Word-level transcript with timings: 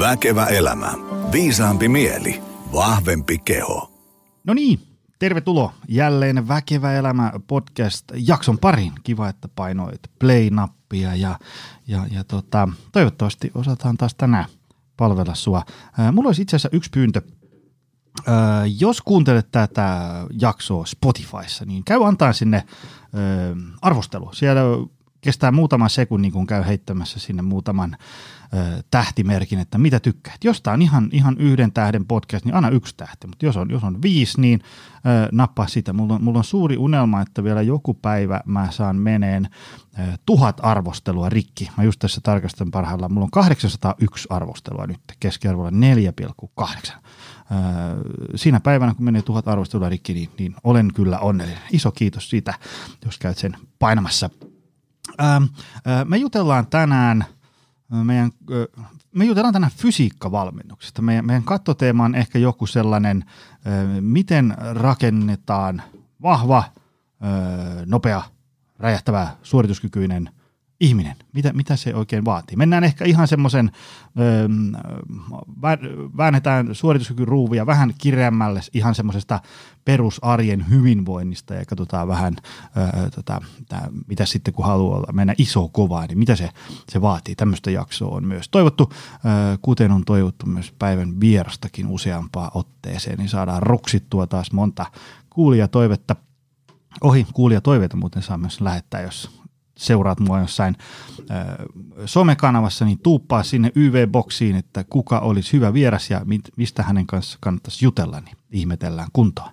Väkevä 0.00 0.46
elämä. 0.46 0.92
Viisaampi 1.32 1.88
mieli. 1.88 2.42
Vahvempi 2.72 3.38
keho. 3.38 3.90
No 4.44 4.54
niin, 4.54 4.80
tervetuloa 5.18 5.72
jälleen 5.88 6.48
Väkevä 6.48 6.92
elämä 6.92 7.32
podcast 7.46 8.04
jakson 8.14 8.58
pariin. 8.58 8.92
Kiva, 9.02 9.28
että 9.28 9.48
painoit 9.56 10.00
play-nappia 10.18 11.14
ja, 11.14 11.38
ja, 11.86 12.06
ja 12.10 12.24
tota, 12.24 12.68
toivottavasti 12.92 13.50
osataan 13.54 13.96
taas 13.96 14.14
tänään 14.14 14.44
palvella 14.96 15.34
sua. 15.34 15.62
Ää, 15.98 16.12
mulla 16.12 16.28
olisi 16.28 16.42
itse 16.42 16.56
asiassa 16.56 16.76
yksi 16.76 16.90
pyyntö. 16.90 17.22
Ää, 18.26 18.66
jos 18.78 19.00
kuuntelet 19.00 19.48
tätä 19.52 20.10
jaksoa 20.40 20.86
Spotifyssa, 20.86 21.64
niin 21.64 21.84
käy 21.84 22.06
antaa 22.06 22.32
sinne 22.32 22.56
ää, 22.56 23.22
arvostelu. 23.82 24.30
Siellä 24.32 24.60
kestää 25.20 25.52
muutaman 25.52 25.90
sekunnin, 25.90 26.32
kun 26.32 26.46
käy 26.46 26.62
heittämässä 26.66 27.20
sinne 27.20 27.42
muutaman 27.42 27.96
tähtimerkin, 28.90 29.58
että 29.58 29.78
mitä 29.78 30.00
tykkäät. 30.00 30.44
Jos 30.44 30.62
tämä 30.62 30.74
on 30.74 30.82
ihan, 30.82 31.08
ihan 31.12 31.36
yhden 31.38 31.72
tähden 31.72 32.06
podcast, 32.06 32.44
niin 32.44 32.54
anna 32.54 32.68
yksi 32.68 32.96
tähti, 32.96 33.26
mutta 33.26 33.46
jos 33.46 33.56
on, 33.56 33.70
jos 33.70 33.84
on 33.84 34.02
viisi, 34.02 34.40
niin 34.40 34.60
ö, 34.94 35.28
nappaa 35.32 35.66
sitä. 35.66 35.92
Mulla 35.92 36.14
on, 36.14 36.24
mulla 36.24 36.38
on 36.38 36.44
suuri 36.44 36.76
unelma, 36.76 37.20
että 37.20 37.44
vielä 37.44 37.62
joku 37.62 37.94
päivä 37.94 38.40
mä 38.46 38.68
saan 38.70 38.96
meneen 38.96 39.48
ö, 39.98 40.02
tuhat 40.26 40.60
arvostelua 40.62 41.28
rikki. 41.28 41.70
Mä 41.76 41.84
just 41.84 41.98
tässä 41.98 42.20
tarkastan 42.20 42.70
parhaillaan. 42.70 43.12
Mulla 43.12 43.24
on 43.24 43.30
801 43.30 44.26
arvostelua 44.30 44.86
nyt, 44.86 45.00
keskiarvolla 45.20 45.70
4,8 45.70 46.92
siinä 48.34 48.60
päivänä, 48.60 48.94
kun 48.94 49.04
menee 49.04 49.22
tuhat 49.22 49.48
arvostelua 49.48 49.88
rikki, 49.88 50.14
niin, 50.14 50.30
niin 50.38 50.54
olen 50.64 50.94
kyllä 50.94 51.18
onnellinen. 51.18 51.62
Iso 51.72 51.92
kiitos 51.92 52.30
siitä, 52.30 52.54
jos 53.04 53.18
käyt 53.18 53.38
sen 53.38 53.56
painamassa 53.78 54.30
Ähm, 55.20 55.42
äh, 55.42 56.04
me 56.04 56.16
jutellaan 56.16 56.66
tänään 56.66 57.24
meidän, 57.90 58.30
me 59.14 59.24
jutellaan 59.24 59.52
tänään 59.52 59.72
fysiikkavalmennuksesta. 59.76 61.02
Meidän, 61.02 61.26
meidän 61.26 61.42
kattoteema 61.42 62.04
on 62.04 62.14
ehkä 62.14 62.38
joku 62.38 62.66
sellainen, 62.66 63.24
miten 64.00 64.56
rakennetaan 64.72 65.82
vahva, 66.22 66.64
nopea, 67.86 68.22
räjähtävä, 68.78 69.28
suorituskykyinen 69.42 70.30
ihminen, 70.80 71.16
mitä, 71.32 71.52
mitä 71.52 71.76
se 71.76 71.94
oikein 71.94 72.24
vaatii. 72.24 72.56
Mennään 72.56 72.84
ehkä 72.84 73.04
ihan 73.04 73.28
semmoisen, 73.28 73.70
väännetään 76.16 76.74
suorituskykyruuvia 76.74 77.66
vähän 77.66 77.94
kireämmälle 77.98 78.60
ihan 78.74 78.94
semmoisesta 78.94 79.40
perusarjen 79.84 80.70
hyvinvoinnista 80.70 81.54
ja 81.54 81.64
katsotaan 81.64 82.08
vähän, 82.08 82.36
öö, 82.76 83.10
tota, 83.10 83.40
tää, 83.68 83.88
mitä 84.06 84.26
sitten 84.26 84.54
kun 84.54 84.64
haluaa 84.64 85.12
mennä 85.12 85.34
iso 85.38 85.68
kovaa, 85.68 86.06
niin 86.06 86.18
mitä 86.18 86.36
se, 86.36 86.50
se 86.88 87.00
vaatii. 87.00 87.34
Tämmöistä 87.34 87.70
jaksoa 87.70 88.16
on 88.16 88.26
myös 88.26 88.48
toivottu, 88.48 88.92
öö, 88.92 89.58
kuten 89.62 89.92
on 89.92 90.04
toivottu 90.04 90.46
myös 90.46 90.72
päivän 90.78 91.20
vierastakin 91.20 91.86
useampaa 91.86 92.50
otteeseen, 92.54 93.18
niin 93.18 93.28
saadaan 93.28 93.62
ruksittua 93.62 94.26
taas 94.26 94.52
monta 94.52 94.86
kuulijatoivetta 95.30 96.16
ohi 97.00 97.26
kuulijatoiveita 97.34 97.96
muuten 97.96 98.22
saa 98.22 98.38
myös 98.38 98.60
lähettää, 98.60 99.00
jos 99.00 99.39
seuraat 99.80 100.20
mua 100.20 100.40
jossain 100.40 100.76
äh, 101.30 101.46
somekanavassa, 102.04 102.84
niin 102.84 102.98
tuuppaa 102.98 103.42
sinne 103.42 103.72
YV-boksiin, 103.74 104.56
että 104.56 104.84
kuka 104.84 105.18
olisi 105.18 105.52
hyvä 105.52 105.72
vieras 105.72 106.10
ja 106.10 106.20
mit, 106.24 106.40
mistä 106.56 106.82
hänen 106.82 107.06
kanssa 107.06 107.38
kannattaisi 107.40 107.84
jutella, 107.84 108.20
niin 108.20 108.36
ihmetellään 108.50 109.08
kuntoa. 109.12 109.50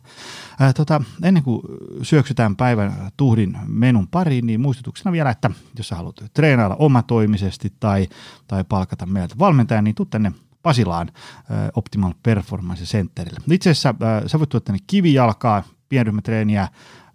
Äh, 0.61 0.73
tota, 0.73 1.01
ennen 1.23 1.43
kuin 1.43 1.61
syöksytään 2.01 2.55
päivän 2.55 3.11
tuhdin 3.17 3.57
menun 3.67 4.07
pariin, 4.07 4.45
niin 4.45 4.61
muistutuksena 4.61 5.11
vielä, 5.11 5.29
että 5.29 5.51
jos 5.77 5.87
sä 5.87 5.95
haluat 5.95 6.23
treenailla 6.33 6.75
omatoimisesti 6.75 7.73
tai, 7.79 8.07
tai 8.47 8.63
palkata 8.63 9.05
meiltä 9.05 9.35
valmentajan, 9.39 9.83
niin 9.83 9.95
tuu 9.95 10.05
tänne 10.05 10.31
Pasilaan 10.63 11.11
äh, 11.15 11.57
Optimal 11.75 12.13
Performance 12.23 12.83
Centerille. 12.83 13.39
Itse 13.51 13.69
asiassa 13.69 13.89
äh, 13.89 14.23
sä 14.27 14.39
voit 14.39 14.49
tuoda 14.49 14.63
tänne 14.63 14.79
kivijalkaa, 14.87 15.63
pienryhmätreeniä, 15.89 16.67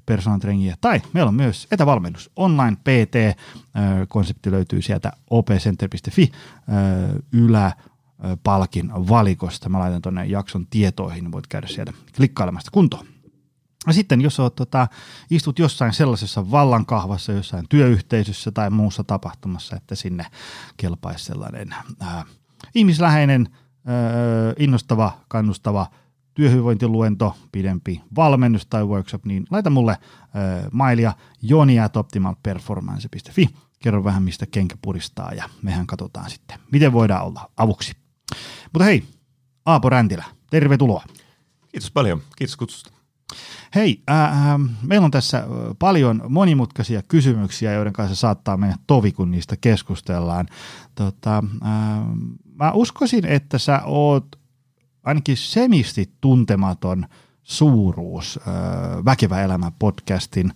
personal 0.06 0.38
tai 0.80 1.02
meillä 1.12 1.28
on 1.28 1.34
myös 1.34 1.66
etävalmennus. 1.70 2.30
Online 2.36 2.76
PT-konsepti 2.76 4.50
löytyy 4.50 4.82
sieltä 4.82 5.12
opcenter.fi 5.30 6.32
ylä 7.32 7.72
palkin 8.42 8.92
valikosta. 8.92 9.68
Mä 9.68 9.78
laitan 9.78 10.02
tuonne 10.02 10.26
jakson 10.26 10.66
tietoihin, 10.66 11.24
niin 11.24 11.32
voit 11.32 11.46
käydä 11.46 11.66
sieltä 11.66 11.92
klikkailemasta 12.16 12.70
kuntoon. 12.70 13.06
Ja 13.86 13.92
sitten 13.92 14.20
jos 14.20 14.40
oot, 14.40 14.54
tota, 14.54 14.88
istut 15.30 15.58
jossain 15.58 15.92
sellaisessa 15.92 16.50
vallankahvassa, 16.50 17.32
jossain 17.32 17.69
työyhteisössä 17.69 18.50
tai 18.50 18.70
muussa 18.70 19.04
tapahtumassa, 19.04 19.76
että 19.76 19.94
sinne 19.94 20.26
kelpaisi 20.76 21.24
sellainen 21.24 21.74
ää, 22.00 22.24
ihmisläheinen, 22.74 23.48
ää, 23.86 23.94
innostava, 24.58 25.20
kannustava– 25.28 25.86
työhyvinvointiluento, 26.34 27.37
pidempi 27.53 28.03
valmennus 28.16 28.66
tai 28.66 28.84
workshop, 28.84 29.25
niin 29.25 29.44
laita 29.50 29.70
mulle 29.70 29.93
äh, 29.93 29.98
mailia 30.72 31.12
joni.optimalperformance.fi. 31.43 33.48
Kerro 33.82 34.04
vähän, 34.04 34.22
mistä 34.22 34.47
kenkä 34.47 34.76
puristaa 34.82 35.32
ja 35.32 35.48
mehän 35.62 35.87
katsotaan 35.87 36.31
sitten, 36.31 36.59
miten 36.72 36.93
voidaan 36.93 37.26
olla 37.26 37.50
avuksi. 37.56 37.93
Mutta 38.72 38.84
hei, 38.84 39.04
Aapo 39.66 39.91
Räntilä, 39.91 40.25
tervetuloa. 40.50 41.04
Kiitos 41.69 41.91
paljon, 41.91 42.20
kiitos 42.37 42.56
kutsusta. 42.56 42.93
Hei, 43.75 44.03
äh, 44.10 44.53
äh, 44.53 44.60
meillä 44.82 45.04
on 45.04 45.10
tässä 45.10 45.47
paljon 45.78 46.22
monimutkaisia 46.28 47.03
kysymyksiä, 47.03 47.72
joiden 47.72 47.93
kanssa 47.93 48.16
saattaa 48.16 48.56
mennä 48.56 48.76
tovi, 48.87 49.12
kun 49.12 49.31
niistä 49.31 49.56
keskustellaan. 49.60 50.47
Tota, 50.94 51.38
äh, 51.38 51.43
mä 52.54 52.72
uskoisin, 52.72 53.25
että 53.25 53.59
sä 53.59 53.82
oot 53.84 54.41
ainakin 55.04 55.36
semisti 55.36 56.10
tuntematon 56.20 57.06
suuruus 57.42 58.40
Väkevä 59.04 59.42
elämä 59.42 59.72
podcastin 59.78 60.52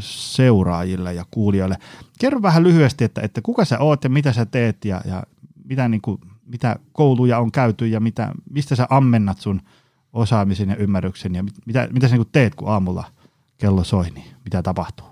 seuraajille 0.00 1.14
ja 1.14 1.24
kuulijoille. 1.30 1.76
Kerro 2.18 2.42
vähän 2.42 2.62
lyhyesti, 2.62 3.04
että, 3.04 3.20
että 3.20 3.40
kuka 3.42 3.64
sä 3.64 3.78
oot 3.78 4.04
ja 4.04 4.10
mitä 4.10 4.32
sä 4.32 4.46
teet 4.46 4.84
ja, 4.84 5.00
ja 5.04 5.22
mitä, 5.64 5.88
niin 5.88 6.00
kuin, 6.00 6.20
mitä 6.46 6.76
kouluja 6.92 7.38
on 7.38 7.52
käyty 7.52 7.86
ja 7.86 8.00
mitä, 8.00 8.32
mistä 8.50 8.76
sä 8.76 8.86
ammennat 8.90 9.38
sun 9.38 9.60
osaamisen 10.12 10.68
ja 10.68 10.76
ymmärryksen 10.76 11.34
ja 11.34 11.44
mitä, 11.66 11.88
mitä 11.92 12.08
sä 12.08 12.16
niin 12.16 12.26
teet, 12.32 12.54
kun 12.54 12.68
aamulla 12.68 13.04
kello 13.58 13.84
soi, 13.84 14.10
niin 14.10 14.26
mitä 14.44 14.62
tapahtuu? 14.62 15.06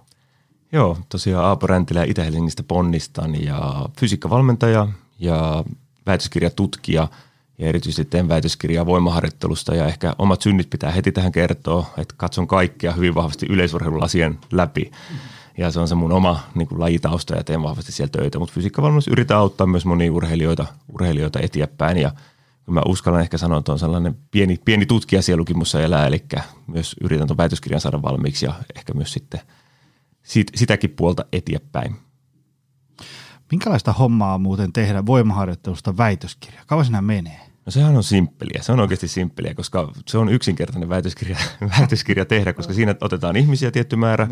Joo, 0.73 0.99
tosiaan 1.09 1.45
Aapo 1.45 1.67
Räntilä 1.67 2.05
Itä-Helsingistä 2.05 2.63
ponnistan 2.63 3.45
ja 3.45 3.89
fysiikkavalmentaja 4.01 4.89
ja 5.19 5.65
väitöskirjatutkija– 6.07 7.09
ja 7.61 7.69
erityisesti 7.69 8.05
teen 8.05 8.29
väitöskirjaa 8.29 8.87
voimaharjoittelusta 8.87 9.75
ja 9.75 9.87
ehkä 9.87 10.15
omat 10.19 10.43
synnit 10.43 10.71
pitää 10.71 10.91
heti 10.91 11.13
tähän 11.13 11.33
kertoa, 11.33 11.91
että 11.99 12.15
katson 12.19 12.47
kaikkea 12.47 12.93
hyvin 12.93 13.15
vahvasti 13.15 13.47
yleisurheilulasien 13.49 14.39
läpi. 14.53 14.91
Ja 15.59 15.71
se 15.71 15.81
on 15.81 15.89
se 15.89 15.95
mun 15.95 16.13
oma 16.13 16.41
niin 16.55 16.69
kuin 16.69 16.81
lajitausta 16.81 17.37
ja 17.37 17.45
teen 17.45 17.63
vahvasti 17.63 17.93
sieltä 17.93 18.19
töitä, 18.19 18.39
mutta 18.39 18.55
fysiikkavalmennus 18.55 19.09
yritän 19.09 19.37
auttaa 19.37 19.67
myös 19.67 19.87
monia 19.87 20.13
urheilijoita, 20.13 20.67
urheilijoita 20.93 21.41
eteenpäin 21.41 21.99
ja 21.99 22.13
mä 22.67 22.83
uskallan 22.87 23.21
ehkä 23.21 23.39
sanoa, 23.39 23.59
että 23.59 23.73
on 23.73 23.79
sellainen 23.79 24.17
pieni, 24.31 24.61
pieni 24.65 24.87
tutkija 24.87 25.23
sielukin 25.23 25.59
mussa 25.59 25.83
elää, 25.83 26.07
eli 26.07 26.25
myös 26.67 26.97
yritän 27.01 27.27
tuon 27.27 27.37
väitöskirjan 27.37 27.81
saada 27.81 28.03
valmiiksi 28.03 28.47
ja 28.47 28.55
ehkä 28.77 28.95
myös 28.95 29.13
sitten 29.13 29.41
sit, 30.23 30.47
sitäkin 30.55 30.91
puolta 30.91 31.25
eteenpäin. 31.33 31.97
Minkälaista 33.51 33.93
hommaa 33.93 34.39
muuten 34.39 34.73
tehdä 34.73 35.07
voimaharjoittelusta 35.07 35.97
väitöskirja? 35.97 36.63
Kauan 36.67 36.85
sinä 36.85 37.03
menee? 37.03 37.50
No 37.67 37.73
sehän 37.73 37.97
on 37.97 38.05
simppeliä, 38.05 38.63
se 38.63 38.73
on 38.73 38.81
oikeasti 38.81 39.09
simppeliä, 39.09 39.55
koska 39.55 39.93
se 40.07 40.19
on 40.19 40.29
yksinkertainen 40.29 40.89
väitöskirja, 40.89 41.37
väitöskirja 41.79 42.25
tehdä, 42.25 42.53
koska 42.53 42.73
siinä 42.73 42.95
otetaan 43.01 43.37
ihmisiä 43.37 43.71
tietty 43.71 43.97
määrä, 43.97 44.29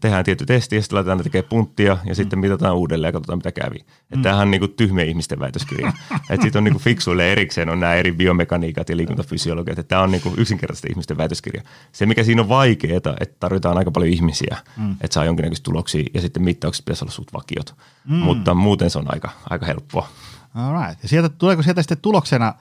tehdään 0.00 0.24
tietty 0.24 0.46
testi 0.46 0.76
ja 0.76 0.82
sitten 0.82 0.96
laitetaan 0.96 1.18
ne 1.18 1.24
tekemään 1.24 1.48
punttia 1.48 1.98
ja 2.04 2.14
sitten 2.14 2.38
mm. 2.38 2.40
mitataan 2.40 2.76
uudelleen 2.76 3.08
ja 3.08 3.12
katsotaan 3.12 3.38
mitä 3.38 3.52
kävi. 3.52 3.76
Että 3.76 4.16
mm. 4.16 4.22
tämähän 4.22 4.42
on 4.42 4.50
niin 4.50 4.60
kuin 4.60 4.72
tyhmiä 4.72 5.04
ihmisten 5.04 5.38
väitöskirja. 5.38 5.92
sitten 6.42 6.60
on 6.60 6.64
niin 6.64 6.74
kuin 6.74 6.82
fiksuille 6.82 7.32
erikseen 7.32 7.68
on 7.68 7.80
nämä 7.80 7.94
eri 7.94 8.12
biomekaniikat 8.12 8.88
ja 8.88 8.96
liikuntafysiologiat, 8.96 9.78
että 9.78 9.88
tämä 9.88 10.02
on 10.02 10.10
niin 10.10 10.22
kuin 10.22 10.34
yksinkertaisesti 10.38 10.88
ihmisten 10.88 11.16
väitöskirja. 11.16 11.62
Se 11.92 12.06
mikä 12.06 12.24
siinä 12.24 12.42
on 12.42 12.48
vaikeaa, 12.48 12.96
että 12.96 13.36
tarvitaan 13.40 13.78
aika 13.78 13.90
paljon 13.90 14.12
ihmisiä, 14.12 14.56
mm. 14.76 14.92
että 14.92 15.14
saa 15.14 15.24
jonkinnäköistä 15.24 15.64
tuloksia 15.64 16.04
ja 16.14 16.20
sitten 16.20 16.42
mittaukset 16.42 16.84
pitäisi 16.84 17.04
olla 17.04 17.12
suht 17.12 17.32
vakiot. 17.32 17.74
Mm. 18.08 18.16
Mutta 18.16 18.54
muuten 18.54 18.90
se 18.90 18.98
on 18.98 19.14
aika, 19.14 19.30
aika 19.50 19.66
helppoa. 19.66 20.08
All 20.54 20.82
right. 20.82 21.02
Ja 21.02 21.08
sieltä, 21.08 21.28
tuleeko 21.28 21.62
sieltä 21.62 21.82
sitten 21.82 21.98
tuloksena 22.02 22.54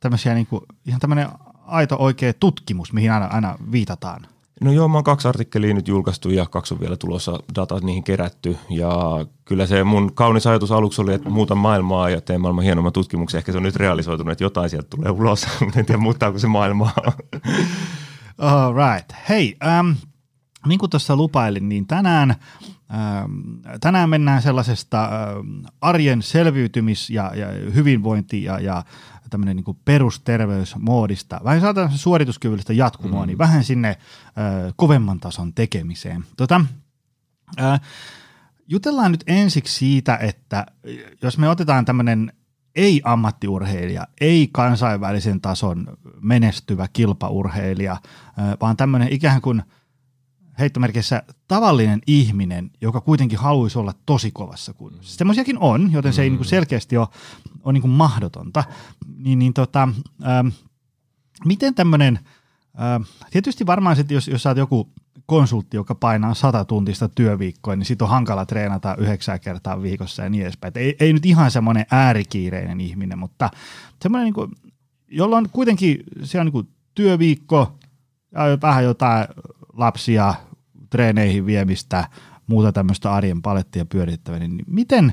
tämmöisiä 0.00 0.34
niin 0.34 0.46
kuin, 0.46 0.62
ihan 0.86 1.00
tämmöinen 1.00 1.28
aito 1.66 1.96
oikea 1.98 2.32
tutkimus, 2.32 2.92
mihin 2.92 3.12
aina, 3.12 3.26
aina 3.26 3.58
viitataan? 3.72 4.26
No 4.60 4.72
joo, 4.72 4.88
mä 4.88 4.94
oon 4.94 5.04
kaksi 5.04 5.28
artikkelia 5.28 5.74
nyt 5.74 5.88
julkaistu 5.88 6.30
ja 6.30 6.46
kaksi 6.46 6.74
on 6.74 6.80
vielä 6.80 6.96
tulossa 6.96 7.38
dataa 7.54 7.80
niihin 7.80 8.04
kerätty. 8.04 8.56
Ja 8.70 8.90
kyllä 9.44 9.66
se 9.66 9.84
mun 9.84 10.14
kaunis 10.14 10.46
ajatus 10.46 10.72
aluksi 10.72 11.00
oli, 11.00 11.14
että 11.14 11.30
muutan 11.30 11.58
maailmaa 11.58 12.10
ja 12.10 12.20
teen 12.20 12.40
maailman 12.40 12.64
hienomman 12.64 12.92
tutkimuksen. 12.92 13.38
Ehkä 13.38 13.52
se 13.52 13.58
on 13.58 13.64
nyt 13.64 13.76
realisoitunut, 13.76 14.32
että 14.32 14.44
jotain 14.44 14.70
sieltä 14.70 14.88
tulee 14.90 15.10
ulos, 15.10 15.46
mutta 15.64 15.80
en 15.80 15.86
tiedä 15.86 16.00
muuttaako 16.00 16.38
se 16.38 16.46
maailmaa. 16.46 16.92
All 18.38 18.74
right. 18.74 19.12
Hei, 19.28 19.56
um, 19.80 19.96
niin 20.66 20.78
kuin 20.78 20.90
tuossa 20.90 21.16
lupailin, 21.16 21.68
niin 21.68 21.86
tänään 21.86 22.34
tänään 23.80 24.10
mennään 24.10 24.42
sellaisesta 24.42 25.08
arjen 25.80 26.22
selviytymis- 26.22 27.10
ja, 27.10 27.32
ja 27.34 27.46
hyvinvointi- 27.74 28.44
ja, 28.44 28.60
ja 28.60 28.84
tämmöinen 29.30 29.56
niin 29.56 29.78
perusterveysmoodista, 29.84 31.40
vähän 31.44 31.60
saadaan 31.60 31.90
suorituskyvyllistä 31.92 32.72
jatkumoa, 32.72 33.22
mm. 33.22 33.26
niin 33.26 33.38
vähän 33.38 33.64
sinne 33.64 33.88
äh, 33.88 34.74
kovemman 34.76 35.20
tason 35.20 35.54
tekemiseen. 35.54 36.24
Tota, 36.36 36.64
äh, 37.60 37.80
jutellaan 38.68 39.12
nyt 39.12 39.24
ensiksi 39.26 39.74
siitä, 39.74 40.16
että 40.16 40.66
jos 41.22 41.38
me 41.38 41.48
otetaan 41.48 41.84
tämmöinen 41.84 42.32
ei-ammattiurheilija, 42.76 44.06
ei 44.20 44.48
kansainvälisen 44.52 45.40
tason 45.40 45.86
menestyvä 46.20 46.88
kilpaurheilija, 46.92 47.96
vaan 48.60 48.76
tämmöinen 48.76 49.12
ikään 49.12 49.40
kuin 49.40 49.62
heittomerkissä 50.58 51.22
tavallinen 51.48 52.00
ihminen, 52.06 52.70
joka 52.80 53.00
kuitenkin 53.00 53.38
haluaisi 53.38 53.78
olla 53.78 53.94
tosi 54.06 54.30
kovassa 54.30 54.72
kunnossa. 54.72 55.16
Semmoisiakin 55.16 55.58
on, 55.58 55.92
joten 55.92 56.12
se 56.12 56.22
ei 56.22 56.30
niin 56.30 56.38
kuin 56.38 56.46
selkeästi 56.46 56.96
ole, 56.96 57.08
ole 57.64 57.72
niin 57.72 57.80
kuin 57.80 57.90
mahdotonta. 57.90 58.64
Niin, 59.16 59.38
niin 59.38 59.54
tota, 59.54 59.88
ähm, 60.26 60.48
miten 61.44 61.74
tämmöinen, 61.74 62.18
äh, 62.80 63.08
tietysti 63.30 63.66
varmaan 63.66 63.96
sitten, 63.96 64.14
jos, 64.14 64.28
jos 64.28 64.42
sä 64.42 64.50
oot 64.50 64.58
joku 64.58 64.90
konsultti, 65.26 65.76
joka 65.76 65.94
painaa 65.94 66.34
sata 66.34 66.64
tuntista 66.64 67.08
työviikkoa, 67.08 67.76
niin 67.76 67.86
sit 67.86 68.02
on 68.02 68.08
hankala 68.08 68.46
treenata 68.46 68.96
yhdeksää 68.98 69.38
kertaa 69.38 69.82
viikossa 69.82 70.22
ja 70.22 70.30
niin 70.30 70.42
edespäin. 70.42 70.68
Et 70.68 70.76
ei, 70.76 70.96
ei 71.00 71.12
nyt 71.12 71.26
ihan 71.26 71.50
semmoinen 71.50 71.86
äärikiireinen 71.90 72.80
ihminen, 72.80 73.18
mutta 73.18 73.50
semmoinen, 74.02 74.24
niin 74.24 74.34
kuin, 74.34 74.50
on 75.20 75.48
kuitenkin 75.52 76.04
se 76.22 76.40
on 76.40 76.46
niin 76.46 76.52
kuin 76.52 76.68
työviikko 76.94 77.78
ja 78.32 78.40
vähän 78.62 78.84
jotain 78.84 79.26
lapsia 79.76 80.34
treeneihin 80.90 81.46
viemistä, 81.46 82.08
muuta 82.46 82.72
tämmöistä 82.72 83.12
arjen 83.12 83.42
palettia 83.42 83.84
pyörittävää, 83.84 84.38
niin 84.38 84.62
miten, 84.66 85.12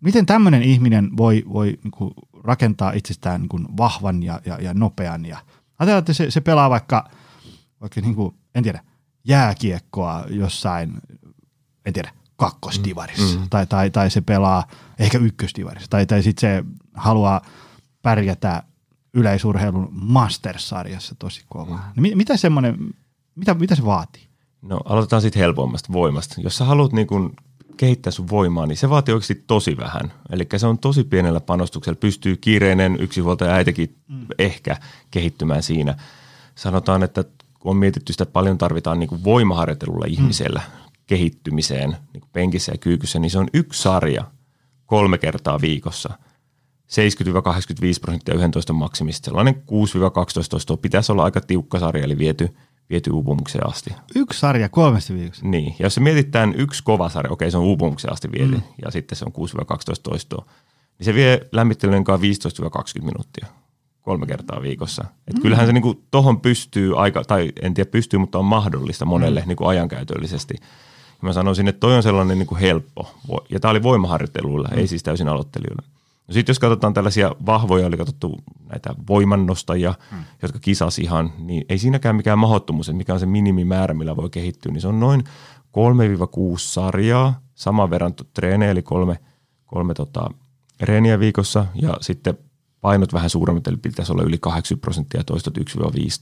miten 0.00 0.26
tämmöinen 0.26 0.62
ihminen 0.62 1.16
voi, 1.16 1.44
voi 1.52 1.78
niin 1.84 1.90
kuin 1.90 2.14
rakentaa 2.44 2.92
itsestään 2.92 3.40
niin 3.40 3.48
kuin 3.48 3.66
vahvan 3.76 4.22
ja, 4.22 4.40
ja, 4.46 4.58
ja 4.60 4.74
nopean 4.74 5.24
ja 5.24 5.38
ajatellaan, 5.78 5.98
että 5.98 6.12
se, 6.12 6.30
se 6.30 6.40
pelaa 6.40 6.70
vaikka, 6.70 7.10
vaikka 7.80 8.00
niin 8.00 8.14
kuin, 8.14 8.34
en 8.54 8.62
tiedä, 8.62 8.80
jääkiekkoa 9.24 10.24
jossain, 10.28 10.92
en 11.86 11.92
tiedä, 11.92 12.12
kakkosdivarissa, 12.36 13.38
mm. 13.38 13.46
tai, 13.50 13.66
tai, 13.66 13.90
tai 13.90 14.10
se 14.10 14.20
pelaa 14.20 14.64
ehkä 14.98 15.18
ykkösdivarissa, 15.18 15.90
tai, 15.90 16.06
tai 16.06 16.22
sitten 16.22 16.40
se 16.40 16.64
haluaa 16.94 17.40
pärjätä 18.02 18.62
yleisurheilun 19.14 19.88
Masters-sarjassa 19.92 21.14
tosi 21.18 21.42
kovaa. 21.48 21.92
Mm. 21.96 22.02
Niin 22.02 22.16
mitä 22.16 22.36
semmoinen, 22.36 22.76
mitä, 23.34 23.54
mitä 23.54 23.74
se 23.74 23.84
vaatii? 23.84 24.28
No 24.62 24.80
aloitetaan 24.84 25.22
sitten 25.22 25.40
helpommasta 25.40 25.92
voimasta. 25.92 26.40
Jos 26.40 26.56
sä 26.56 26.64
haluat 26.64 26.92
niin 26.92 27.06
kun 27.06 27.34
kehittää 27.76 28.10
sun 28.10 28.30
voimaa, 28.30 28.66
niin 28.66 28.76
se 28.76 28.90
vaatii 28.90 29.14
oikeasti 29.14 29.44
tosi 29.46 29.76
vähän. 29.76 30.12
Eli 30.30 30.46
se 30.56 30.66
on 30.66 30.78
tosi 30.78 31.04
pienellä 31.04 31.40
panostuksella. 31.40 31.96
Pystyy 31.96 32.36
kiireinen 32.36 32.96
yksinhuoltaja 33.00 33.54
äitikin 33.54 33.96
mm. 34.08 34.26
ehkä 34.38 34.76
kehittymään 35.10 35.62
siinä. 35.62 35.94
Sanotaan, 36.54 37.02
että 37.02 37.24
kun 37.58 37.70
on 37.70 37.76
mietitty 37.76 38.12
sitä, 38.12 38.22
että 38.22 38.32
paljon 38.32 38.58
tarvitaan 38.58 38.98
niin 38.98 39.08
kuin 39.08 39.24
voimaharjoittelulla 39.24 40.06
mm. 40.06 40.12
ihmisellä 40.12 40.62
kehittymiseen 41.06 41.96
niin 42.12 42.24
penkissä 42.32 42.72
ja 42.72 42.78
kyykyssä, 42.78 43.18
niin 43.18 43.30
se 43.30 43.38
on 43.38 43.48
yksi 43.54 43.82
sarja 43.82 44.24
kolme 44.86 45.18
kertaa 45.18 45.60
viikossa. 45.60 46.18
70-85 46.92 48.00
prosenttia 48.00 48.34
11 48.34 48.72
maksimista. 48.72 49.24
Sellainen 49.24 49.54
6-12 49.54 49.58
toistoa 50.50 50.76
pitäisi 50.76 51.12
olla 51.12 51.24
aika 51.24 51.40
tiukka 51.40 51.78
sarja, 51.78 52.04
eli 52.04 52.18
viety, 52.18 52.56
viety 52.92 53.10
uupumukseen 53.10 53.68
asti. 53.68 53.94
Yksi 54.14 54.40
sarja 54.40 54.68
kolmesta 54.68 55.14
viikossa? 55.14 55.46
Niin, 55.46 55.74
ja 55.78 55.86
jos 55.86 55.94
se 55.94 56.00
mietitään 56.00 56.54
yksi 56.56 56.82
kova 56.82 57.08
sarja, 57.08 57.32
okei 57.32 57.50
se 57.50 57.58
on 57.58 57.64
uupumukseen 57.64 58.12
asti 58.12 58.32
viety, 58.32 58.54
mm. 58.54 58.62
ja 58.84 58.90
sitten 58.90 59.18
se 59.18 59.24
on 59.24 59.48
6-12 59.48 59.74
toistoa, 60.02 60.44
niin 60.98 61.04
se 61.04 61.14
vie 61.14 61.48
lämmittelyn 61.52 62.04
15-20 62.06 63.04
minuuttia 63.04 63.46
kolme 64.02 64.26
kertaa 64.26 64.62
viikossa. 64.62 65.04
Et 65.28 65.34
mm. 65.34 65.42
Kyllähän 65.42 65.66
se 65.66 65.72
niinku 65.72 66.02
tohon 66.10 66.40
pystyy 66.40 67.00
aika, 67.02 67.24
tai 67.24 67.52
en 67.62 67.74
tiedä 67.74 67.90
pystyy, 67.90 68.18
mutta 68.18 68.38
on 68.38 68.44
mahdollista 68.44 69.04
monelle 69.04 69.40
mm. 69.40 69.48
niinku 69.48 69.66
ajankäytöllisesti. 69.66 70.54
Ja 70.60 71.18
mä 71.20 71.32
sanoisin, 71.32 71.68
että 71.68 71.80
toi 71.80 71.96
on 71.96 72.02
sellainen 72.02 72.38
niinku 72.38 72.56
helppo. 72.60 73.14
Ja 73.50 73.60
tämä 73.60 73.70
oli 73.70 73.82
voimaharjoitteluilla, 73.82 74.68
mm. 74.72 74.78
ei 74.78 74.86
siis 74.86 75.02
täysin 75.02 75.28
aloittelijoilla. 75.28 75.82
No 76.32 76.34
sitten 76.34 76.50
jos 76.50 76.58
katsotaan 76.58 76.94
tällaisia 76.94 77.34
vahvoja, 77.46 77.86
oli 77.86 77.96
katsottu 77.96 78.38
näitä 78.70 78.94
voimannostajia, 79.08 79.94
mm. 80.12 80.18
jotka 80.42 80.58
kisas 80.58 80.98
ihan, 80.98 81.32
niin 81.38 81.64
ei 81.68 81.78
siinäkään 81.78 82.16
mikään 82.16 82.38
mahdottomuus, 82.38 82.88
että 82.88 82.96
mikä 82.96 83.14
on 83.14 83.20
se 83.20 83.26
minimimäärä, 83.26 83.94
millä 83.94 84.16
voi 84.16 84.30
kehittyä, 84.30 84.72
niin 84.72 84.80
se 84.80 84.88
on 84.88 85.00
noin 85.00 85.24
3-6 85.24 85.24
sarjaa, 86.56 87.40
saman 87.54 87.90
verran 87.90 88.14
treenejä, 88.34 88.70
eli 88.70 88.82
kolme, 88.82 89.18
kolme 89.66 89.94
tota, 89.94 90.30
reeniä 90.80 91.18
viikossa 91.18 91.66
ja 91.74 91.96
sitten 92.00 92.38
painot 92.80 93.12
vähän 93.12 93.30
suuremmat, 93.30 93.66
eli 93.66 93.76
pitäisi 93.76 94.12
olla 94.12 94.22
yli 94.22 94.38
80 94.38 94.82
prosenttia 94.82 95.24
toistot 95.24 95.58
1-5 95.58 95.62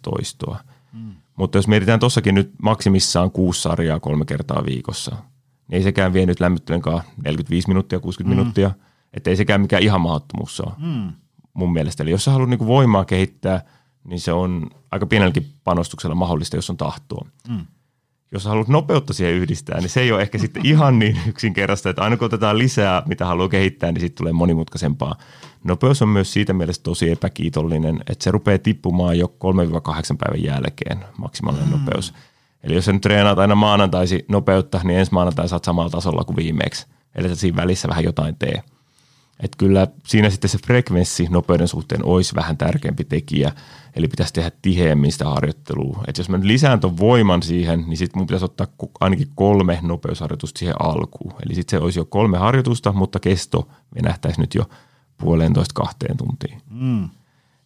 toistoa. 0.03 0.59
Mm. 0.93 1.13
Mutta 1.37 1.59
jos 1.59 1.69
mietitään 1.69 2.01
tuossakin 2.01 2.35
nyt 2.35 2.53
maksimissaan 2.63 3.31
kuusi 3.31 3.63
sarjaa 3.63 4.01
kolme 4.01 4.25
kertaa 4.25 4.63
viikossa, 4.67 5.11
niin 5.11 5.77
ei 5.77 5.83
sekään 5.83 6.13
vie 6.13 6.27
nyt 6.27 6.41
lämmittelenkaan 6.41 7.03
45 7.25 7.69
minuuttia, 7.69 8.01
60 8.01 8.35
mm. 8.35 8.39
minuuttia, 8.39 8.90
että 9.15 9.31
ei 9.31 9.37
sekään 9.37 9.61
mikään 9.61 9.83
ihan 9.83 10.01
mahdottomuus 10.01 10.61
ole 10.61 10.73
mm. 10.79 11.13
mun 11.55 11.73
mielestä. 11.73 12.03
Eli 12.03 12.11
jos 12.11 12.25
sä 12.25 12.31
haluat 12.31 12.51
niinku 12.51 12.67
voimaa 12.67 13.05
kehittää, 13.05 13.65
niin 14.05 14.21
se 14.21 14.33
on 14.33 14.71
aika 14.91 15.07
pienelläkin 15.07 15.47
panostuksella 15.65 16.15
mahdollista, 16.15 16.57
jos 16.57 16.71
on 16.71 16.77
tahtoa. 16.77 17.27
Mm 17.49 17.67
jos 18.33 18.45
haluat 18.45 18.69
nopeutta 18.69 19.13
siihen 19.13 19.35
yhdistää, 19.35 19.81
niin 19.81 19.89
se 19.89 20.01
ei 20.01 20.13
ole 20.13 20.23
ehkä 20.23 20.39
sitten 20.39 20.67
ihan 20.73 20.99
niin 20.99 21.21
yksinkertaista, 21.27 21.91
että 21.91 22.03
aina 22.03 22.17
kun 22.17 22.27
otetaan 22.27 22.59
lisää, 22.59 23.03
mitä 23.07 23.27
haluaa 23.27 23.49
kehittää, 23.49 23.93
niin 23.93 24.01
sitten 24.01 24.19
tulee 24.19 24.33
monimutkaisempaa. 24.33 25.17
Nopeus 25.65 26.03
on 26.03 26.09
myös 26.09 26.33
siitä 26.33 26.53
mielessä 26.53 26.83
tosi 26.83 27.11
epäkiitollinen, 27.11 28.01
että 28.11 28.25
se 28.25 28.31
rupeaa 28.31 28.59
tippumaan 28.59 29.19
jo 29.19 29.27
3-8 29.27 29.31
päivän 30.19 30.45
jälkeen 30.45 31.05
maksimaalinen 31.19 31.69
mm. 31.69 31.73
nopeus. 31.73 32.15
Eli 32.65 32.75
jos 32.75 32.85
sä 32.85 32.93
nyt 32.93 33.03
treenaat 33.03 33.39
aina 33.39 33.55
maanantaisi 33.55 34.25
nopeutta, 34.29 34.81
niin 34.85 34.99
ensi 34.99 35.13
maanantai 35.13 35.49
saat 35.49 35.65
samalla 35.65 35.91
tasolla 35.91 36.25
kuin 36.25 36.37
viimeksi. 36.37 36.87
Eli 37.15 37.29
sä 37.29 37.35
siinä 37.35 37.57
välissä 37.57 37.89
vähän 37.89 38.05
jotain 38.05 38.37
tee. 38.37 38.63
Että 39.43 39.57
kyllä 39.59 39.87
siinä 40.07 40.31
sitten 40.31 40.51
se 40.51 40.59
frekvenssi 40.67 41.27
nopeuden 41.31 41.69
suhteen 41.69 42.05
olisi 42.05 42.35
vähän 42.35 42.57
tärkeämpi 42.57 43.05
tekijä, 43.05 43.53
eli 43.97 44.09
pitäisi 44.09 44.33
tehdä 44.33 44.51
tiheämmin 44.63 45.13
sitä 45.13 45.25
harjoittelua. 45.25 46.05
Että 46.07 46.21
jos 46.21 46.29
mä 46.29 46.39
lisään 46.43 46.81
ton 46.81 46.99
voiman 46.99 47.43
siihen, 47.43 47.85
niin 47.87 47.97
sitten 47.97 48.19
mun 48.19 48.27
pitäisi 48.27 48.45
ottaa 48.45 48.67
ainakin 49.01 49.29
kolme 49.35 49.79
nopeusharjoitusta 49.83 50.59
siihen 50.59 50.83
alkuun. 50.83 51.33
Eli 51.47 51.55
sitten 51.55 51.79
se 51.79 51.85
olisi 51.85 51.99
jo 51.99 52.05
kolme 52.05 52.39
harjoitusta, 52.39 52.93
mutta 52.93 53.21
kesto 53.21 53.69
venähtäisi 53.95 54.41
nyt 54.41 54.55
jo 54.55 54.65
puolentoista 55.19 55.75
kahteen 55.75 56.17
tuntiin. 56.17 56.63
Mm. 56.71 57.09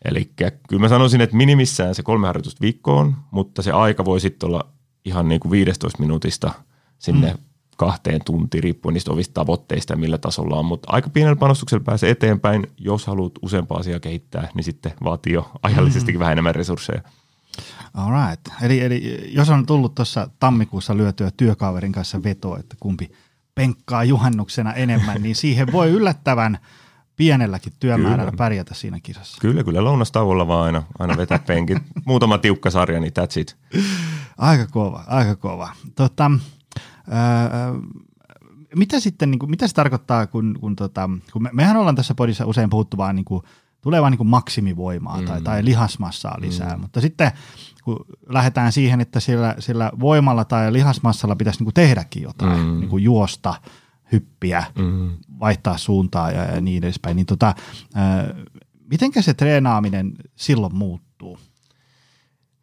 Eli 0.05 0.31
kyllä 0.69 0.81
mä 0.81 0.89
sanoisin, 0.89 1.21
että 1.21 1.37
minimissään 1.37 1.95
se 1.95 2.03
kolme 2.03 2.27
harjoitusta 2.27 2.61
viikkoon, 2.61 3.17
mutta 3.31 3.63
se 3.63 3.73
aika 3.73 4.05
voi 4.05 4.21
sitten 4.21 4.47
olla 4.47 4.67
ihan 5.05 5.29
niin 5.29 5.41
kuin 5.41 5.51
15 5.51 5.99
minuutista 6.03 6.51
sinne 6.99 7.33
mm 7.33 7.39
kahteen 7.77 8.21
tuntiin, 8.25 8.63
riippuen 8.65 8.95
niistä 8.95 9.13
ovista 9.13 9.35
tavoitteista 9.35 9.93
ja 9.93 9.97
millä 9.97 10.19
tasolla 10.19 10.57
on, 10.57 10.65
mutta 10.65 10.93
aika 10.93 11.11
pienellä 11.11 11.37
panostuksella 11.37 11.85
pääsee 11.85 12.11
eteenpäin. 12.11 12.67
Jos 12.79 13.07
haluat 13.07 13.33
useampaa 13.43 13.79
asiaa 13.79 14.01
kehittää, 14.01 14.49
niin 14.55 14.65
sitten 14.65 14.93
vaatii 15.05 15.33
jo 15.33 15.51
ajallisestikin 15.63 16.19
mm. 16.19 16.21
vähän 16.21 16.33
enemmän 16.33 16.55
resursseja. 16.55 17.03
All 17.95 18.29
right. 18.29 18.63
Eli, 18.63 18.81
eli 18.81 19.31
jos 19.33 19.51
on 19.51 19.67
tullut 19.67 19.95
tuossa 19.95 20.31
tammikuussa 20.41 20.97
lyötyä 20.97 21.31
työkaverin 21.37 21.93
kanssa 21.93 22.23
vetoa, 22.23 22.59
että 22.59 22.77
kumpi 22.81 23.11
penkkaa 23.55 24.05
juhannuksena 24.05 24.73
enemmän, 24.73 25.23
niin 25.23 25.37
siihen 25.37 25.73
voi 25.73 25.91
yllättävän 25.91 26.59
pienelläkin 27.17 27.73
työmäärällä 27.81 28.31
kyllä. 28.31 28.37
pärjätä 28.37 28.75
siinä 28.75 29.01
kisassa. 29.03 29.39
Kyllä, 29.41 29.65
kyllä 29.65 29.85
lounastauolla 29.85 30.49
vaan 30.49 30.65
aina, 30.65 30.83
aina 30.99 31.17
vetää 31.17 31.39
penkit. 31.39 31.79
Muutama 32.05 32.39
tiukka 32.39 32.71
sarja, 32.71 33.01
niin 33.01 33.13
that's 33.19 33.41
it. 33.41 33.57
Aika 34.39 34.67
kova, 34.67 35.05
aika 35.07 35.37
kova. 35.37 35.69
Tota, 35.95 36.31
Öö, 37.09 37.81
mitä 38.77 39.01
sitten, 39.01 39.31
niin 39.31 39.39
kuin, 39.39 39.51
mitä 39.51 39.69
se 39.69 39.75
tarkoittaa, 39.75 40.27
kun, 40.27 40.57
kun, 40.61 40.77
tota, 40.77 41.11
kun 41.33 41.43
me, 41.43 41.51
mehän 41.53 41.77
ollaan 41.77 41.97
tässä 41.97 42.15
podissa 42.15 42.47
usein 42.47 42.71
puhuttu 42.71 42.97
vaan 42.97 43.17
niin 43.17 43.25
kuin, 43.25 43.43
tulee 43.81 44.01
vaan 44.01 44.13
niin 44.13 44.27
maksimivoimaa 44.27 45.21
mm. 45.21 45.27
tai, 45.27 45.43
tai 45.43 45.65
lihasmassaa 45.65 46.37
lisää, 46.41 46.75
mm. 46.77 46.81
mutta 46.81 47.01
sitten 47.01 47.33
kun 47.85 48.05
lähdetään 48.29 48.73
siihen, 48.73 49.01
että 49.01 49.21
sillä, 49.21 49.55
sillä 49.59 49.93
voimalla 50.01 50.45
tai 50.45 50.73
lihasmassalla 50.73 51.37
pitäisi 51.37 51.59
niin 51.59 51.65
kuin 51.65 51.75
tehdäkin 51.75 52.23
jotain, 52.23 52.61
mm. 52.61 52.81
niin 52.81 52.91
kuin 52.91 53.05
juosta, 53.05 53.55
hyppiä, 54.13 54.65
mm. 54.79 55.11
vaihtaa 55.41 55.79
suuntaa 55.79 56.31
ja, 56.31 56.45
ja 56.45 56.61
niin 56.61 56.85
edespäin, 56.85 57.17
niin 57.17 57.27
tota, 57.27 57.55
mitenkä 58.91 59.23
se 59.23 59.35
treenaaminen 59.35 60.13
silloin 60.37 60.77
muuttuu? 60.77 61.39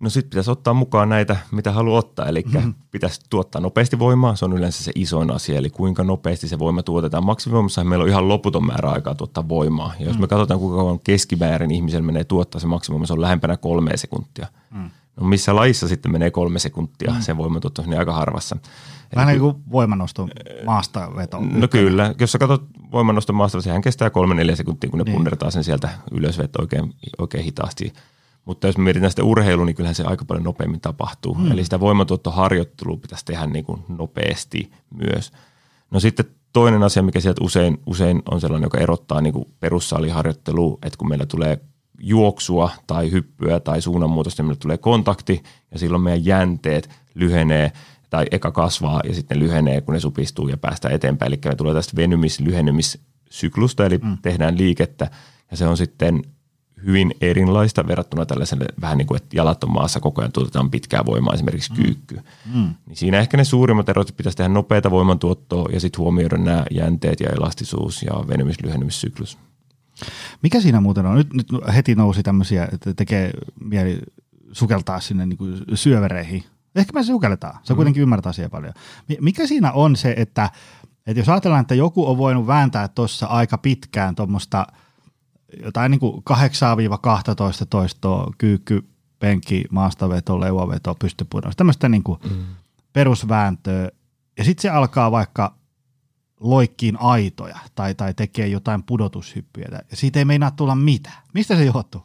No 0.01 0.09
sitten 0.09 0.29
pitäisi 0.29 0.51
ottaa 0.51 0.73
mukaan 0.73 1.09
näitä, 1.09 1.37
mitä 1.51 1.71
haluaa 1.71 1.99
ottaa, 1.99 2.25
eli 2.25 2.43
mm-hmm. 2.53 2.73
pitäisi 2.91 3.19
tuottaa 3.29 3.61
nopeasti 3.61 3.99
voimaa, 3.99 4.35
se 4.35 4.45
on 4.45 4.53
yleensä 4.53 4.83
se 4.83 4.91
isoin 4.95 5.31
asia, 5.31 5.57
eli 5.57 5.69
kuinka 5.69 6.03
nopeasti 6.03 6.47
se 6.47 6.59
voima 6.59 6.83
tuotetaan. 6.83 7.25
Maksimivoimassa 7.25 7.83
meillä 7.83 8.03
on 8.03 8.09
ihan 8.09 8.27
loputon 8.27 8.65
määrä 8.65 8.89
aikaa 8.89 9.15
tuottaa 9.15 9.49
voimaa, 9.49 9.93
ja 9.99 10.05
jos 10.05 10.15
mm. 10.15 10.21
me 10.21 10.27
katsotaan 10.27 10.59
kuinka 10.59 10.77
kauan 10.77 10.99
keskimäärin 10.99 11.71
ihmisellä 11.71 12.05
menee 12.05 12.23
tuottaa 12.23 12.61
se 12.61 12.67
maksimivoima, 12.67 13.05
se 13.05 13.13
on 13.13 13.21
lähempänä 13.21 13.57
kolme 13.57 13.97
sekuntia. 13.97 14.47
Mm. 14.71 14.89
No 15.15 15.27
missä 15.27 15.55
lajissa 15.55 15.87
sitten 15.87 16.11
menee 16.11 16.31
kolme 16.31 16.59
sekuntia 16.59 17.11
mm. 17.11 17.21
sen 17.21 17.37
voiman 17.37 17.61
tuottaminen 17.61 17.89
niin 17.89 17.99
aika 17.99 18.13
harvassa. 18.13 18.57
Vähän 19.15 19.27
niin 19.27 19.41
kuin 19.41 19.55
voimanoston 19.71 20.29
maastaveto. 20.65 21.39
No 21.39 21.67
kyllä, 21.67 22.15
jos 22.19 22.31
sä 22.31 22.37
katsot 22.37 22.63
voimannoston 22.91 23.35
maasta, 23.35 23.61
sehän 23.61 23.81
kestää 23.81 24.09
kolme 24.09 24.35
neljä 24.35 24.55
sekuntia, 24.55 24.89
kun 24.89 24.97
ne 24.97 25.03
niin. 25.03 25.15
punnertaa 25.15 25.51
sen 25.51 25.63
sieltä 25.63 25.89
ylös 26.11 26.39
oikein, 26.59 26.93
oikein 27.17 27.43
hitaasti. 27.43 27.93
Mutta 28.45 28.67
jos 28.67 28.77
me 28.77 28.83
mietitään 28.83 29.11
sitä 29.11 29.23
urheilua, 29.23 29.65
niin 29.65 29.75
kyllähän 29.75 29.95
se 29.95 30.03
aika 30.03 30.25
paljon 30.25 30.43
nopeammin 30.43 30.81
tapahtuu. 30.81 31.33
Hmm. 31.33 31.51
Eli 31.51 31.63
sitä 31.63 31.79
voimantuottoharjoittelua 31.79 32.97
pitäisi 32.97 33.25
tehdä 33.25 33.45
niin 33.45 33.65
kuin 33.65 33.81
nopeasti 33.87 34.71
myös. 34.89 35.31
No 35.91 35.99
sitten 35.99 36.25
toinen 36.53 36.83
asia, 36.83 37.03
mikä 37.03 37.19
sieltä 37.19 37.43
usein, 37.43 37.77
usein 37.85 38.21
on 38.31 38.41
sellainen, 38.41 38.65
joka 38.65 38.77
erottaa 38.77 39.21
niin 39.21 39.45
perussaliharjoittelua, 39.59 40.77
että 40.83 40.97
kun 40.97 41.09
meillä 41.09 41.25
tulee 41.25 41.59
juoksua 41.99 42.71
tai 42.87 43.11
hyppyä 43.11 43.59
tai 43.59 43.81
suunnanmuutosta, 43.81 44.43
niin 44.43 44.47
meillä 44.47 44.59
tulee 44.59 44.77
kontakti 44.77 45.43
ja 45.71 45.79
silloin 45.79 46.03
meidän 46.03 46.25
jänteet 46.25 46.89
lyhenee 47.13 47.71
tai 48.09 48.25
eka 48.31 48.51
kasvaa 48.51 49.01
ja 49.07 49.15
sitten 49.15 49.39
ne 49.39 49.43
lyhenee, 49.43 49.81
kun 49.81 49.93
ne 49.93 49.99
supistuu 49.99 50.47
ja 50.47 50.57
päästään 50.57 50.93
eteenpäin. 50.93 51.27
Eli 51.27 51.39
me 51.45 51.55
tulee 51.55 51.73
tästä 51.73 51.97
venymis-lyhenymissyklusta, 51.97 53.85
eli 53.85 53.97
mm. 53.97 54.17
tehdään 54.21 54.57
liikettä 54.57 55.11
ja 55.51 55.57
se 55.57 55.67
on 55.67 55.77
sitten 55.77 56.21
hyvin 56.85 57.11
erilaista 57.21 57.87
verrattuna 57.87 58.25
tällaiselle 58.25 58.65
vähän 58.81 58.97
niin 58.97 59.07
kuin, 59.07 59.15
että 59.15 59.37
jalat 59.37 59.63
on 59.63 59.71
maassa 59.71 59.99
koko 59.99 60.21
ajan 60.21 60.31
tuotetaan 60.31 60.71
pitkää 60.71 61.05
voimaa, 61.05 61.33
esimerkiksi 61.33 61.71
mm. 61.71 61.75
kyykky. 61.75 62.19
Mm. 62.53 62.69
Niin 62.85 62.97
siinä 62.97 63.19
ehkä 63.19 63.37
ne 63.37 63.43
suurimmat 63.43 63.89
erot, 63.89 64.09
että 64.09 64.17
pitäisi 64.17 64.37
tehdä 64.37 64.49
nopeita 64.49 64.91
voimantuottoa 64.91 65.69
ja 65.73 65.79
sitten 65.79 65.99
huomioida 65.99 66.37
nämä 66.37 66.65
jänteet 66.71 67.19
ja 67.19 67.29
elastisuus 67.29 68.03
ja 68.03 68.11
venymis-lyhenymissyklus. 68.11 69.37
Mikä 70.43 70.61
siinä 70.61 70.81
muuten 70.81 71.05
on? 71.05 71.15
Nyt, 71.15 71.33
nyt 71.33 71.47
heti 71.75 71.95
nousi 71.95 72.23
tämmöisiä, 72.23 72.67
että 72.71 72.93
tekee 72.93 73.31
mieli 73.63 73.99
sukeltaa 74.51 74.99
sinne 74.99 75.25
niin 75.25 75.37
kuin 75.37 75.57
syövereihin. 75.73 76.43
Ehkä 76.75 76.93
me 76.93 77.03
sukelletaan, 77.03 77.59
se 77.63 77.73
mm. 77.73 77.75
kuitenkin 77.75 78.03
ymmärtää 78.03 78.29
asiaa 78.29 78.49
paljon. 78.49 78.73
Mikä 79.21 79.47
siinä 79.47 79.71
on 79.71 79.95
se, 79.95 80.13
että, 80.17 80.49
että 81.07 81.19
jos 81.19 81.29
ajatellaan, 81.29 81.61
että 81.61 81.75
joku 81.75 82.09
on 82.09 82.17
voinut 82.17 82.47
vääntää 82.47 82.87
tuossa 82.87 83.25
aika 83.25 83.57
pitkään 83.57 84.15
tuommoista– 84.15 84.67
jotain 85.63 85.91
niin 85.91 85.99
kuin 85.99 86.23
8-12 86.29 86.33
toistoa, 87.69 88.33
kyykky, 88.37 88.89
penkki, 89.19 89.63
maastaveto, 89.69 90.39
leuaveto, 90.39 90.95
pystypudotus, 90.99 91.55
tämmöistä 91.55 91.89
niin 91.89 92.03
kuin 92.03 92.19
mm. 92.29 92.45
perusvääntöä. 92.93 93.89
Ja 94.37 94.43
sitten 94.43 94.61
se 94.61 94.69
alkaa 94.69 95.11
vaikka 95.11 95.55
loikkiin 96.39 96.97
aitoja 96.99 97.59
tai, 97.75 97.95
tai 97.95 98.13
tekee 98.13 98.47
jotain 98.47 98.83
pudotushyppyjä. 98.83 99.67
Ja 99.91 99.97
siitä 99.97 100.19
ei 100.19 100.25
meinaa 100.25 100.51
tulla 100.51 100.75
mitään. 100.75 101.23
Mistä 101.33 101.55
se 101.55 101.65
johtuu? 101.65 102.01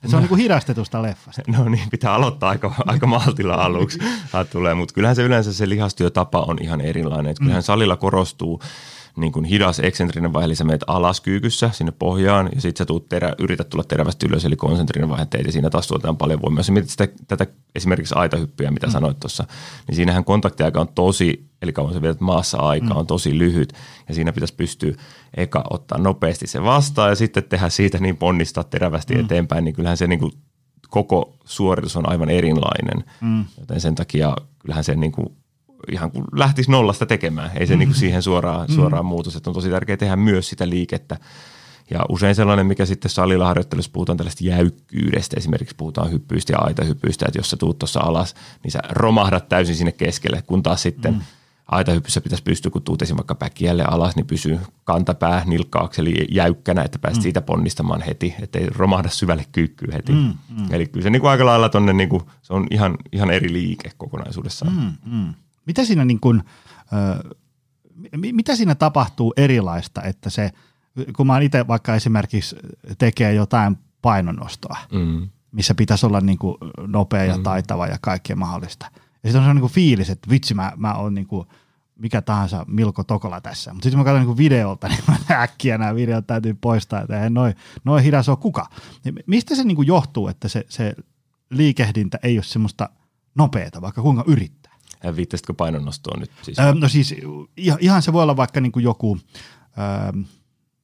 Se 0.00 0.06
on 0.06 0.12
no, 0.12 0.18
niin 0.18 0.28
kuin 0.28 0.40
hidastetusta 0.40 1.02
leffasta. 1.02 1.42
No 1.46 1.68
niin, 1.68 1.90
pitää 1.90 2.14
aloittaa 2.14 2.50
aika, 2.50 2.74
aika 2.86 3.06
maltilla 3.06 3.54
aluksi. 3.54 3.98
tulee, 4.52 4.74
mutta 4.74 4.94
kyllähän 4.94 5.16
se 5.16 5.22
yleensä 5.22 5.52
se 5.52 5.68
lihastyötapa 5.68 6.40
on 6.40 6.58
ihan 6.60 6.80
erilainen. 6.80 7.30
Et 7.30 7.38
kyllähän 7.38 7.62
mm. 7.62 7.64
salilla 7.64 7.96
korostuu 7.96 8.62
niin 9.16 9.32
kuin 9.32 9.44
hidas 9.44 9.80
eksentrinen 9.80 10.32
vaihe, 10.32 10.44
eli 10.44 10.54
sä 10.54 10.64
menet 10.64 10.84
alas 10.86 11.20
kyykyssä 11.20 11.70
sinne 11.72 11.92
pohjaan 11.92 12.48
ja 12.54 12.60
sitten 12.60 12.78
sä 12.78 12.86
tuut 12.86 13.08
terä, 13.08 13.32
yrität 13.38 13.68
tulla 13.68 13.84
terävästi 13.84 14.26
ylös, 14.26 14.44
eli 14.44 14.56
konsentrinen 14.56 15.08
vaihe 15.08 15.26
teet 15.26 15.46
ja 15.46 15.52
siinä 15.52 15.70
taas 15.70 15.88
tuotetaan 15.88 16.16
paljon 16.16 16.42
voimaa. 16.42 16.60
Jos 16.60 16.70
mietit 16.70 16.90
sitä, 16.90 17.08
tätä 17.28 17.46
esimerkiksi 17.74 18.14
aitahyppyä, 18.14 18.70
mitä 18.70 18.86
mm. 18.86 18.90
sanoit 18.92 19.20
tuossa, 19.20 19.44
niin 19.88 19.96
siinähän 19.96 20.24
kontaktiaika 20.24 20.80
on 20.80 20.88
tosi, 20.88 21.50
eli 21.62 21.72
kauan 21.72 21.94
sä 21.94 22.02
vietät 22.02 22.20
maassa 22.20 22.58
aikaa, 22.58 22.90
mm. 22.90 22.96
on 22.96 23.06
tosi 23.06 23.38
lyhyt 23.38 23.72
ja 24.08 24.14
siinä 24.14 24.32
pitäisi 24.32 24.54
pystyä 24.54 24.94
eka 25.36 25.64
ottaa 25.70 25.98
nopeasti 25.98 26.46
se 26.46 26.62
vastaan 26.64 27.10
ja 27.10 27.14
sitten 27.14 27.44
tehdä 27.44 27.68
siitä 27.68 27.98
niin 27.98 28.16
ponnistaa 28.16 28.64
terävästi 28.64 29.14
mm. 29.14 29.20
eteenpäin, 29.20 29.64
niin 29.64 29.74
kyllähän 29.74 29.96
se 29.96 30.06
niin 30.06 30.20
kuin 30.20 30.32
koko 30.90 31.36
suoritus 31.44 31.96
on 31.96 32.08
aivan 32.08 32.30
erilainen. 32.30 33.04
Mm. 33.20 33.44
Joten 33.60 33.80
sen 33.80 33.94
takia 33.94 34.36
kyllähän 34.58 34.84
se 34.84 34.94
niin 34.94 35.12
kuin 35.12 35.39
ihan 35.92 36.10
kuin 36.10 36.24
lähtisi 36.32 36.70
nollasta 36.70 37.06
tekemään. 37.06 37.50
Ei 37.54 37.66
se 37.66 37.76
niin 37.76 37.78
kuin 37.78 37.88
mm-hmm. 37.88 37.98
siihen 38.00 38.22
suoraan, 38.22 38.60
mm-hmm. 38.60 38.74
suoraan 38.74 39.06
muutos, 39.06 39.36
että 39.36 39.50
on 39.50 39.54
tosi 39.54 39.70
tärkeää 39.70 39.96
tehdä 39.96 40.16
myös 40.16 40.48
sitä 40.48 40.68
liikettä. 40.68 41.16
Ja 41.90 42.00
usein 42.08 42.34
sellainen, 42.34 42.66
mikä 42.66 42.86
sitten 42.86 43.10
salilla 43.10 43.46
harjoittelussa 43.46 43.90
puhutaan 43.94 44.16
tällaista 44.16 44.44
jäykkyydestä, 44.44 45.36
esimerkiksi 45.38 45.76
puhutaan 45.76 46.10
hyppyistä 46.10 46.52
ja 46.52 46.58
aitahyppyistä, 46.58 47.26
että 47.28 47.38
jos 47.38 47.50
sä 47.50 47.56
tuut 47.56 47.78
tuossa 47.78 48.00
alas, 48.00 48.34
niin 48.64 48.70
sä 48.72 48.78
romahdat 48.90 49.48
täysin 49.48 49.76
sinne 49.76 49.92
keskelle, 49.92 50.42
kun 50.42 50.62
taas 50.62 50.82
sitten 50.82 51.14
mm. 51.14 51.20
aitahyppyssä 51.66 52.20
pitäisi 52.20 52.42
pystyä, 52.42 52.70
kun 52.70 52.82
tuut 52.82 53.02
vaikka 53.16 53.34
päkiälle 53.34 53.84
alas, 53.84 54.16
niin 54.16 54.26
pysyy 54.26 54.58
kantapää, 54.84 55.42
nilkkaakseli 55.46 56.26
jäykkänä, 56.30 56.82
että 56.82 56.98
pääset 56.98 57.18
mm. 57.18 57.22
siitä 57.22 57.40
ponnistamaan 57.40 58.02
heti, 58.02 58.34
ettei 58.42 58.66
romahda 58.66 59.08
syvälle 59.08 59.44
kyykkyyn 59.52 59.92
heti. 59.92 60.12
Mm, 60.12 60.34
mm. 60.48 60.66
Eli 60.70 60.86
kyllä 60.86 61.04
se 61.04 61.10
niin 61.10 61.20
kuin 61.20 61.30
aika 61.30 61.46
lailla 61.46 61.68
tonne, 61.68 61.92
niin 61.92 62.08
kuin, 62.08 62.22
se 62.42 62.52
on 62.52 62.66
ihan, 62.70 62.96
ihan 63.12 63.30
eri 63.30 63.52
liike 63.52 63.90
kokonaisuudessaan. 63.96 64.72
Mm, 64.72 65.16
mm. 65.16 65.34
Mitä 65.70 65.84
siinä, 65.84 66.04
niin 66.04 66.20
kuin, 66.20 66.42
mitä 68.32 68.56
siinä 68.56 68.74
tapahtuu 68.74 69.32
erilaista, 69.36 70.02
että 70.02 70.30
se, 70.30 70.50
kun 71.16 71.26
mä 71.26 71.38
itse 71.38 71.66
vaikka 71.68 71.94
esimerkiksi 71.94 72.56
tekee 72.98 73.34
jotain 73.34 73.78
painonnostoa, 74.02 74.76
mm. 74.92 75.28
missä 75.52 75.74
pitäisi 75.74 76.06
olla 76.06 76.20
niin 76.20 76.38
kuin 76.38 76.56
nopea 76.86 77.24
ja 77.24 77.36
mm. 77.36 77.42
taitava 77.42 77.86
ja 77.86 77.98
kaikkea 78.00 78.36
mahdollista. 78.36 78.86
Ja 78.94 79.28
sitten 79.28 79.42
on 79.42 79.48
se 79.48 79.54
niin 79.54 79.60
kuin 79.60 79.72
fiilis, 79.72 80.10
että 80.10 80.30
vitsi 80.30 80.54
mä, 80.54 80.72
mä 80.76 80.94
oon 80.94 81.14
niin 81.14 81.26
kuin 81.26 81.46
mikä 82.00 82.22
tahansa 82.22 82.64
Milko 82.68 83.04
Tokola 83.04 83.40
tässä. 83.40 83.72
Mutta 83.72 83.84
sitten 83.84 83.98
mä 83.98 84.04
katson 84.04 84.26
niin 84.26 84.36
videolta, 84.36 84.88
niin 84.88 85.00
mä 85.06 85.42
äkkiä 85.42 85.78
nämä 85.78 85.94
videot 85.94 86.26
täytyy 86.26 86.54
poistaa, 86.54 87.00
että 87.00 87.16
eihän 87.16 87.34
noin 87.34 87.54
noi 87.84 88.04
hidas 88.04 88.28
ole 88.28 88.36
kuka. 88.36 88.66
Niin 89.04 89.14
mistä 89.26 89.54
se 89.54 89.64
niin 89.64 89.76
kuin 89.76 89.88
johtuu, 89.88 90.28
että 90.28 90.48
se, 90.48 90.64
se 90.68 90.94
liikehdintä 91.50 92.18
ei 92.22 92.36
ole 92.36 92.44
semmoista 92.44 92.88
nopeata, 93.34 93.82
vaikka 93.82 94.02
kuinka 94.02 94.24
yrittää? 94.26 94.59
Viittasitkö 95.16 95.54
painonnostoon 95.54 96.20
nyt? 96.20 96.30
Siis? 96.42 96.58
Öö, 96.58 96.74
no 96.74 96.88
siis 96.88 97.14
ihan 97.56 98.02
se 98.02 98.12
voi 98.12 98.22
olla 98.22 98.36
vaikka 98.36 98.60
niin 98.60 98.72
kuin 98.72 98.82
joku, 98.82 99.18
öö, 99.78 100.12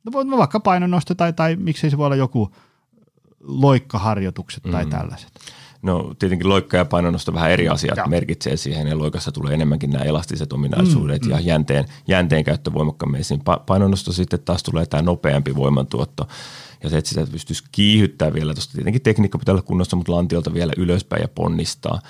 no 0.05 0.13
voi 0.13 0.31
vaikka 0.31 0.61
painonnosto 0.61 1.15
tai, 1.15 1.33
tai 1.33 1.57
miksei 1.57 1.91
se 1.91 1.99
voi 1.99 2.07
olla 2.07 2.17
joku 2.17 2.51
loikkaharjoitukset 3.41 4.63
tai 4.63 4.85
mm. 4.85 4.91
tällaiset. 4.91 5.31
No 5.83 6.15
tietenkin 6.19 6.49
loikka 6.49 6.77
ja 6.77 6.85
painonnosto 6.85 7.35
vähän 7.35 7.51
eri 7.51 7.69
asiat 7.69 7.97
ja. 7.97 8.07
merkitsee 8.07 8.57
siihen 8.57 8.87
ja 8.87 8.99
loikassa 8.99 9.33
tulee 9.33 9.55
enemmänkin 9.55 9.91
nämä 9.91 10.05
elastiset 10.05 10.53
ominaisuudet 10.53 11.25
mm, 11.25 11.31
ja 11.31 11.37
mm. 11.37 11.47
jänteen, 11.47 11.85
jänteen 12.09 12.45
käyttö 12.45 12.73
voimakkaammin. 12.73 13.23
Painonnosto 13.67 14.13
sitten 14.13 14.41
taas 14.45 14.63
tulee 14.63 14.87
tämä 14.87 15.03
nopeampi 15.03 15.57
voimantuotto 15.57 16.29
ja 16.83 16.91
se, 16.91 16.99
että 16.99 17.09
sitä 17.09 17.27
pystyisi 17.33 17.65
kiihyttää 17.73 18.35
vielä, 18.35 18.55
tuosta 18.55 18.73
tietenkin 18.73 19.03
tekniikka 19.03 19.39
pitää 19.39 19.53
olla 19.53 19.63
kunnossa, 19.63 19.97
mutta 19.97 20.13
lantiolta 20.13 20.55
vielä 20.55 20.73
ylöspäin 20.77 21.23
ja 21.23 21.29
ponnistaa. 21.29 22.01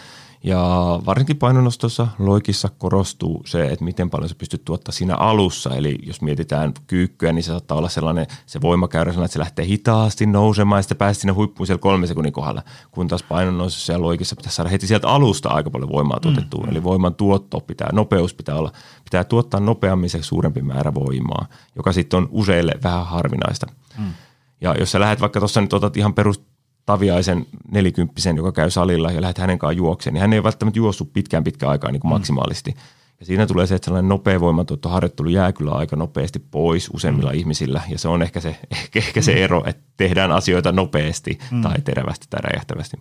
Ja 0.47 1.01
varsinkin 1.07 1.37
painonnostossa 1.37 2.09
loikissa 2.19 2.69
korostuu 2.79 3.43
se, 3.47 3.67
että 3.67 3.85
miten 3.85 4.11
paljon 4.11 4.29
se 4.29 4.35
pystyt 4.35 4.65
tuottaa 4.65 4.93
siinä 4.93 5.15
alussa. 5.15 5.77
Eli 5.77 5.99
jos 6.03 6.23
mietitään 6.23 6.73
kyykkyä, 6.87 7.33
niin 7.33 7.43
se 7.43 7.47
saattaa 7.47 7.79
olla 7.79 7.89
sellainen 7.89 8.27
se 8.47 8.61
voimakäyrä 8.61 9.13
sellainen, 9.13 9.25
että 9.25 9.33
se 9.33 9.39
lähtee 9.39 9.67
hitaasti 9.67 10.27
nousemaan 10.27 10.79
ja 10.79 10.83
sitten 10.83 10.97
pääsee 10.97 11.21
sinne 11.21 11.33
huippuun 11.33 11.67
siellä 11.67 11.81
kolme 11.81 12.07
sekunnin 12.07 12.33
kohdalla. 12.33 12.63
Kun 12.91 13.09
taas 13.09 13.23
painonnostossa 13.23 13.93
ja 13.93 14.01
loikissa 14.01 14.37
pitäisi 14.37 14.57
saada 14.57 14.71
heti 14.71 14.87
sieltä 14.87 15.09
alusta 15.09 15.49
aika 15.49 15.71
paljon 15.71 15.93
voimaa 15.93 16.21
tuotettua. 16.21 16.65
Mm. 16.65 16.71
Eli 16.71 16.83
voiman 16.83 17.15
tuotto 17.15 17.61
pitää, 17.61 17.89
nopeus 17.93 18.35
pitää 18.35 18.55
olla, 18.55 18.73
pitää 19.05 19.25
tuottaa 19.25 19.61
nopeammin 19.61 20.11
se 20.11 20.23
suurempi 20.23 20.63
määrä 20.63 20.95
voimaa, 20.95 21.47
joka 21.77 21.93
sitten 21.93 22.17
on 22.17 22.29
useille 22.31 22.73
vähän 22.83 23.07
harvinaista. 23.07 23.67
Mm. 23.99 24.13
Ja 24.61 24.75
jos 24.79 24.93
sä 24.93 25.01
lähdet 25.01 25.21
vaikka 25.21 25.41
tuossa 25.41 25.61
nyt 25.61 25.73
otat 25.73 25.97
ihan 25.97 26.15
perus 26.15 26.43
Taviaisen 26.87 27.47
nelikymppisen, 27.71 28.37
joka 28.37 28.53
käy 28.53 28.71
salilla 28.71 29.11
ja 29.11 29.21
lähdet 29.21 29.39
hänen 29.39 29.59
kanssaan 29.59 29.77
juokseen, 29.77 30.15
niin 30.15 30.21
hän 30.21 30.33
ei 30.33 30.43
välttämättä 30.43 30.79
juossut 30.79 31.13
pitkään 31.13 31.45
pitkään 31.45 31.73
aikaa 31.73 31.93
niin 31.93 32.01
kuin 32.01 32.11
mm. 32.11 32.15
maksimaalisesti. 32.15 32.75
Ja 33.21 33.27
siinä 33.27 33.47
tulee 33.47 33.67
se, 33.67 33.75
että 33.75 33.85
sellainen 33.85 34.09
nopea 34.09 34.41
harjoittelu 34.85 35.29
jää 35.29 35.53
kyllä 35.53 35.71
aika 35.71 35.97
nopeasti 35.97 36.39
pois 36.39 36.91
useimmilla 36.93 37.31
mm. 37.31 37.39
ihmisillä. 37.39 37.83
Ja 37.89 37.99
se 37.99 38.09
on 38.09 38.23
ehkä 38.23 38.41
se, 38.41 38.49
ehkä, 38.71 38.99
ehkä 38.99 39.23
se 39.23 39.33
mm. 39.33 39.39
ero, 39.39 39.63
että 39.67 39.83
tehdään 39.97 40.33
asioita 40.33 40.73
nopeasti 40.73 41.39
mm. 41.51 41.63
tai 41.63 41.81
terävästi 41.85 42.27
tai 42.31 42.41
räjähtävästi. 42.43 42.97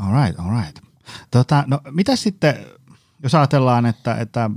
All 0.00 0.24
right, 0.24 0.40
all 0.40 0.60
right. 0.60 0.78
Tota, 1.30 1.64
no, 1.66 1.80
mitä 1.90 2.16
sitten, 2.16 2.54
jos 3.22 3.34
ajatellaan, 3.34 3.86
että, 3.86 4.14
että 4.14 4.50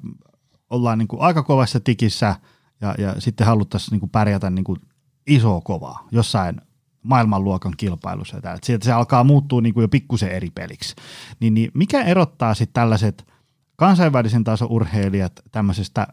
ollaan 0.70 0.98
niin 0.98 1.08
kuin 1.08 1.22
aika 1.22 1.44
kovassa 1.44 1.80
tikissä 1.80 2.36
ja, 2.82 2.96
ja 2.98 3.22
sitten 3.22 3.48
haluttaisiin 3.48 3.92
niin 3.92 4.00
kuin 4.00 4.10
pärjätä 4.10 4.50
niin 4.50 4.64
kuin 4.64 4.82
iso 5.28 5.62
kovaa 5.62 6.08
jossain 6.12 6.62
maailmanluokan 7.08 7.74
kilpailussa. 7.78 8.38
Että 8.38 8.58
sieltä 8.64 8.86
se 8.86 8.92
alkaa 8.92 9.24
muuttua 9.24 9.62
niin 9.62 9.74
kuin 9.74 9.82
jo 9.82 9.88
pikkusen 9.88 10.32
eri 10.32 10.50
peliksi. 10.50 10.96
Niin, 11.40 11.54
niin 11.54 11.72
mikä 11.74 12.04
erottaa 12.04 12.54
sitten 12.54 12.74
tällaiset 12.74 13.28
kansainvälisen 13.76 14.44
tason 14.44 14.72
urheilijat 14.72 15.32
tämmöisestä 15.52 16.08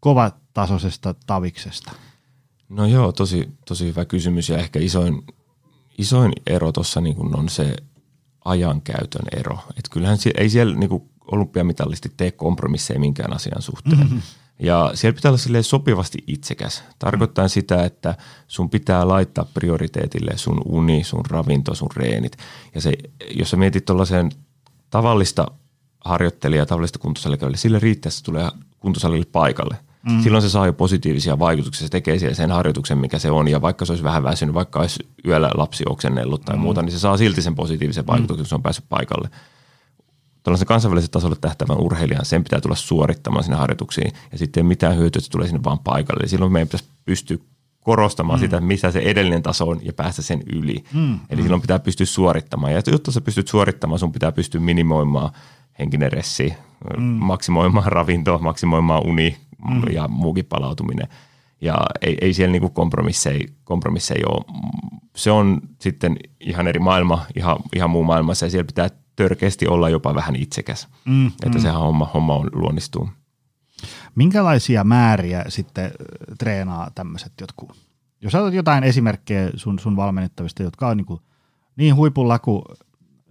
kovatasoisesta 0.00 1.14
taviksesta? 1.26 1.92
No 2.68 2.86
joo, 2.86 3.12
tosi, 3.12 3.48
tosi 3.68 3.86
hyvä 3.86 4.04
kysymys 4.04 4.48
ja 4.48 4.58
ehkä 4.58 4.78
isoin, 4.78 5.22
isoin 5.98 6.32
ero 6.46 6.72
tuossa 6.72 7.00
niin 7.00 7.36
on 7.36 7.48
se 7.48 7.76
ajankäytön 8.44 9.26
ero. 9.36 9.58
Et 9.78 9.88
kyllähän 9.90 10.18
ei 10.38 10.50
siellä 10.50 10.76
niin 10.76 11.02
olympiamitallisti 11.30 12.12
tee 12.16 12.30
kompromisseja 12.30 13.00
minkään 13.00 13.32
asian 13.32 13.62
suhteen. 13.62 13.98
Mm-hmm. 13.98 14.22
Ja 14.58 14.90
siellä 14.94 15.14
pitää 15.14 15.30
olla 15.30 15.62
sopivasti 15.62 16.18
itsekäs. 16.26 16.84
Tarkoittaa 16.98 17.48
sitä, 17.48 17.84
että 17.84 18.14
sun 18.48 18.70
pitää 18.70 19.08
laittaa 19.08 19.46
prioriteetille 19.54 20.32
sun 20.36 20.62
uni, 20.64 21.04
sun 21.04 21.24
ravinto, 21.30 21.74
sun 21.74 21.88
reenit. 21.96 22.36
Ja 22.74 22.80
se, 22.80 22.92
jos 23.30 23.50
sä 23.50 23.56
mietit 23.56 23.84
tuollaisen 23.84 24.30
tavallista 24.90 25.46
harjoittelija 26.04 26.66
tavallista 26.66 26.98
kuntosalilla 26.98 27.56
sille 27.56 27.78
riittää, 27.78 28.08
että 28.08 28.18
se 28.18 28.24
tulee 28.24 28.48
kuntosalille 28.78 29.26
paikalle. 29.32 29.76
Mm. 30.10 30.22
Silloin 30.22 30.42
se 30.42 30.48
saa 30.48 30.66
jo 30.66 30.72
positiivisia 30.72 31.38
vaikutuksia, 31.38 31.86
se 31.86 31.90
tekee 31.90 32.18
siellä 32.18 32.34
sen 32.34 32.50
harjoituksen, 32.50 32.98
mikä 32.98 33.18
se 33.18 33.30
on, 33.30 33.48
ja 33.48 33.60
vaikka 33.60 33.84
se 33.84 33.92
olisi 33.92 34.04
vähän 34.04 34.22
väsynyt, 34.22 34.54
vaikka 34.54 34.80
olisi 34.80 35.08
yöllä 35.26 35.50
lapsi 35.54 35.84
oksennellut 35.88 36.44
tai 36.44 36.56
mm. 36.56 36.62
muuta, 36.62 36.82
niin 36.82 36.92
se 36.92 36.98
saa 36.98 37.16
silti 37.16 37.42
sen 37.42 37.54
positiivisen 37.54 38.06
vaikutuksen, 38.06 38.44
kun 38.44 38.48
se 38.48 38.54
on 38.54 38.62
päässyt 38.62 38.84
paikalle. 38.88 39.30
Tuollaisen 40.46 40.66
kansainvälisen 40.66 41.10
tasolle 41.10 41.36
tähtävän 41.40 41.80
urheilijan, 41.80 42.24
sen 42.24 42.44
pitää 42.44 42.60
tulla 42.60 42.74
suorittamaan 42.74 43.44
sinne 43.44 43.56
harjoituksiin, 43.56 44.12
ja 44.32 44.38
sitten 44.38 44.60
ei 44.60 44.68
mitään 44.68 44.96
hyötyä, 44.96 45.18
että 45.18 45.24
se 45.24 45.30
tulee 45.30 45.46
sinne 45.46 45.64
vaan 45.64 45.78
paikalle. 45.78 46.20
Eli 46.20 46.28
silloin 46.28 46.52
meidän 46.52 46.68
pitäisi 46.68 46.84
pystyä 47.04 47.38
korostamaan 47.80 48.38
mm. 48.38 48.40
sitä, 48.40 48.60
missä 48.60 48.90
se 48.90 48.98
edellinen 48.98 49.42
taso 49.42 49.68
on 49.68 49.80
ja 49.82 49.92
päästä 49.92 50.22
sen 50.22 50.42
yli. 50.52 50.84
Mm. 50.94 51.20
Eli 51.30 51.40
mm. 51.40 51.42
silloin 51.42 51.62
pitää 51.62 51.78
pystyä 51.78 52.06
suorittamaan. 52.06 52.72
Ja 52.72 52.82
jotta 52.86 53.12
sä 53.12 53.20
pystyt 53.20 53.48
suorittamaan, 53.48 53.98
sun 53.98 54.12
pitää 54.12 54.32
pystyä 54.32 54.60
minimoimaan 54.60 55.30
henkinen 55.78 56.12
ressi, 56.12 56.54
mm. 56.96 57.02
maksimoimaan 57.02 57.92
ravinto, 57.92 58.38
maksimoimaan 58.38 59.06
uni 59.06 59.36
mm. 59.68 59.82
ja 59.92 60.08
muukin 60.08 60.44
palautuminen. 60.44 61.08
Ja 61.60 61.76
ei, 62.02 62.18
ei 62.20 62.32
siellä 62.32 62.52
niinku 62.52 62.68
kompromisseja, 62.68 63.48
kompromisseja 63.64 64.26
ole. 64.28 64.44
Se 65.16 65.30
on 65.30 65.60
sitten 65.80 66.16
ihan 66.40 66.66
eri 66.66 66.80
maailma, 66.80 67.26
ihan, 67.36 67.56
ihan 67.76 67.90
muu 67.90 68.04
maailmassa 68.04 68.46
ja 68.46 68.50
siellä 68.50 68.66
pitää 68.66 68.88
törkeästi 69.16 69.66
olla 69.66 69.88
jopa 69.88 70.14
vähän 70.14 70.36
itsekäs, 70.36 70.88
mm. 71.04 71.26
että 71.26 71.58
mm. 71.58 71.62
se 71.62 71.68
homma, 71.70 72.10
homma 72.14 72.34
on 72.34 72.50
luonnistuu. 72.52 73.08
Minkälaisia 74.14 74.84
määriä 74.84 75.44
sitten 75.48 75.90
treenaa 76.38 76.90
tämmöiset 76.94 77.32
jotkut? 77.40 77.72
Jos 78.20 78.34
otat 78.34 78.54
jotain 78.54 78.84
esimerkkejä 78.84 79.50
sun, 79.54 79.78
sun 79.78 79.96
valmennettavista, 79.96 80.62
jotka 80.62 80.88
on 80.88 80.96
niin, 80.96 81.06
kuin 81.06 81.20
niin 81.76 81.96
huipulla 81.96 82.38
kuin 82.38 82.62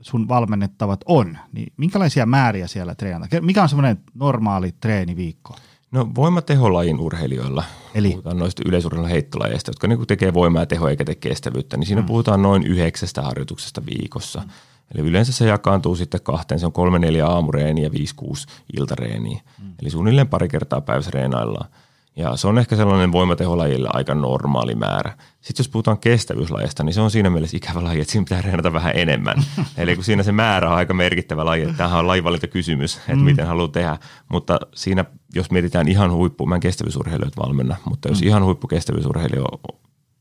sun 0.01 0.27
valmennettavat 0.27 1.01
on, 1.05 1.37
niin 1.53 1.73
minkälaisia 1.77 2.25
määriä 2.25 2.67
siellä 2.67 2.95
treenaa? 2.95 3.27
Mikä 3.41 3.63
on 3.63 3.69
semmoinen 3.69 3.97
normaali 4.13 4.71
treeniviikko? 4.81 5.55
No 5.91 6.11
voimateholajin 6.15 6.99
urheilijoilla, 6.99 7.63
Eli? 7.93 8.09
puhutaan 8.09 8.37
noista 8.37 8.61
yleisurheilun 8.65 9.09
heittolajeista, 9.09 9.69
jotka 9.69 9.87
niin 9.87 10.07
tekee 10.07 10.33
voimaa 10.33 10.61
ja 10.61 10.65
tehoa 10.65 10.89
eikä 10.89 11.05
tee 11.05 11.15
kestävyyttä, 11.15 11.77
niin 11.77 11.87
siinä 11.87 12.01
mm. 12.01 12.07
puhutaan 12.07 12.41
noin 12.41 12.63
yhdeksästä 12.63 13.21
harjoituksesta 13.21 13.81
viikossa. 13.85 14.39
Mm. 14.39 14.49
Eli 14.93 15.07
yleensä 15.07 15.31
se 15.31 15.45
jakaantuu 15.45 15.95
sitten 15.95 16.21
kahteen, 16.21 16.59
se 16.59 16.65
on 16.65 16.71
kolme 16.71 16.99
neljä 16.99 17.27
aamureeniä 17.27 17.83
ja 17.83 17.91
viisi 17.91 18.15
kuusi 18.15 18.47
iltareeniä. 18.77 19.41
Mm. 19.61 19.73
Eli 19.81 19.89
suunnilleen 19.89 20.27
pari 20.27 20.47
kertaa 20.47 20.81
päivässä 20.81 21.11
reenaillaan. 21.13 21.69
Ja 22.17 22.37
se 22.37 22.47
on 22.47 22.57
ehkä 22.57 22.75
sellainen 22.75 23.11
voimateholajille 23.11 23.89
aika 23.93 24.15
normaali 24.15 24.75
määrä. 24.75 25.17
Sitten 25.41 25.63
jos 25.63 25.69
puhutaan 25.69 25.97
kestävyyslajista, 25.97 26.83
niin 26.83 26.93
se 26.93 27.01
on 27.01 27.11
siinä 27.11 27.29
mielessä 27.29 27.57
ikävä 27.57 27.83
laji, 27.83 28.01
että 28.01 28.11
siinä 28.11 28.23
pitää 28.23 28.41
reenata 28.41 28.73
vähän 28.73 28.91
enemmän. 28.95 29.43
Eli 29.77 29.95
kun 29.95 30.03
siinä 30.03 30.23
se 30.23 30.31
määrä 30.31 30.69
on 30.69 30.77
aika 30.77 30.93
merkittävä 30.93 31.45
laji, 31.45 31.63
että 31.63 31.77
tämähän 31.77 31.99
on 31.99 32.07
lajivalintakysymys, 32.07 32.97
että 32.97 33.15
mm. 33.15 33.21
miten 33.21 33.47
haluaa 33.47 33.67
tehdä. 33.67 33.97
Mutta 34.29 34.59
siinä, 34.75 35.05
jos 35.33 35.51
mietitään 35.51 35.87
ihan 35.87 36.11
huippu, 36.11 36.45
mä 36.45 36.55
en 36.55 36.61
kestävyysurheilijoita 36.61 37.41
valmenna, 37.41 37.75
mutta 37.89 38.09
jos 38.09 38.21
mm. 38.21 38.27
ihan 38.27 38.43
huippukestävyysurheilijoita 38.43 39.57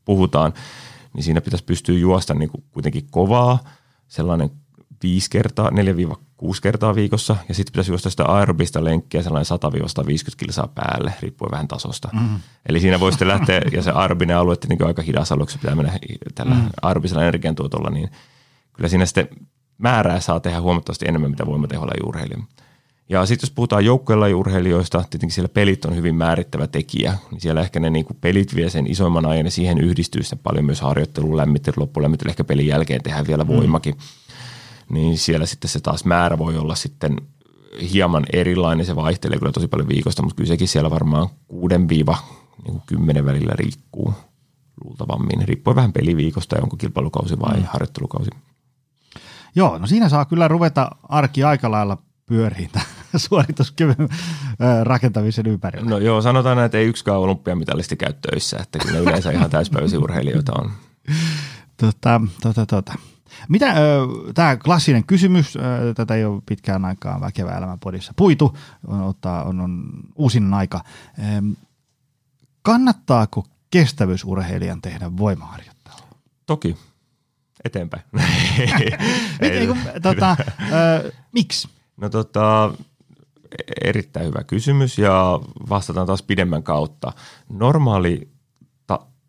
puhutaan, 0.05 0.53
niin 1.13 1.23
siinä 1.23 1.41
pitäisi 1.41 1.65
pystyä 1.65 1.97
juosta 1.97 2.33
niin 2.33 2.49
kuin 2.49 2.63
kuitenkin 2.71 3.07
kovaa, 3.11 3.59
sellainen 4.07 4.51
viisi 5.03 5.29
kertaa, 5.29 5.69
4-6 5.69 5.73
kertaa 6.61 6.95
viikossa, 6.95 7.35
ja 7.49 7.55
sitten 7.55 7.71
pitäisi 7.71 7.91
juosta 7.91 8.09
sitä 8.09 8.25
aerobista 8.25 8.83
lenkkiä 8.83 9.23
sellainen 9.23 9.59
100-150 10.31 10.35
kilsaa 10.37 10.67
päälle, 10.67 11.13
riippuen 11.21 11.51
vähän 11.51 11.67
tasosta. 11.67 12.09
Mm. 12.13 12.39
Eli 12.69 12.79
siinä 12.79 12.99
voi 12.99 13.11
sitten 13.11 13.27
lähteä, 13.27 13.61
ja 13.71 13.81
se 13.81 13.91
aerobinen 13.91 14.37
alue 14.37 14.55
niin 14.69 14.85
aika 14.85 15.01
hidas 15.01 15.31
alue, 15.31 15.49
se 15.49 15.57
pitää 15.57 15.75
mennä 15.75 15.99
tällä 16.35 16.55
mm. 16.55 16.69
aerobisella 16.81 17.23
energiantuotolla, 17.23 17.89
niin 17.89 18.09
kyllä 18.73 18.89
siinä 18.89 19.05
sitten 19.05 19.27
määrää 19.77 20.19
saa 20.19 20.39
tehdä 20.39 20.61
huomattavasti 20.61 21.05
enemmän, 21.07 21.31
mitä 21.31 21.45
voimateholla 21.45 21.93
urheilija. 22.05 22.43
Ja 23.09 23.25
sitten 23.25 23.47
jos 23.47 23.51
puhutaan 23.51 23.85
joukkuelajiurheilijoista, 23.85 25.03
tietenkin 25.09 25.31
siellä 25.35 25.49
pelit 25.49 25.85
on 25.85 25.95
hyvin 25.95 26.15
määrittävä 26.15 26.67
tekijä, 26.67 27.17
niin 27.31 27.41
siellä 27.41 27.61
ehkä 27.61 27.79
ne 27.79 27.89
niin 27.89 28.05
pelit 28.21 28.55
vie 28.55 28.69
sen 28.69 28.87
isoimman 28.87 29.25
ajan 29.25 29.45
ja 29.45 29.51
siihen 29.51 29.77
yhdistyy 29.77 30.23
sitten 30.23 30.39
paljon 30.39 30.65
myös 30.65 30.81
harjoittelu, 30.81 31.37
lämmittely, 31.37 31.73
loppulämmittely, 31.77 32.29
ehkä 32.29 32.43
pelin 32.43 32.67
jälkeen 32.67 33.03
tehdään 33.03 33.27
vielä 33.27 33.43
mm. 33.43 33.47
voimakin. 33.47 33.93
Mm 33.93 34.01
niin 34.89 35.17
siellä 35.17 35.45
sitten 35.45 35.69
se 35.69 35.79
taas 35.79 36.05
määrä 36.05 36.37
voi 36.37 36.57
olla 36.57 36.75
sitten 36.75 37.15
hieman 37.93 38.25
erilainen, 38.33 38.85
se 38.85 38.95
vaihtelee 38.95 39.39
kyllä 39.39 39.51
tosi 39.51 39.67
paljon 39.67 39.87
viikosta, 39.87 40.21
mutta 40.21 40.35
kyllä 40.35 40.47
sekin 40.47 40.67
siellä 40.67 40.89
varmaan 40.89 41.29
6-10 41.53 41.57
niin 43.13 43.25
välillä 43.25 43.53
riikkuu 43.55 44.13
luultavammin, 44.83 45.47
riippuen 45.47 45.75
vähän 45.75 45.93
peliviikosta 45.93 46.55
ja 46.55 46.63
onko 46.63 46.77
kilpailukausi 46.77 47.39
vai 47.39 47.57
mm. 47.57 47.65
harjoittelukausi. 47.65 48.29
Joo, 49.55 49.77
no 49.77 49.87
siinä 49.87 50.09
saa 50.09 50.25
kyllä 50.25 50.47
ruveta 50.47 50.89
arki 51.03 51.43
aika 51.43 51.71
lailla 51.71 51.97
pyöriin 52.25 52.69
suorituskyvyn 53.29 54.09
rakentamisen 54.83 55.47
ympärillä. 55.47 55.89
No 55.89 55.97
joo, 55.97 56.21
sanotaan 56.21 56.57
näin, 56.57 56.65
että 56.65 56.77
ei 56.77 56.85
yksikään 56.85 57.17
olympiamitalisti 57.17 57.95
käy 57.95 58.13
töissä, 58.13 58.57
että 58.57 58.79
kyllä 58.79 58.99
yleensä 58.99 59.31
ihan 59.31 59.49
täyspäiväisiä 59.49 59.99
urheilijoita 59.99 60.53
on. 60.61 60.71
Tota, 61.77 62.21
tota, 62.41 62.65
tota. 62.65 62.93
Mitä 63.49 63.75
tämä 64.33 64.57
klassinen 64.57 65.03
kysymys, 65.03 65.57
tätä 65.95 66.15
ei 66.15 66.25
ole 66.25 66.41
pitkään 66.45 66.85
aikaan 66.85 67.21
väkevä 67.21 67.57
elämän 67.57 67.79
podissa 67.79 68.13
puitu, 68.15 68.57
on, 68.87 69.01
ottaa, 69.01 69.43
on, 69.43 69.59
on 69.59 69.83
uusin 70.15 70.53
aika. 70.53 70.81
Kannattaako 72.61 73.45
kestävyysurheilijan 73.71 74.81
tehdä 74.81 75.17
voimaharjoittelua? 75.17 76.07
Toki. 76.45 76.77
Eteenpäin. 77.65 78.03
ei, 79.41 79.67
kun, 79.67 79.77
tota, 80.01 80.37
ö, 80.71 81.11
miksi? 81.31 81.69
No 81.97 82.09
tota, 82.09 82.73
erittäin 83.83 84.25
hyvä 84.25 84.43
kysymys 84.43 84.97
ja 84.97 85.39
vastataan 85.69 86.07
taas 86.07 86.23
pidemmän 86.23 86.63
kautta. 86.63 87.11
Normaali 87.49 88.35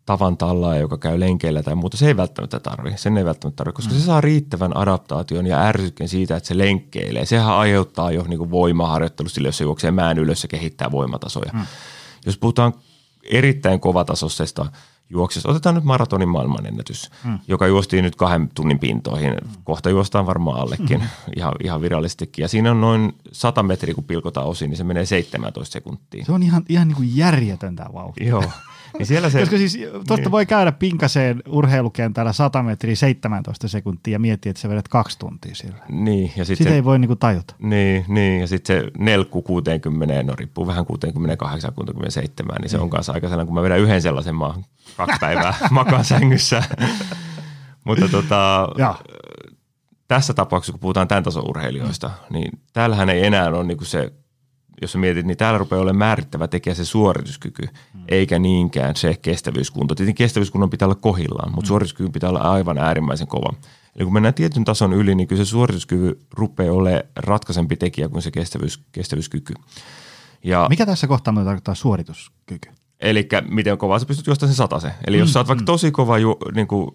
tavan 0.07 0.37
tallaa, 0.37 0.77
joka 0.77 0.97
käy 0.97 1.19
lenkeillä 1.19 1.63
tai 1.63 1.75
muuta, 1.75 1.97
se 1.97 2.07
ei 2.07 2.17
välttämättä 2.17 2.59
tarvi. 2.59 2.93
Sen 2.95 3.17
ei 3.17 3.25
välttämättä 3.25 3.57
tarvi, 3.57 3.73
koska 3.73 3.93
mm. 3.93 3.99
se 3.99 4.05
saa 4.05 4.21
riittävän 4.21 4.77
adaptaation 4.77 5.47
ja 5.47 5.61
ärsykkeen 5.61 6.09
siitä, 6.09 6.35
että 6.35 6.47
se 6.47 6.57
lenkkeilee. 6.57 7.25
Sehän 7.25 7.55
aiheuttaa 7.55 8.11
jo 8.11 8.23
niin 8.27 8.51
voimaharjoittelu 8.51 9.29
sille, 9.29 9.47
jos 9.47 9.57
se 9.57 9.63
juoksee 9.63 9.91
mään 9.91 10.17
ylös 10.17 10.43
ja 10.43 10.49
kehittää 10.49 10.91
voimatasoja. 10.91 11.51
Mm. 11.53 11.65
Jos 12.25 12.37
puhutaan 12.37 12.73
erittäin 13.23 13.79
kovatasoisesta 13.79 14.65
juoksesta, 15.09 15.49
otetaan 15.49 15.75
nyt 15.75 15.83
maratonin 15.83 16.29
maailmanennätys, 16.29 17.11
mm. 17.23 17.39
joka 17.47 17.67
juostiin 17.67 18.03
nyt 18.03 18.15
kahden 18.15 18.49
tunnin 18.55 18.79
pintoihin. 18.79 19.33
Mm. 19.33 19.49
Kohta 19.63 19.89
juostaan 19.89 20.25
varmaan 20.25 20.59
allekin, 20.59 20.99
mm. 20.99 21.07
ihan, 21.35 21.53
ihan 21.63 21.81
virallisestikin. 21.81 22.43
Ja 22.43 22.47
siinä 22.47 22.71
on 22.71 22.81
noin 22.81 23.15
100 23.31 23.63
metriä, 23.63 23.95
kun 23.95 24.03
pilkotaan 24.03 24.47
osin, 24.47 24.69
niin 24.69 24.77
se 24.77 24.83
menee 24.83 25.05
17 25.05 25.73
sekuntia. 25.73 26.25
Se 26.25 26.31
on 26.31 26.43
ihan, 26.43 26.63
ihan 26.69 26.87
niin 26.87 26.95
kuin 26.95 27.17
järjetöntä 27.17 27.85
vauhtia. 27.93 28.27
Joo. 28.27 28.43
Niin 28.97 29.05
siellä 29.05 29.29
se, 29.29 29.39
Koska 29.39 29.57
siis 29.57 29.77
tuosta 29.93 30.15
niin. 30.15 30.31
voi 30.31 30.45
käydä 30.45 30.71
pinkaseen 30.71 31.43
urheilukentällä 31.47 32.33
100 32.33 32.63
metriä 32.63 32.95
17 32.95 33.67
sekuntia 33.67 34.11
ja 34.11 34.19
miettiä, 34.19 34.49
että 34.49 34.61
sä 34.61 34.69
vedät 34.69 34.87
kaksi 34.87 35.19
tuntia 35.19 35.55
siellä. 35.55 35.77
Niin, 35.89 36.31
ja 36.35 36.45
sit 36.45 36.57
Sitä 36.57 36.69
se, 36.69 36.75
ei 36.75 36.83
voi 36.83 36.99
niinku 36.99 37.15
tajuta. 37.15 37.55
Niin, 37.59 38.05
niin 38.07 38.41
ja 38.41 38.47
sitten 38.47 38.83
se 38.83 38.91
nelkku 38.97 39.41
60, 39.41 40.23
no 40.23 40.35
riippuu 40.35 40.67
vähän 40.67 40.85
68, 40.85 41.73
67, 41.73 42.55
niin 42.61 42.69
se 42.69 42.77
on 42.77 42.81
niin. 42.81 42.89
kanssa 42.89 43.13
aika 43.13 43.27
sellainen, 43.27 43.47
kun 43.47 43.55
mä 43.55 43.61
vedän 43.61 43.79
yhden 43.79 44.01
sellaisen 44.01 44.35
maan 44.35 44.65
kaksi 44.97 45.17
päivää 45.19 45.53
makaan 45.71 46.05
sängyssä. 46.05 46.63
Mutta 47.83 48.07
tota, 48.07 48.69
tässä 50.07 50.33
tapauksessa, 50.33 50.71
kun 50.71 50.79
puhutaan 50.79 51.07
tämän 51.07 51.23
tason 51.23 51.49
urheilijoista, 51.49 52.11
niin 52.29 52.51
täällähän 52.73 53.09
ei 53.09 53.25
enää 53.25 53.47
ole 53.47 53.63
niinku 53.63 53.85
se 53.85 54.13
jos 54.81 54.91
sä 54.91 54.97
mietit, 54.97 55.25
niin 55.25 55.37
täällä 55.37 55.57
rupeaa 55.57 55.81
olemaan 55.81 56.09
määrittävä 56.09 56.47
tekijä 56.47 56.75
se 56.75 56.85
suorituskyky, 56.85 57.61
mm. 57.63 58.01
eikä 58.07 58.39
niinkään 58.39 58.95
se 58.95 59.15
kestävyyskunto. 59.21 59.95
Tietenkin 59.95 60.25
kestävyyskunnon 60.25 60.69
pitää 60.69 60.85
olla 60.85 60.95
kohillaan, 60.95 61.51
mutta 61.51 61.65
mm. 61.65 61.67
suorituskyky 61.67 62.09
pitää 62.09 62.29
olla 62.29 62.39
aivan 62.39 62.77
äärimmäisen 62.77 63.27
kova. 63.27 63.53
Eli 63.95 64.03
kun 64.03 64.13
mennään 64.13 64.33
tietyn 64.33 64.63
tason 64.63 64.93
yli, 64.93 65.15
niin 65.15 65.27
kyllä 65.27 65.45
se 65.45 65.49
suorituskyky 65.49 66.19
rupeaa 66.33 66.73
olemaan 66.73 67.03
ratkaisempi 67.15 67.75
tekijä 67.75 68.09
kuin 68.09 68.21
se 68.21 68.31
kestävyys, 68.31 68.83
kestävyyskyky. 68.91 69.53
Ja, 70.43 70.67
Mikä 70.69 70.85
tässä 70.85 71.07
kohtaa 71.07 71.33
me 71.33 71.43
tarkoittaa 71.43 71.75
suorituskyky? 71.75 72.69
Eli 72.99 73.27
miten 73.49 73.77
kovaa 73.77 73.99
sä 73.99 74.05
pystyt 74.05 74.27
juostamaan 74.27 74.53
sen 74.53 74.57
satase. 74.57 74.91
Eli 75.07 75.17
jos 75.17 75.29
mm, 75.29 75.33
sä 75.33 75.39
oot 75.39 75.47
vaikka 75.47 75.61
mm. 75.61 75.65
tosi 75.65 75.91
kova 75.91 76.17
ju, 76.17 76.37
niin 76.55 76.67
kuin 76.67 76.91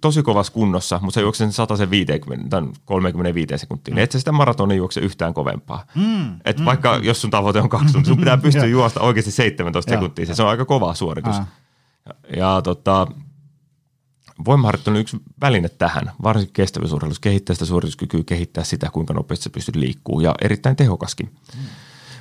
tosi 0.00 0.22
kovassa 0.22 0.52
kunnossa, 0.52 1.00
mutta 1.02 1.14
sä 1.14 1.20
juokset 1.20 1.48
sen 1.76 1.90
50 1.90 2.48
tai 2.48 2.62
35 2.84 3.58
sekuntia, 3.58 3.92
mm. 3.92 3.96
niin 3.96 4.04
et 4.04 4.12
sä 4.12 4.18
sitä 4.18 4.32
maratonia 4.32 4.76
juokse 4.76 5.00
yhtään 5.00 5.34
kovempaa. 5.34 5.84
Mm. 5.94 6.36
Et 6.44 6.58
mm. 6.58 6.64
vaikka 6.64 7.00
jos 7.02 7.20
sun 7.20 7.30
tavoite 7.30 7.60
on 7.60 7.68
kaksi 7.68 7.92
tuntia, 7.92 8.08
sun 8.08 8.18
pitää 8.18 8.36
pystyä 8.46 8.66
juosta 8.66 9.00
oikeasti 9.00 9.30
17 9.30 9.90
sekuntia, 9.90 10.34
se 10.34 10.42
on 10.42 10.48
aika 10.48 10.64
kova 10.64 10.94
suoritus. 10.94 11.36
Ja, 11.36 12.14
ja 12.36 12.62
tota, 12.62 13.06
voimaharjoittelu 14.44 14.96
on 14.96 15.00
yksi 15.00 15.16
väline 15.40 15.68
tähän, 15.68 16.10
varsinkin 16.22 16.52
kestävyysurheilussa, 16.52 17.20
kehittää 17.20 17.54
sitä 17.54 17.64
suorituskykyä, 17.64 18.22
kehittää 18.26 18.64
sitä, 18.64 18.90
kuinka 18.92 19.14
nopeasti 19.14 19.44
sä 19.44 19.50
pystyt 19.50 19.76
liikkuu 19.76 20.20
ja 20.20 20.34
erittäin 20.42 20.76
tehokaskin. 20.76 21.30
Mm. 21.56 21.62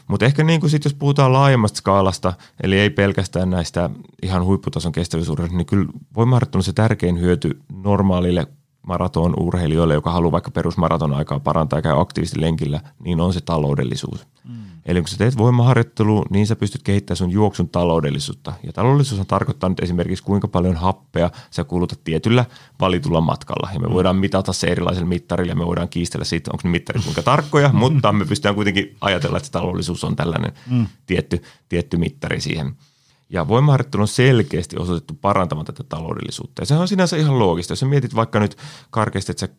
Mutta 0.07 0.25
ehkä 0.25 0.43
niin 0.43 0.59
kuin 0.59 0.69
sit, 0.69 0.83
jos 0.83 0.93
puhutaan 0.93 1.33
laajemmasta 1.33 1.77
skaalasta, 1.77 2.33
eli 2.63 2.79
ei 2.79 2.89
pelkästään 2.89 3.49
näistä 3.49 3.89
ihan 4.23 4.45
huipputason 4.45 4.91
kestävyysurheilusta, 4.91 5.57
niin 5.57 5.65
kyllä 5.65 5.85
voimaharjoittelu 6.15 6.59
on 6.59 6.63
se 6.63 6.73
tärkein 6.73 7.19
hyöty 7.19 7.59
normaalille 7.83 8.47
maraton 8.87 9.33
urheilijoille, 9.39 9.93
joka 9.93 10.11
haluaa 10.11 10.31
vaikka 10.31 10.51
perusmaraton 10.51 11.13
aikaa 11.13 11.39
parantaa 11.39 11.77
ja 11.77 11.83
käy 11.83 12.01
aktiivisesti 12.01 12.41
lenkillä, 12.41 12.81
niin 12.99 13.21
on 13.21 13.33
se 13.33 13.41
taloudellisuus. 13.41 14.27
Mm. 14.43 14.55
Eli 14.85 15.01
kun 15.01 15.07
sä 15.07 15.17
teet 15.17 15.37
voimaharjoittelua, 15.37 16.25
niin 16.29 16.47
sä 16.47 16.55
pystyt 16.55 16.83
kehittämään 16.83 17.17
sun 17.17 17.31
juoksun 17.31 17.69
taloudellisuutta. 17.69 18.53
Ja 18.63 18.73
taloudellisuus 18.73 19.27
tarkoittaa 19.27 19.69
nyt 19.69 19.79
esimerkiksi 19.79 20.23
kuinka 20.23 20.47
paljon 20.47 20.75
happea 20.75 21.29
sä 21.51 21.63
kulutat 21.63 21.99
tietyllä 22.03 22.45
valitulla 22.79 23.21
matkalla. 23.21 23.69
Ja 23.73 23.79
me 23.79 23.87
mm. 23.87 23.93
voidaan 23.93 24.15
mitata 24.15 24.53
se 24.53 24.67
erilaisella 24.67 25.07
mittarilla 25.07 25.51
ja 25.51 25.55
me 25.55 25.65
voidaan 25.65 25.89
kiistellä 25.89 26.25
siitä, 26.25 26.51
onko 26.51 26.61
ne 26.63 26.69
mittarit 26.69 27.03
kuinka 27.03 27.23
tarkkoja, 27.23 27.69
mutta 27.83 28.13
me 28.13 28.25
pystytään 28.25 28.55
kuitenkin 28.55 28.97
ajatella, 29.01 29.37
että 29.37 29.47
se 29.47 29.51
taloudellisuus 29.51 30.03
on 30.03 30.15
tällainen 30.15 30.51
mm. 30.69 30.87
tietty, 31.05 31.41
tietty 31.69 31.97
mittari 31.97 32.41
siihen. 32.41 32.75
Ja 33.33 33.47
voimaharjoittelu 33.47 34.01
on 34.01 34.07
selkeästi 34.07 34.77
osoitettu 34.77 35.13
parantamaan 35.13 35.65
tätä 35.65 35.83
taloudellisuutta. 35.83 36.61
Ja 36.61 36.65
se 36.65 36.75
on 36.75 36.87
sinänsä 36.87 37.17
ihan 37.17 37.39
loogista. 37.39 37.71
Jos 37.71 37.79
sä 37.79 37.85
mietit 37.85 38.15
vaikka 38.15 38.39
nyt 38.39 38.57
karkeasti, 38.89 39.31
että 39.31 39.47
sä 39.47 39.53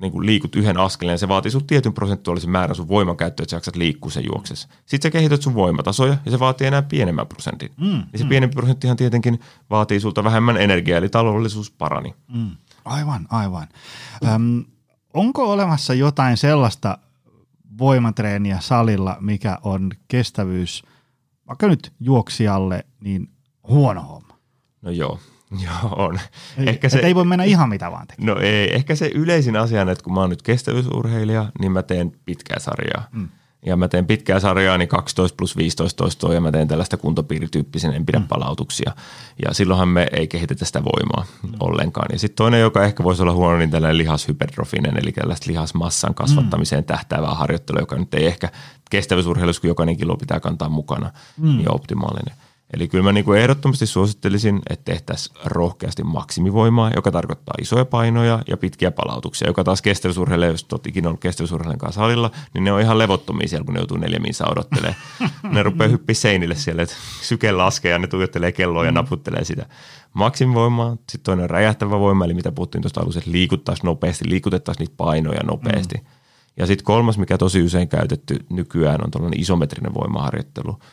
niin 0.00 0.12
kuin 0.12 0.26
liikut 0.26 0.56
yhden 0.56 0.76
askeleen, 0.76 1.18
se 1.18 1.28
vaatii 1.28 1.50
sun 1.50 1.66
tietyn 1.66 1.92
prosentuaalisen 1.92 2.50
määrän 2.50 2.76
sun 2.76 2.88
voimankäyttöä, 2.88 3.42
että 3.42 3.50
sä 3.50 3.56
jaksat 3.56 3.76
liikkua 3.76 4.10
sen 4.10 4.24
juoksessa. 4.24 4.68
Sitten 4.86 5.08
sä 5.08 5.12
kehität 5.12 5.42
sun 5.42 5.54
voimatasoja 5.54 6.16
ja 6.24 6.30
se 6.30 6.38
vaatii 6.38 6.66
enää 6.66 6.82
pienemmän 6.82 7.26
prosentin. 7.26 7.70
Mm, 7.76 7.86
niin 7.86 8.04
se 8.16 8.24
mm. 8.24 8.28
pienempi 8.28 8.54
prosenttihan 8.54 8.96
tietenkin 8.96 9.40
vaatii 9.70 10.00
sulta 10.00 10.24
vähemmän 10.24 10.56
energiaa, 10.56 10.98
eli 10.98 11.08
taloudellisuus 11.08 11.70
parani. 11.70 12.14
Mm. 12.34 12.50
Aivan, 12.84 13.26
aivan. 13.30 13.68
Öm, 14.34 14.64
onko 15.14 15.52
olemassa 15.52 15.94
jotain 15.94 16.36
sellaista 16.36 16.98
voimatreeniä 17.78 18.58
salilla, 18.60 19.16
mikä 19.20 19.58
on 19.62 19.90
kestävyys, 20.08 20.82
vaikka 21.50 21.68
nyt 21.68 21.92
juoksijalle, 22.00 22.84
niin 23.00 23.28
huono 23.68 24.02
homma? 24.02 24.38
No 24.82 24.90
joo, 24.90 25.18
Joo, 25.64 25.94
on. 25.96 26.20
Ei, 26.58 26.68
ehkä 26.68 26.88
se, 26.88 26.98
ei 26.98 27.14
voi 27.14 27.24
mennä 27.24 27.44
ihan 27.44 27.68
mitä 27.68 27.90
vaan 27.90 28.06
tekemään. 28.06 28.36
No 28.36 28.42
ei, 28.42 28.74
ehkä 28.74 28.94
se 28.94 29.10
yleisin 29.14 29.56
asia 29.56 29.82
että 29.82 30.04
kun 30.04 30.14
mä 30.14 30.20
oon 30.20 30.30
nyt 30.30 30.42
kestävyysurheilija, 30.42 31.52
niin 31.60 31.72
mä 31.72 31.82
teen 31.82 32.12
pitkää 32.24 32.58
sarjaa. 32.58 33.08
Mm. 33.12 33.28
Ja 33.66 33.76
mä 33.76 33.88
teen 33.88 34.06
pitkää 34.06 34.40
sarjaa, 34.40 34.78
niin 34.78 34.88
12 34.88 35.36
plus 35.36 35.56
15 35.56 35.96
toistoa, 35.96 36.34
ja 36.34 36.40
mä 36.40 36.52
teen 36.52 36.68
tällaista 36.68 36.96
kuntopiirityyppisen, 36.96 37.92
en 37.92 38.06
pidä 38.06 38.18
mm. 38.18 38.28
palautuksia. 38.28 38.92
Ja 39.44 39.54
silloinhan 39.54 39.88
me 39.88 40.06
ei 40.12 40.28
kehitetä 40.28 40.64
sitä 40.64 40.84
voimaa 40.84 41.24
mm. 41.42 41.52
ollenkaan. 41.60 42.08
Ja 42.12 42.18
sitten 42.18 42.36
toinen, 42.36 42.60
joka 42.60 42.84
ehkä 42.84 43.04
voisi 43.04 43.22
olla 43.22 43.32
huono, 43.32 43.58
niin 43.58 43.70
tällainen 43.70 43.98
lihashypertrofinen, 43.98 44.96
eli 44.96 45.12
tällaista 45.12 45.50
lihasmassan 45.50 46.14
kasvattamiseen 46.14 46.82
mm. 46.82 46.86
tähtäävää 46.86 47.34
harjoittelua, 47.34 47.80
joka 47.80 47.96
nyt 47.96 48.14
ei 48.14 48.26
ehkä 48.26 48.48
kestävyysurheilussa, 48.90 49.60
kun 49.60 49.68
jokainen 49.68 49.96
kilo 49.96 50.16
pitää 50.16 50.40
kantaa 50.40 50.68
mukana, 50.68 51.10
mm. 51.36 51.56
niin 51.56 51.74
optimaalinen. 51.74 52.36
Eli 52.74 52.88
kyllä 52.88 53.04
mä 53.04 53.12
niin 53.12 53.24
kuin 53.24 53.40
ehdottomasti 53.40 53.86
suosittelisin, 53.86 54.60
että 54.70 54.92
tehtäisiin 54.92 55.36
rohkeasti 55.44 56.02
maksimivoimaa, 56.04 56.90
joka 56.96 57.10
tarkoittaa 57.10 57.54
isoja 57.60 57.84
painoja 57.84 58.42
ja 58.48 58.56
pitkiä 58.56 58.90
palautuksia, 58.90 59.48
joka 59.48 59.64
taas 59.64 59.82
kestävyysurheille, 59.82 60.46
jos 60.46 60.66
olet 60.72 60.86
ikinä 60.86 61.08
ollut 61.08 61.20
kestävyysurheilijan 61.20 61.78
kanssa 61.78 62.00
salilla, 62.00 62.30
niin 62.54 62.64
ne 62.64 62.72
on 62.72 62.80
ihan 62.80 62.98
levottomia 62.98 63.48
siellä, 63.48 63.64
kun 63.64 63.74
ne 63.74 63.80
joutuu 63.80 63.96
neljä 63.96 64.18
minsa 64.18 64.46
odottelee. 64.50 64.94
ne 65.54 65.62
rupeaa 65.62 65.90
hyppiä 65.90 66.14
seinille 66.14 66.54
siellä, 66.54 66.82
että 66.82 66.94
syke 67.22 67.52
laskee 67.52 67.92
ja 67.92 67.98
ne 67.98 68.06
tuijottelee 68.06 68.52
kelloa 68.52 68.84
ja 68.84 68.90
mm. 68.90 68.94
naputtelee 68.94 69.44
sitä 69.44 69.66
maksimivoimaa. 70.12 70.90
Sitten 70.96 71.24
toinen 71.24 71.50
räjähtävä 71.50 71.98
voima, 72.00 72.24
eli 72.24 72.34
mitä 72.34 72.52
puhuttiin 72.52 72.82
tuosta 72.82 73.00
alussa, 73.00 73.18
että 73.18 73.32
liikuttaisiin 73.32 73.86
nopeasti, 73.86 74.28
liikutettaisiin 74.28 74.84
niitä 74.84 74.94
painoja 74.96 75.40
nopeasti. 75.44 75.96
Mm. 75.96 76.04
Ja 76.56 76.66
sitten 76.66 76.84
kolmas, 76.84 77.18
mikä 77.18 77.38
tosi 77.38 77.62
usein 77.62 77.88
käytetty 77.88 78.36
nykyään, 78.50 79.04
on 79.04 79.10
tuollainen 79.10 79.40
isometrinen 79.40 79.94
voimaharjoittelu– 79.94 80.78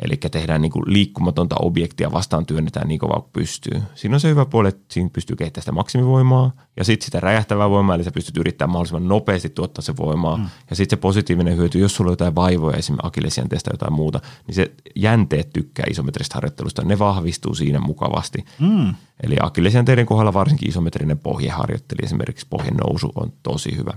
Eli 0.00 0.16
tehdään 0.16 0.60
niin 0.62 0.72
kuin 0.72 0.82
liikkumatonta 0.86 1.56
objektia 1.62 2.12
vastaan 2.12 2.46
työnnetään 2.46 2.88
niin 2.88 3.00
kovaa 3.00 3.20
kuin 3.20 3.30
pystyy. 3.32 3.82
Siinä 3.94 4.16
on 4.16 4.20
se 4.20 4.28
hyvä 4.28 4.44
puoli, 4.46 4.68
että 4.68 4.84
siinä 4.90 5.10
pystyy 5.12 5.36
kehittämään 5.36 5.62
sitä 5.62 5.72
maksimivoimaa 5.72 6.52
ja 6.76 6.84
sitten 6.84 7.04
sitä 7.04 7.20
räjähtävää 7.20 7.70
voimaa, 7.70 7.94
eli 7.94 8.04
sä 8.04 8.10
pystyt 8.10 8.36
yrittämään 8.36 8.72
mahdollisimman 8.72 9.08
nopeasti 9.08 9.48
tuottaa 9.48 9.82
se 9.82 9.96
voimaa. 9.96 10.36
Mm. 10.36 10.46
Ja 10.70 10.76
sitten 10.76 10.96
se 10.96 11.00
positiivinen 11.00 11.56
hyöty, 11.56 11.78
jos 11.78 11.96
sulla 11.96 12.08
on 12.08 12.12
jotain 12.12 12.34
vaivoja, 12.34 12.76
esimerkiksi 12.76 13.06
akillesjänteestä 13.06 13.70
jotain 13.72 13.92
muuta, 13.92 14.20
niin 14.46 14.54
se 14.54 14.72
jänteet 14.96 15.52
tykkää 15.52 15.86
isometristä 15.90 16.34
harjoittelusta, 16.34 16.84
ne 16.84 16.98
vahvistuu 16.98 17.54
siinä 17.54 17.80
mukavasti. 17.80 18.44
Mm. 18.58 18.94
Eli 19.22 19.36
akillesjänteiden 19.40 20.06
kohdalla 20.06 20.34
varsinkin 20.34 20.68
isometrinen 20.68 21.18
pohjeharjoittelu, 21.18 21.98
esimerkiksi 22.02 22.46
pohjen 22.50 22.74
nousu 22.74 23.12
on 23.14 23.32
tosi 23.42 23.76
hyvä. 23.76 23.92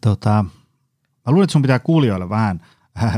Tota, 0.00 0.44
mä 1.26 1.32
luulen, 1.32 1.44
että 1.44 1.52
sun 1.52 1.62
pitää 1.62 1.78
kuulijoille 1.78 2.28
vähän– 2.28 2.60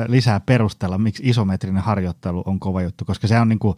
lisää 0.08 0.40
perustella, 0.40 0.98
miksi 0.98 1.22
isometrinen 1.26 1.82
harjoittelu 1.82 2.42
on 2.46 2.60
kova 2.60 2.82
juttu, 2.82 3.04
koska 3.04 3.26
se 3.26 3.40
on 3.40 3.48
niin 3.48 3.58
kuin 3.58 3.76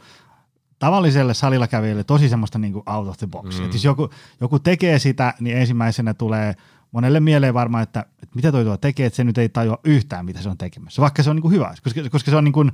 tavalliselle 0.79 1.35
salilla 1.35 1.69
kävijälle 1.69 2.05
tosi 2.05 2.29
semmoista 2.29 2.59
niin 2.59 2.73
kuin 2.73 2.91
out 2.91 3.09
of 3.09 3.17
the 3.17 3.27
box. 3.27 3.59
Mm. 3.59 3.65
Et 3.65 3.73
jos 3.73 3.85
joku, 3.85 4.11
joku 4.41 4.59
tekee 4.59 4.99
sitä, 4.99 5.35
niin 5.41 5.57
ensimmäisenä 5.57 6.15
tulee 6.15 6.55
monelle 6.93 7.21
mieleen 7.21 7.55
varmaan, 7.55 7.83
että, 7.83 8.01
että 8.01 8.37
mitä 8.37 8.53
toi 8.53 8.65
tuo 8.65 8.77
tekee, 8.77 9.07
että 9.07 9.17
se 9.17 9.25
nyt 9.25 9.39
ei 9.39 9.49
tajua 9.49 9.79
yhtään, 9.85 10.25
mitä 10.25 10.43
se 10.43 10.49
on 10.49 10.59
tekemässä, 10.59 11.03
vaikka 11.03 11.23
se 11.23 11.31
on 11.31 11.37
niin 11.37 11.43
kuin 11.43 11.55
hyvä, 11.55 11.75
koska, 11.85 12.01
koska 12.11 12.31
se 12.31 12.37
on 12.37 12.45
niin 12.45 12.53
kuin 12.53 12.73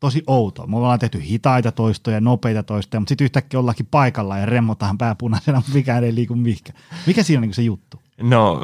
tosi 0.00 0.22
outoa. 0.26 0.66
Me 0.66 0.76
ollaan 0.76 0.98
tehty 0.98 1.22
hitaita 1.22 1.72
toistoja, 1.72 2.20
nopeita 2.20 2.62
toistoja, 2.62 3.00
mutta 3.00 3.08
sitten 3.08 3.24
yhtäkkiä 3.24 3.60
ollaankin 3.60 3.86
paikalla 3.90 4.38
ja 4.38 4.46
remmotaan 4.46 4.98
pääpunaisena, 4.98 5.58
mutta 5.58 5.72
mikään 5.78 6.04
ei 6.04 6.14
liiku 6.14 6.34
mihinkään. 6.34 6.78
Mikä 7.06 7.22
siinä 7.22 7.38
on 7.38 7.42
niin 7.42 7.54
se 7.54 7.62
juttu? 7.62 8.01
No, 8.20 8.60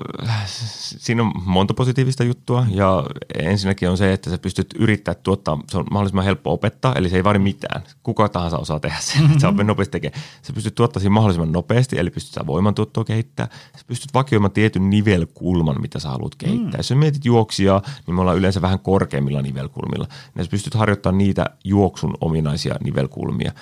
siinä 0.47 1.23
on 1.23 1.33
monta 1.45 1.75
positiivista 1.75 2.25
juttua 2.25 2.67
ja 2.71 3.05
ensinnäkin 3.35 3.91
on 3.91 3.97
se, 3.97 4.13
että 4.13 4.31
sä 4.31 4.39
pystyt 4.39 4.67
yrittää 4.79 5.15
tuottaa, 5.15 5.59
se 5.69 5.79
on 5.79 5.85
mahdollisimman 5.91 6.25
helppo 6.25 6.53
opettaa, 6.53 6.95
eli 6.95 7.09
se 7.09 7.17
ei 7.17 7.25
vaadi 7.25 7.39
mitään. 7.39 7.83
Kuka 8.03 8.29
tahansa 8.29 8.59
osaa 8.59 8.81
tehdä 8.81 8.97
sen, 9.01 9.23
mm-hmm. 9.23 9.39
sä 9.39 9.51
nopeasti 9.51 9.93
tekemään. 9.93 10.23
Sä 10.43 10.53
pystyt 10.53 10.75
tuottaa 10.75 11.01
siinä 11.01 11.15
mahdollisimman 11.15 11.53
nopeasti, 11.53 11.99
eli 11.99 12.11
pystyt 12.11 12.33
sä 12.33 12.47
voimantuottoa 12.47 13.05
kehittää. 13.05 13.49
Sä 13.77 13.85
pystyt 13.87 14.15
vakioimaan 14.15 14.53
tietyn 14.53 14.91
nivelkulman, 14.91 15.81
mitä 15.81 15.99
sä 15.99 16.09
haluat 16.09 16.35
kehittää. 16.35 16.71
Mm. 16.71 16.79
Jos 16.79 16.89
sä 16.89 16.95
mietit 16.95 17.25
juoksia, 17.25 17.83
niin 18.07 18.15
me 18.15 18.21
ollaan 18.21 18.39
yleensä 18.39 18.63
vähän 18.63 18.79
korkeimmilla 18.79 19.43
nivelkulmilla. 19.43 20.07
Ja 20.37 20.45
sä 20.45 20.51
pystyt 20.51 20.75
harjoittamaan 20.75 21.19
niitä 21.19 21.47
juoksun 21.65 22.15
ominaisia 22.21 22.75
nivelkulmia. 22.85 23.53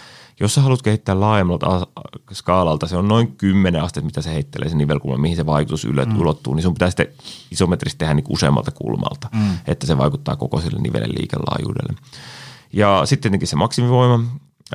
Jos 0.41 0.55
sä 0.55 0.61
haluat 0.61 0.83
kehittää 0.83 1.21
laajemmalta 1.21 1.87
skaalalta, 2.33 2.87
se 2.87 2.97
on 2.97 3.09
noin 3.09 3.37
10 3.37 3.83
astetta, 3.83 4.07
mitä 4.07 4.23
se 4.23 4.35
heittelee 4.35 4.69
se 4.69 4.77
nivelkulma, 4.77 5.19
mihin 5.19 5.37
se 5.37 5.47
vaikutus 5.47 5.85
ylöt, 5.85 6.09
mm. 6.09 6.21
ulottuu, 6.21 6.55
niin 6.55 6.63
sun 6.63 6.75
pitää 6.75 6.91
sitten 6.91 7.07
isometrisesti 7.51 7.99
tehdä 7.99 8.15
niin 8.15 8.25
useammalta 8.29 8.71
kulmalta, 8.71 9.29
mm. 9.35 9.59
että 9.67 9.87
se 9.87 9.99
vaikuttaa 9.99 10.37
koko 10.37 10.61
sille 10.61 10.81
nivelen 10.81 11.15
liikelaajuudelle. 11.19 11.95
Ja 12.73 13.03
sitten 13.05 13.23
tietenkin 13.23 13.49
se 13.49 13.57
maksimivoima, 13.57 14.25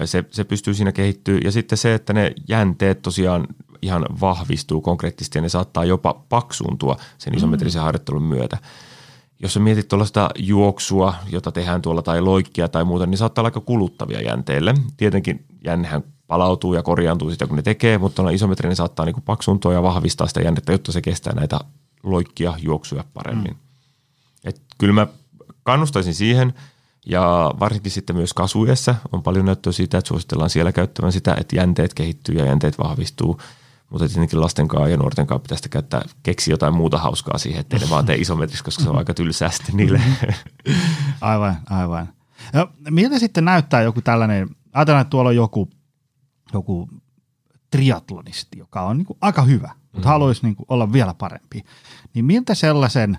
se, 0.05 0.23
se 0.31 0.43
pystyy 0.43 0.73
siinä 0.73 0.91
kehittyä. 0.91 1.39
Ja 1.43 1.51
sitten 1.51 1.77
se, 1.77 1.93
että 1.93 2.13
ne 2.13 2.33
jänteet 2.47 3.01
tosiaan 3.01 3.47
ihan 3.81 4.05
vahvistuu 4.21 4.81
konkreettisesti 4.81 5.37
ja 5.37 5.41
ne 5.41 5.49
saattaa 5.49 5.85
jopa 5.85 6.13
paksuuntua 6.29 6.97
sen 7.17 7.37
isometrisen 7.37 7.81
mm. 7.81 7.83
harjoittelun 7.83 8.23
myötä 8.23 8.57
jos 9.41 9.53
sä 9.53 9.59
mietit 9.59 9.87
tuollaista 9.87 10.29
juoksua, 10.37 11.13
jota 11.31 11.51
tehdään 11.51 11.81
tuolla 11.81 12.01
tai 12.01 12.21
loikkia 12.21 12.67
tai 12.67 12.83
muuta, 12.83 13.05
niin 13.05 13.17
saattaa 13.17 13.41
olla 13.41 13.47
aika 13.47 13.59
kuluttavia 13.59 14.21
jänteille. 14.21 14.73
Tietenkin 14.97 15.45
jännehän 15.63 16.03
palautuu 16.27 16.73
ja 16.73 16.83
korjaantuu 16.83 17.31
sitä, 17.31 17.47
kun 17.47 17.55
ne 17.55 17.61
tekee, 17.61 17.97
mutta 17.97 18.15
tuolla 18.15 18.31
isometrinen 18.31 18.75
saattaa 18.75 19.05
niin 19.05 19.21
paksuntua 19.25 19.73
ja 19.73 19.83
vahvistaa 19.83 20.27
sitä 20.27 20.41
jännettä, 20.41 20.71
jotta 20.71 20.91
se 20.91 21.01
kestää 21.01 21.33
näitä 21.33 21.59
loikkia, 22.03 22.53
juoksuja 22.61 23.03
paremmin. 23.13 23.51
Mm. 23.51 23.57
Et 24.43 24.61
kyllä 24.77 24.93
mä 24.93 25.07
kannustaisin 25.63 26.13
siihen, 26.13 26.53
ja 27.05 27.51
varsinkin 27.59 27.91
sitten 27.91 28.15
myös 28.15 28.33
kasvuessa 28.33 28.95
on 29.11 29.23
paljon 29.23 29.45
näyttöä 29.45 29.73
siitä, 29.73 29.97
että 29.97 30.07
suositellaan 30.07 30.49
siellä 30.49 30.71
käyttämään 30.71 31.11
sitä, 31.11 31.35
että 31.39 31.55
jänteet 31.55 31.93
kehittyy 31.93 32.35
ja 32.35 32.45
jänteet 32.45 32.77
vahvistuu– 32.77 33.41
mutta 33.91 34.07
tietenkin 34.07 34.41
lasten 34.41 34.67
kanssa 34.67 34.89
ja 34.89 34.97
nuorten 34.97 35.27
kanssa 35.27 35.41
pitäisi 35.41 35.69
käyttää, 35.69 36.01
keksi 36.23 36.51
jotain 36.51 36.73
muuta 36.73 36.97
hauskaa 36.97 37.37
siihen, 37.37 37.59
ettei 37.59 37.79
ne 37.79 37.89
vaan 37.89 38.05
tee 38.05 38.15
isometristä, 38.15 38.65
koska 38.65 38.83
se 38.83 38.89
on 38.89 38.97
aika 38.97 39.13
tylsää 39.13 39.51
sitten 39.51 39.77
niille. 39.77 40.01
aivan, 41.21 41.57
aivan. 41.69 42.09
Ja 42.53 42.67
miltä 42.89 43.19
sitten 43.19 43.45
näyttää 43.45 43.81
joku 43.81 44.01
tällainen, 44.01 44.49
ajatellaan, 44.73 45.01
että 45.01 45.09
tuolla 45.09 45.29
on 45.29 45.35
joku, 45.35 45.69
joku 46.53 46.89
triatlonisti, 47.71 48.57
joka 48.57 48.81
on 48.81 48.97
niin 48.97 49.05
kuin 49.05 49.17
aika 49.21 49.41
hyvä, 49.41 49.71
mutta 49.93 50.07
mm. 50.07 50.11
haluaisi 50.11 50.43
niin 50.43 50.55
kuin 50.55 50.65
olla 50.69 50.93
vielä 50.93 51.13
parempi. 51.13 51.63
Niin 52.13 52.25
miltä 52.25 52.55
sellaisen 52.55 53.17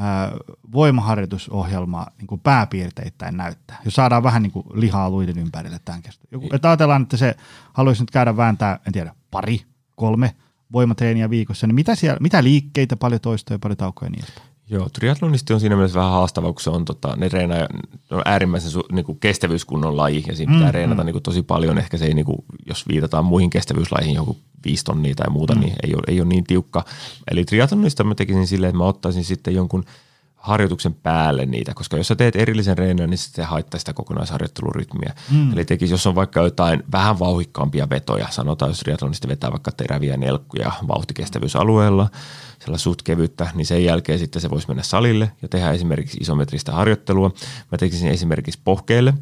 äh, 0.00 0.30
voimaharjoitusohjelma 0.72 2.06
niin 2.18 2.26
kuin 2.26 2.40
pääpiirteittäin 2.40 3.36
näyttää, 3.36 3.80
jos 3.84 3.94
saadaan 3.94 4.22
vähän 4.22 4.42
niin 4.42 4.52
kuin 4.52 4.66
lihaa 4.74 5.10
luiden 5.10 5.38
ympärille 5.38 5.80
tämän 5.84 6.02
keskustelun. 6.02 6.54
Että 6.54 6.68
ajatellaan, 6.68 7.02
että 7.02 7.16
se 7.16 7.36
haluaisi 7.72 8.02
nyt 8.02 8.10
käydä 8.10 8.36
vääntää, 8.36 8.78
en 8.86 8.92
tiedä, 8.92 9.14
pari 9.30 9.73
kolme 9.94 10.34
voimatreeniä 10.72 11.30
viikossa, 11.30 11.66
niin 11.66 11.74
mitä, 11.74 11.94
siellä, 11.94 12.18
mitä 12.20 12.44
liikkeitä, 12.44 12.96
paljon 12.96 13.20
toistoja, 13.20 13.58
paljon 13.58 13.76
taukoja 13.76 14.06
ja 14.06 14.10
niin 14.10 14.24
edespäin? 14.24 14.54
Joo, 14.70 14.88
triatlonisti 14.88 15.52
on 15.52 15.60
siinä 15.60 15.76
mielessä 15.76 15.98
vähän 15.98 16.12
haastava, 16.12 16.52
kun 16.52 16.60
se 16.60 16.70
on, 16.70 16.84
tota, 16.84 17.16
ne 17.16 17.28
reenaa, 17.28 17.68
on 18.10 18.22
äärimmäisen 18.24 18.70
su, 18.70 18.82
niin 18.92 19.04
kuin 19.04 19.20
kestävyyskunnon 19.20 19.96
laji 19.96 20.24
ja 20.26 20.36
siinä 20.36 20.52
pitää 20.52 20.68
mm, 20.68 20.74
reenata 20.74 21.02
mm. 21.02 21.06
niin 21.06 21.14
kuin, 21.14 21.22
tosi 21.22 21.42
paljon. 21.42 21.78
Ehkä 21.78 21.96
se 21.96 22.04
ei, 22.04 22.14
niin 22.14 22.26
kuin, 22.26 22.38
jos 22.66 22.88
viitataan 22.88 23.24
muihin 23.24 23.50
kestävyyslajiin, 23.50 24.14
joku 24.14 24.36
viisi 24.64 24.84
tonnia 24.84 25.14
tai 25.14 25.30
muuta, 25.30 25.54
mm. 25.54 25.60
niin 25.60 25.72
ei 25.82 25.94
ole, 25.94 26.02
ei 26.08 26.20
ole 26.20 26.28
niin 26.28 26.44
tiukka. 26.44 26.84
Eli 27.30 27.44
triatlonista 27.44 28.04
mä 28.04 28.14
tekisin 28.14 28.46
silleen, 28.46 28.68
että 28.68 28.78
mä 28.78 28.84
ottaisin 28.84 29.24
sitten 29.24 29.54
jonkun 29.54 29.84
harjoituksen 30.44 30.94
päälle 30.94 31.46
niitä, 31.46 31.74
koska 31.74 31.96
jos 31.96 32.08
sä 32.08 32.16
teet 32.16 32.36
erillisen 32.36 32.78
reenin, 32.78 33.10
niin 33.10 33.18
se 33.18 33.42
haittaa 33.42 33.78
sitä 33.78 33.92
kokonaisharjoittelurytmiä. 33.92 35.14
Mm. 35.30 35.52
Eli 35.52 35.64
tekisi, 35.64 35.94
jos 35.94 36.06
on 36.06 36.14
vaikka 36.14 36.40
jotain 36.40 36.82
vähän 36.92 37.18
vauhikkaampia 37.18 37.90
vetoja, 37.90 38.28
sanotaan 38.30 38.70
jos 38.70 38.78
triatlonista 38.78 39.28
vetää 39.28 39.50
vaikka 39.50 39.72
teräviä 39.72 40.16
nelkkuja 40.16 40.72
vauhtikestävyysalueella, 40.88 42.08
sellaista 42.58 42.84
suht 42.84 43.02
kevyttä, 43.02 43.48
niin 43.54 43.66
sen 43.66 43.84
jälkeen 43.84 44.18
sitten 44.18 44.42
se 44.42 44.50
voisi 44.50 44.68
mennä 44.68 44.82
salille 44.82 45.32
ja 45.42 45.48
tehdä 45.48 45.72
esimerkiksi 45.72 46.18
isometristä 46.20 46.72
harjoittelua. 46.72 47.30
Mä 47.72 47.78
tekisin 47.78 48.08
esimerkiksi 48.08 48.60
pohkeille. 48.64 49.14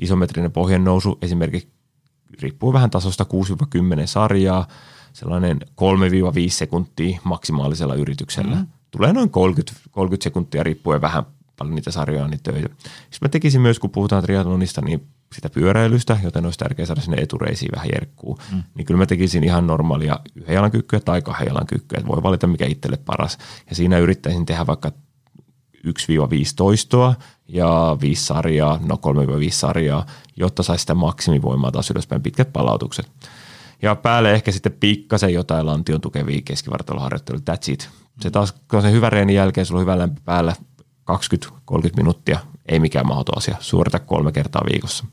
Isometrinen 0.00 0.52
pohjan 0.52 0.84
nousu 0.84 1.18
esimerkiksi 1.22 1.68
riippuu 2.42 2.72
vähän 2.72 2.90
tasosta 2.90 3.26
6-10 4.04 4.06
sarjaa, 4.06 4.68
sellainen 5.12 5.60
3-5 5.60 5.64
sekuntia 6.48 7.20
maksimaalisella 7.24 7.94
yrityksellä. 7.94 8.56
Mm. 8.56 8.66
Tulee 8.90 9.12
noin 9.12 9.30
30, 9.30 9.80
30 9.90 10.24
sekuntia 10.24 10.62
riippuen 10.62 11.00
vähän 11.00 11.24
paljon 11.58 11.74
niitä 11.74 11.90
sarjoja 11.90 12.28
niin 12.28 12.42
töitä. 12.42 12.68
Sitten 12.84 13.18
mä 13.20 13.28
tekisin 13.28 13.60
myös, 13.60 13.78
kun 13.78 13.90
puhutaan 13.90 14.22
triathlonista, 14.22 14.80
niin 14.80 15.06
sitä 15.34 15.50
pyöräilystä, 15.50 16.18
joten 16.22 16.44
olisi 16.44 16.58
tärkeää 16.58 16.86
saada 16.86 17.00
sinne 17.00 17.22
etureisiin 17.22 17.72
vähän 17.74 17.88
jerkkuu. 17.94 18.38
Mm. 18.52 18.62
Niin 18.74 18.86
kyllä 18.86 18.98
mä 18.98 19.06
tekisin 19.06 19.44
ihan 19.44 19.66
normaalia 19.66 20.20
yhden 20.34 20.54
jalan 20.54 20.70
kyykkyä 20.70 21.00
tai 21.00 21.22
kahden 21.22 21.46
jalan 21.46 21.66
kyykkyä, 21.66 21.98
että 21.98 22.12
voi 22.12 22.22
valita 22.22 22.46
mikä 22.46 22.66
itselle 22.66 22.96
paras. 22.96 23.38
Ja 23.70 23.76
siinä 23.76 23.98
yrittäisin 23.98 24.46
tehdä 24.46 24.66
vaikka 24.66 24.92
1-5 25.86 25.90
toistoa 26.56 27.14
ja 27.48 27.96
5 28.00 28.24
sarjaa, 28.24 28.80
no 28.82 28.98
3-5 29.46 29.50
sarjaa, 29.50 30.06
jotta 30.36 30.62
saisi 30.62 30.80
sitä 30.80 30.94
maksimivoimaa 30.94 31.72
taas 31.72 31.90
ylöspäin 31.90 32.22
pitkät 32.22 32.52
palautukset. 32.52 33.10
Ja 33.82 33.94
päälle 33.94 34.32
ehkä 34.32 34.52
sitten 34.52 34.72
pikkasen 34.72 35.34
jotain 35.34 35.66
lantion 35.66 36.00
tukevia 36.00 36.42
keskivartaloharjoitteluja, 36.44 37.42
that's 37.50 37.72
it. 37.72 37.90
Se 38.20 38.30
taas, 38.30 38.54
kun 38.70 38.82
se 38.82 38.92
hyvä 38.92 39.10
reenin 39.10 39.36
jälkeen, 39.36 39.66
sulla 39.66 39.78
on 39.78 39.82
hyvä 39.82 39.98
lämpö 39.98 40.20
päällä 40.24 40.54
20-30 41.10 41.96
minuuttia, 41.96 42.38
ei 42.66 42.80
mikään 42.80 43.06
mahdoton 43.06 43.38
asia, 43.38 43.56
suorita 43.60 43.98
kolme 43.98 44.32
kertaa 44.32 44.62
viikossa. 44.72 45.04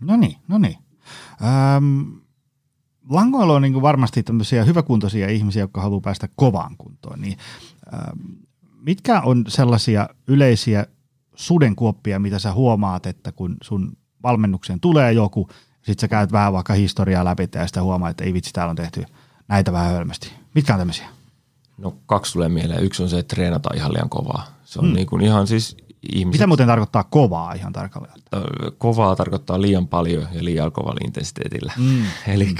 No 0.00 0.16
niin, 0.16 0.36
no 0.48 0.58
niin. 0.58 0.78
Ähm, 1.42 2.02
langoilla 3.10 3.52
on 3.52 3.62
niin 3.62 3.82
varmasti 3.82 4.22
tämmöisiä 4.22 4.64
hyväkuntoisia 4.64 5.28
ihmisiä, 5.28 5.62
jotka 5.62 5.80
haluaa 5.80 6.00
päästä 6.00 6.28
kovaan 6.36 6.76
kuntoon. 6.78 7.20
Niin, 7.20 7.38
ähm, 7.94 8.18
mitkä 8.80 9.20
on 9.20 9.44
sellaisia 9.48 10.08
yleisiä 10.26 10.86
sudenkuoppia, 11.34 12.18
mitä 12.18 12.38
sä 12.38 12.52
huomaat, 12.52 13.06
että 13.06 13.32
kun 13.32 13.56
sun 13.62 13.96
valmennukseen 14.22 14.80
tulee 14.80 15.12
joku, 15.12 15.48
sit 15.82 15.98
sä 15.98 16.08
käyt 16.08 16.32
vähän 16.32 16.52
vaikka 16.52 16.74
historiaa 16.74 17.24
läpi 17.24 17.48
ja 17.54 17.66
sitten 17.66 17.82
huomaat, 17.82 18.10
että 18.10 18.24
ei 18.24 18.34
vitsi, 18.34 18.52
täällä 18.52 18.70
on 18.70 18.76
tehty 18.76 19.04
näitä 19.48 19.72
vähän 19.72 19.92
hölmästi. 19.92 20.32
Mitkä 20.54 20.72
on 20.72 20.78
tämmöisiä? 20.78 21.08
No 21.78 21.94
kaksi 22.06 22.32
tulee 22.32 22.48
mieleen. 22.48 22.84
Yksi 22.84 23.02
on 23.02 23.08
se, 23.08 23.18
että 23.18 23.34
treenataan 23.34 23.76
ihan 23.76 23.92
liian 23.92 24.08
kovaa. 24.08 24.46
Se 24.64 24.78
on 24.78 24.84
hmm. 24.84 24.94
niin 24.94 25.06
kuin 25.06 25.22
ihan 25.22 25.46
siis 25.46 25.76
ihmiset... 26.12 26.38
Mitä 26.38 26.46
muuten 26.46 26.66
tarkoittaa 26.66 27.04
kovaa 27.04 27.52
ihan 27.52 27.72
tarkalleen? 27.72 28.14
Kovaa 28.78 29.16
tarkoittaa 29.16 29.62
liian 29.62 29.88
paljon 29.88 30.26
ja 30.32 30.44
liian 30.44 30.72
kovalla 30.72 31.00
intensiteetillä. 31.04 31.72
Mm. 31.84 32.04
Eli 32.26 32.54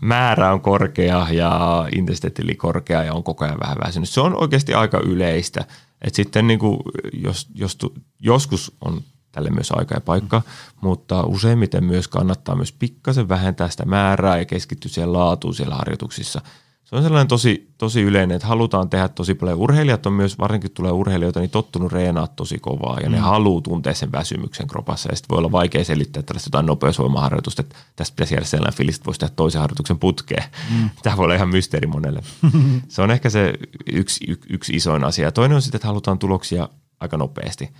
määrä 0.00 0.52
on 0.52 0.60
korkea 0.60 1.26
ja 1.30 1.88
intensiteetti 1.96 2.54
korkea 2.54 3.02
ja 3.02 3.14
on 3.14 3.24
koko 3.24 3.44
ajan 3.44 3.60
vähän 3.60 3.76
väsynyt. 3.86 4.08
Se 4.08 4.20
on 4.20 4.40
oikeasti 4.40 4.74
aika 4.74 5.00
yleistä. 5.00 5.64
Et 6.02 6.14
sitten 6.14 6.46
niin 6.46 6.58
kuin, 6.58 6.78
jos, 7.12 7.48
jos, 7.54 7.78
joskus 8.20 8.76
on 8.80 9.00
tälle 9.32 9.50
myös 9.50 9.72
aika 9.72 9.94
ja 9.94 10.00
paikka, 10.00 10.38
mm. 10.38 10.44
mutta 10.80 11.22
useimmiten 11.22 11.84
myös 11.84 12.08
kannattaa 12.08 12.54
myös 12.54 12.72
pikkasen 12.72 13.28
vähentää 13.28 13.68
sitä 13.68 13.84
määrää 13.84 14.38
ja 14.38 14.44
keskittyä 14.44 14.90
siihen 14.90 15.12
laatuun 15.12 15.54
siellä 15.54 15.74
harjoituksissa– 15.74 16.40
se 16.92 16.96
on 16.96 17.02
sellainen 17.02 17.28
tosi, 17.28 17.70
tosi 17.78 18.02
yleinen, 18.02 18.36
että 18.36 18.48
halutaan 18.48 18.90
tehdä 18.90 19.08
tosi 19.08 19.34
paljon. 19.34 19.58
Urheilijat 19.58 20.06
on 20.06 20.12
myös, 20.12 20.38
varsinkin 20.38 20.70
tulee 20.70 20.92
urheilijoita, 20.92 21.40
niin 21.40 21.50
tottunut 21.50 21.92
reenaa 21.92 22.26
tosi 22.26 22.58
kovaa 22.58 23.00
ja 23.00 23.08
mm. 23.08 23.12
ne 23.12 23.18
haluaa 23.18 23.60
tuntea 23.60 23.94
sen 23.94 24.12
väsymyksen 24.12 24.66
kropassa. 24.66 25.08
Ja 25.12 25.16
sitten 25.16 25.28
voi 25.28 25.38
olla 25.38 25.52
vaikea 25.52 25.84
selittää 25.84 26.22
tällaista 26.22 26.48
jotain 26.48 26.66
nopeusvoimaharjoitusta, 26.66 27.62
että 27.62 27.76
tästä 27.96 28.14
pitäisi 28.14 28.34
jäädä 28.34 28.46
sellainen 28.46 28.76
fiilis, 28.76 28.96
että 28.96 29.06
voisi 29.06 29.20
tehdä 29.20 29.32
toisen 29.36 29.60
harjoituksen 29.60 29.98
putkeen. 29.98 30.44
Mm. 30.70 30.90
Tämä 31.02 31.16
voi 31.16 31.24
olla 31.24 31.34
ihan 31.34 31.48
mysteeri 31.48 31.86
monelle. 31.86 32.22
se 32.88 33.02
on 33.02 33.10
ehkä 33.10 33.30
se 33.30 33.52
yksi, 33.92 34.24
y, 34.28 34.36
yksi 34.50 34.72
isoin 34.72 35.04
asia. 35.04 35.32
Toinen 35.32 35.56
on 35.56 35.62
sitten, 35.62 35.78
että 35.78 35.88
halutaan 35.88 36.18
tuloksia 36.18 36.68
aika 37.00 37.16
nopeasti. 37.16 37.70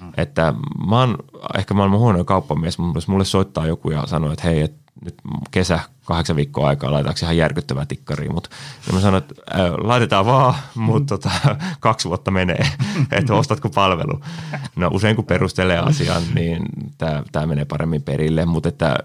Mm. 0.00 0.12
Että 0.16 0.54
mä 0.88 1.00
oon, 1.00 1.18
ehkä 1.58 1.74
maailman 1.74 1.98
huonoin 2.00 2.26
kauppamies, 2.26 2.78
mulle 3.08 3.24
soittaa 3.24 3.66
joku 3.66 3.90
ja 3.90 4.06
sanoo, 4.06 4.32
että 4.32 4.48
hei, 4.48 4.60
että 4.60 4.87
nyt 5.04 5.14
kesä 5.50 5.80
kahdeksan 6.04 6.36
viikkoa 6.36 6.68
aikaa 6.68 6.92
laitaanko 6.92 7.18
ihan 7.22 7.36
järkyttävää 7.36 7.86
tikkariin, 7.86 8.34
mutta 8.34 8.50
mä 8.92 9.00
sanoin, 9.00 9.22
että 9.22 9.34
ää, 9.50 9.72
laitetaan 9.72 10.26
vaan, 10.26 10.54
mutta 10.74 11.18
tota, 11.18 11.56
kaksi 11.80 12.08
vuotta 12.08 12.30
menee, 12.30 12.70
että 13.12 13.34
ostatko 13.34 13.68
palvelu. 13.70 14.20
No 14.76 14.90
usein 14.92 15.16
kun 15.16 15.24
perustelee 15.24 15.78
asian, 15.78 16.22
niin 16.34 16.62
tämä 17.32 17.46
menee 17.46 17.64
paremmin 17.64 18.02
perille, 18.02 18.44
mutta 18.44 18.68
että 18.68 18.96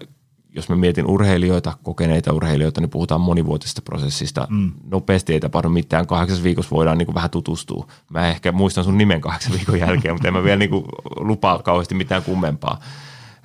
jos 0.54 0.68
mä 0.68 0.76
mietin 0.76 1.06
urheilijoita, 1.06 1.72
kokeneita 1.82 2.32
urheilijoita, 2.32 2.80
niin 2.80 2.90
puhutaan 2.90 3.20
monivuotisesta 3.20 3.82
prosessista. 3.82 4.46
Mm. 4.50 4.72
Nopeasti 4.90 5.32
ei 5.32 5.40
tapahdu 5.40 5.68
mitään. 5.68 6.06
Kahdeksas 6.06 6.42
viikossa 6.42 6.76
voidaan 6.76 6.98
niin 6.98 7.06
kuin 7.06 7.14
vähän 7.14 7.30
tutustua. 7.30 7.86
Mä 8.10 8.28
ehkä 8.28 8.52
muistan 8.52 8.84
sun 8.84 8.98
nimen 8.98 9.20
kahdeksan 9.20 9.52
viikon 9.52 9.78
jälkeen, 9.78 10.14
mutta 10.14 10.28
en 10.28 10.34
mä 10.34 10.44
vielä 10.44 10.58
niin 10.58 10.70
kuin 10.70 10.84
lupaa 11.16 11.62
kauheasti 11.62 11.94
mitään 11.94 12.22
kummempaa. 12.22 12.80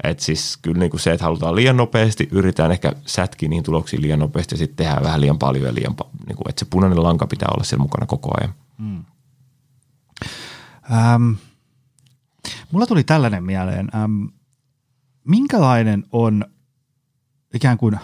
Et 0.03 0.19
siis 0.19 0.57
kyllä 0.61 0.79
niin 0.79 0.91
kuin 0.91 0.99
se, 0.99 1.11
että 1.11 1.25
halutaan 1.25 1.55
liian 1.55 1.77
nopeasti, 1.77 2.29
yritetään 2.31 2.71
ehkä 2.71 2.93
sätkiä 3.05 3.49
niihin 3.49 3.63
tuloksiin 3.63 4.01
liian 4.01 4.19
nopeasti 4.19 4.55
ja 4.55 4.57
sitten 4.57 4.85
tehdään 4.85 5.03
vähän 5.03 5.21
liian 5.21 5.39
paljon 5.39 5.65
ja 5.65 5.73
liian, 5.73 5.95
niin 6.27 6.35
kuin, 6.35 6.49
että 6.49 6.59
se 6.59 6.65
punainen 6.69 7.03
lanka 7.03 7.27
pitää 7.27 7.49
olla 7.53 7.63
siellä 7.63 7.83
mukana 7.83 8.05
koko 8.05 8.31
ajan. 8.39 8.53
Mm. 8.77 9.05
Ähm, 10.91 11.31
mulla 12.71 12.87
tuli 12.87 13.03
tällainen 13.03 13.43
mieleen. 13.43 13.89
Ähm, 13.95 14.25
minkälainen 15.23 16.03
on 16.11 16.45
ikään 17.53 17.77
kuin, 17.77 17.99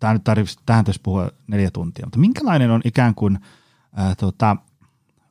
tämä 0.00 0.12
nyt 0.12 0.24
tarvitsisi 0.24 0.60
tähän 0.66 0.84
tässä 0.84 1.00
puhua 1.04 1.30
neljä 1.46 1.70
tuntia, 1.70 2.06
mutta 2.06 2.18
minkälainen 2.18 2.70
on 2.70 2.80
ikään 2.84 3.14
kuin 3.14 3.38
äh, 3.98 4.16
tota, 4.16 4.56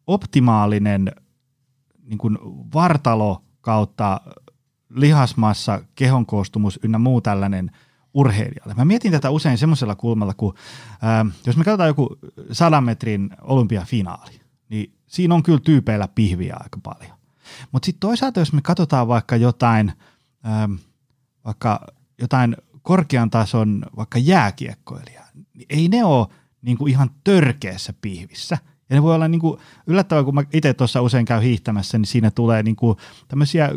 optimaalinen 0.07 1.11
niin 2.03 2.17
kuin 2.17 2.37
vartalo 2.73 3.43
kautta 3.61 4.21
lihasmassa, 4.89 5.81
kehon 5.95 6.25
koostumus 6.25 6.79
ynnä 6.83 6.97
muu 6.97 7.21
tällainen 7.21 7.71
urheilijalle. 8.13 8.73
Mä 8.73 8.85
mietin 8.85 9.11
tätä 9.11 9.29
usein 9.29 9.57
semmoisella 9.57 9.95
kulmalla, 9.95 10.33
kun 10.33 10.53
ää, 11.01 11.25
jos 11.45 11.57
me 11.57 11.63
katsotaan 11.63 11.87
joku 11.87 12.17
sadan 12.51 12.83
metrin 12.83 13.29
olympiafinaali, 13.41 14.41
niin 14.69 14.93
siinä 15.07 15.35
on 15.35 15.43
kyllä 15.43 15.59
tyypeillä 15.59 16.07
pihviä 16.07 16.57
aika 16.59 16.79
paljon. 16.83 17.17
Mutta 17.71 17.85
sitten 17.85 17.99
toisaalta, 17.99 18.39
jos 18.39 18.53
me 18.53 18.61
katsotaan 18.61 19.07
vaikka 19.07 19.35
jotain, 19.35 19.93
ää, 20.43 20.69
vaikka 21.45 21.87
jotain 22.21 22.57
korkean 22.81 23.29
tason 23.29 23.85
vaikka 23.97 24.19
jääkiekkoilijaa, 24.19 25.27
niin 25.33 25.65
ei 25.69 25.87
ne 25.87 26.05
ole 26.05 26.27
niin 26.61 26.77
kuin 26.77 26.91
ihan 26.91 27.09
törkeässä 27.23 27.93
pihvissä– 28.01 28.57
ja 28.89 28.95
ne 28.95 29.03
voi 29.03 29.15
olla 29.15 29.27
niin 29.27 29.41
kuin 29.41 29.59
yllättävää, 29.87 30.23
kun 30.23 30.35
mä 30.35 30.43
itse 30.53 30.73
tuossa 30.73 31.01
usein 31.01 31.25
käyn 31.25 31.41
hiihtämässä, 31.41 31.97
niin 31.97 32.05
siinä 32.05 32.31
tulee 32.31 32.63
niin 32.63 32.75
kuin 32.75 32.97
tämmöisiä 33.27 33.69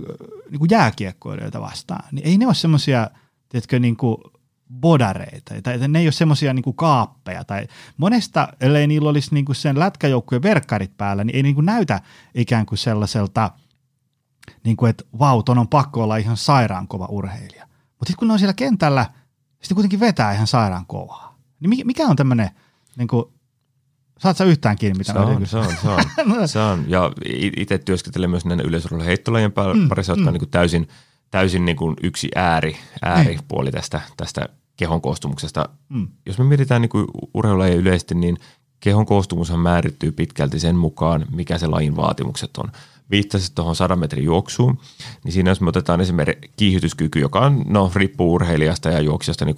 niin 0.50 0.58
kuin 0.58 0.70
jääkiekkoilijoita 0.70 1.60
vastaan. 1.60 2.08
Niin 2.12 2.26
ei 2.26 2.38
ne 2.38 2.46
ole 2.46 2.54
semmoisia, 2.54 3.10
tiedätkö, 3.48 3.78
niin 3.78 3.96
kuin 3.96 4.16
bodareita, 4.80 5.54
tai 5.62 5.88
ne 5.88 5.98
ei 5.98 6.06
ole 6.06 6.12
semmoisia 6.12 6.54
niin 6.54 6.74
kaappeja, 6.76 7.44
tai 7.44 7.66
monesta, 7.96 8.48
ellei 8.60 8.86
niillä 8.86 9.08
olisi 9.08 9.34
niin 9.34 9.44
kuin 9.44 9.56
sen 9.56 9.78
lätkäjoukkueen 9.78 10.42
verkkarit 10.42 10.96
päällä, 10.96 11.24
niin 11.24 11.36
ei 11.36 11.42
niin 11.42 11.54
kuin 11.54 11.66
näytä 11.66 12.00
ikään 12.34 12.66
kuin 12.66 12.78
sellaiselta, 12.78 13.50
niin 14.64 14.76
kuin, 14.76 14.90
että 14.90 15.04
vau, 15.18 15.42
ton 15.42 15.58
on 15.58 15.68
pakko 15.68 16.02
olla 16.02 16.16
ihan 16.16 16.36
sairaan 16.36 16.88
kova 16.88 17.06
urheilija. 17.06 17.66
Mutta 17.66 18.10
sitten 18.10 18.16
kun 18.16 18.28
ne 18.28 18.32
on 18.32 18.38
siellä 18.38 18.54
kentällä, 18.54 19.06
sitten 19.60 19.74
kuitenkin 19.74 20.00
vetää 20.00 20.32
ihan 20.32 20.46
sairaan 20.46 20.86
kovaa. 20.86 21.38
Niin 21.60 21.86
mikä 21.86 22.06
on 22.06 22.16
tämmöinen 22.16 22.50
niin 22.96 23.08
kuin 23.08 23.24
Saat 24.20 24.36
sä 24.36 24.44
yhtään 24.44 24.76
kiinni, 24.76 24.98
mitä 24.98 25.12
se 25.12 25.18
on, 25.18 25.46
se 26.48 26.58
on. 26.58 26.84
Ja 26.88 27.12
itse 27.56 27.78
työskentelen 27.78 28.30
myös 28.30 28.44
näiden 28.44 28.66
yleisurheilun 28.66 29.06
heittolajien 29.06 29.52
mm, 29.74 29.88
parissa, 29.88 30.12
jotka 30.12 30.22
mm. 30.22 30.26
on 30.26 30.32
niin 30.32 30.40
kuin 30.40 30.50
täysin, 30.50 30.88
täysin 31.30 31.64
niin 31.64 31.76
kuin 31.76 31.96
yksi 32.02 32.28
ääri, 32.34 32.76
ääripuoli 33.02 33.70
tästä, 33.70 34.00
tästä 34.16 34.48
kehon 34.76 35.00
koostumuksesta. 35.00 35.68
Mm. 35.88 36.08
Jos 36.26 36.38
me 36.38 36.44
mietitään 36.44 36.82
niin 36.82 37.06
urheilulajia 37.34 37.76
yleisesti, 37.76 38.14
niin 38.14 38.36
kehon 38.80 39.06
koostumushan 39.06 39.60
määrittyy 39.60 40.12
pitkälti 40.12 40.60
sen 40.60 40.76
mukaan, 40.76 41.26
mikä 41.32 41.58
se 41.58 41.66
lajin 41.66 41.96
vaatimukset 41.96 42.56
on. 42.56 42.72
Viittasit 43.10 43.54
tuohon 43.54 43.76
100 43.76 43.96
metrin 43.96 44.24
juoksuun, 44.24 44.78
niin 45.24 45.32
siinä 45.32 45.50
jos 45.50 45.60
me 45.60 45.68
otetaan 45.68 46.00
esimerkiksi 46.00 46.50
kiihytyskyky, 46.56 47.18
joka 47.18 47.40
on, 47.40 47.64
no 47.66 47.90
riippuu 47.94 48.34
urheilijasta 48.34 48.88
ja 48.88 49.00
juoksijasta, 49.00 49.44
niin 49.44 49.56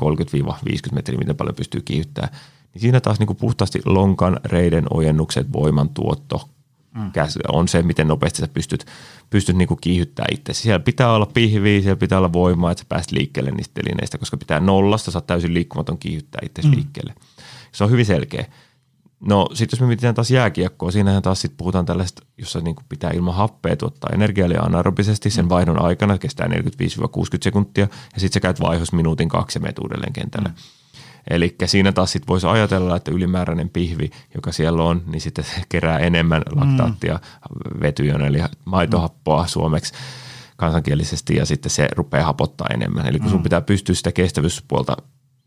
30-50 0.90 0.94
metriä, 0.94 1.18
miten 1.18 1.37
paljon 1.37 1.57
pystyy 1.57 1.81
kiihyttämään– 1.81 2.37
niin 2.74 2.80
siinä 2.80 3.00
taas 3.00 3.18
niin 3.18 3.26
kuin 3.26 3.37
puhtaasti 3.37 3.80
lonkan, 3.85 4.40
reiden, 4.44 4.85
ojennukset, 4.90 5.52
voimantuotto 5.52 6.48
mm. 6.94 7.12
on 7.48 7.68
se, 7.68 7.82
miten 7.82 8.08
nopeasti 8.08 8.40
sä 8.40 8.48
pystyt, 8.48 8.87
pystyt 9.30 9.56
niin 9.56 9.68
kuin 9.68 9.80
kiihyttämään 9.80 10.35
itse. 10.35 10.52
Siellä 10.52 10.80
pitää 10.80 11.12
olla 11.12 11.26
pihviä, 11.26 11.80
siellä 11.80 11.96
pitää 11.96 12.18
olla 12.18 12.32
voimaa, 12.32 12.70
että 12.70 12.82
sä 12.82 12.87
pääst 12.88 13.11
liikkeelle 13.11 13.50
niistä 13.50 13.74
telineistä, 13.74 14.18
koska 14.18 14.37
pitää 14.37 14.61
nollasta, 14.61 15.11
sä 15.11 15.18
oot 15.18 15.26
täysin 15.26 15.54
liikkumaton 15.54 15.98
kiihyttää 15.98 16.40
itse 16.44 16.62
mm. 16.62 16.70
liikkeelle. 16.70 17.14
Se 17.72 17.85
on 17.85 17.90
hyvin 17.90 18.06
selkeä. 18.06 18.46
No 19.20 19.48
sitten 19.54 19.76
jos 19.76 19.80
me 19.80 19.87
mietitään 19.87 20.14
taas 20.14 20.30
jääkiekkoa, 20.30 20.90
siinähän 20.90 21.22
taas 21.22 21.40
sit 21.40 21.56
puhutaan 21.56 21.87
tällaista, 21.87 22.22
jossa 22.38 22.61
niin 22.61 22.76
pitää 22.88 23.11
ilman 23.11 23.35
happea 23.35 23.76
tuottaa 23.76 24.11
energiaa 24.12 24.46
eli 24.46 24.54
anaerobisesti 24.56 25.30
sen 25.30 25.48
vaihdon 25.48 25.82
aikana, 25.82 26.18
kestää 26.18 26.46
45-60 26.46 26.50
sekuntia 27.42 27.88
ja 28.14 28.20
sitten 28.20 28.35
sä 28.35 28.40
käyt 28.40 28.61
vaihos 28.61 28.92
minuutin 28.92 29.28
kaksi 29.28 29.58
ja 29.58 29.61
menet 29.61 29.78
uudelleen 29.78 30.12
kentälle. 30.12 30.48
Mm. 30.48 30.54
Eli 31.30 31.56
siinä 31.66 31.92
taas 31.92 32.12
sitten 32.12 32.28
voisi 32.28 32.46
ajatella, 32.46 32.96
että 32.96 33.11
ylimääräinen 33.11 33.68
pihvi, 33.68 34.11
joka 34.35 34.52
siellä 34.52 34.82
on, 34.82 35.02
niin 35.06 35.20
sitten 35.20 35.44
se 35.44 35.62
kerää 35.68 35.98
enemmän 35.98 36.42
laktaattia 36.54 37.14
mm. 37.14 37.80
vetyjön, 37.80 38.22
eli 38.22 38.38
maitohappoa 38.64 39.46
suomeksi 39.46 39.92
kansankielisesti 40.56 41.37
ja 41.37 41.46
sitten 41.46 41.70
se 41.70 41.88
rupeaa 41.96 42.26
hapottaa 42.26 42.66
enemmän. 42.74 43.06
Eli 43.06 43.18
kun 43.18 43.30
sun 43.30 43.40
mm. 43.40 43.42
pitää 43.42 43.61
pystyä 43.61 43.94
sitä 43.94 44.12
kestävyyspuolta 44.12 44.96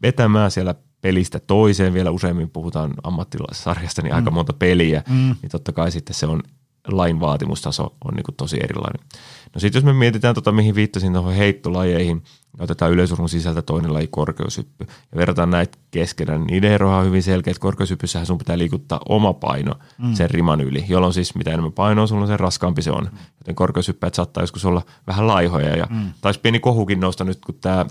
vetämään 0.01 0.51
siellä 0.51 0.75
pelistä 1.01 1.39
toiseen, 1.39 1.93
vielä 1.93 2.11
useimmin 2.11 2.49
puhutaan 2.49 2.93
ammattilaissarjasta, 3.03 4.01
niin 4.01 4.11
mm. 4.11 4.15
aika 4.15 4.31
monta 4.31 4.53
peliä, 4.53 5.03
mm. 5.09 5.35
niin 5.41 5.49
totta 5.51 5.71
kai 5.71 5.91
sitten 5.91 6.13
se 6.13 6.25
on 6.25 6.43
lain 6.87 7.19
vaatimustaso 7.19 7.83
on 7.83 8.13
niin 8.13 8.23
kuin 8.23 8.35
tosi 8.35 8.57
erilainen. 8.63 9.07
No 9.53 9.59
sitten 9.59 9.79
jos 9.79 9.85
me 9.85 9.93
mietitään, 9.93 10.35
tota, 10.35 10.51
mihin 10.51 10.75
viittasin 10.75 11.13
tuohon 11.13 11.33
heittolajeihin, 11.33 12.23
ja 12.57 12.63
otetaan 12.63 12.91
yleisurhun 12.91 13.29
sisältä 13.29 13.61
toinen 13.61 13.93
laji 13.93 14.07
korkeushyppy, 14.07 14.85
ja 15.11 15.17
verrataan 15.17 15.49
näitä 15.49 15.77
keskenään, 15.91 16.41
niin 16.41 16.61
niiden 16.61 16.81
on 16.81 17.05
hyvin 17.05 17.23
selkeä, 17.23 17.51
että 17.51 17.61
korkeushyppyssähän 17.61 18.25
sun 18.25 18.37
pitää 18.37 18.57
liikuttaa 18.57 18.99
oma 19.09 19.33
paino 19.33 19.73
mm. 19.97 20.13
sen 20.13 20.29
riman 20.29 20.61
yli, 20.61 20.85
jolloin 20.87 21.13
siis 21.13 21.35
mitä 21.35 21.51
enemmän 21.51 21.71
painoa 21.71 22.07
sulla 22.07 22.21
on, 22.21 22.27
sen 22.27 22.39
raskaampi 22.39 22.81
se 22.81 22.91
on. 22.91 23.03
Mm. 23.03 23.17
Joten 23.39 23.55
korkeushyppäjät 23.55 24.13
saattaa 24.13 24.43
joskus 24.43 24.65
olla 24.65 24.81
vähän 25.07 25.27
laihoja, 25.27 25.77
ja 25.77 25.87
mm. 25.89 26.11
taisi 26.21 26.39
pieni 26.39 26.59
kohukin 26.59 26.99
nousta 26.99 27.23
nyt, 27.23 27.39
kun 27.45 27.55
tämä 27.61 27.85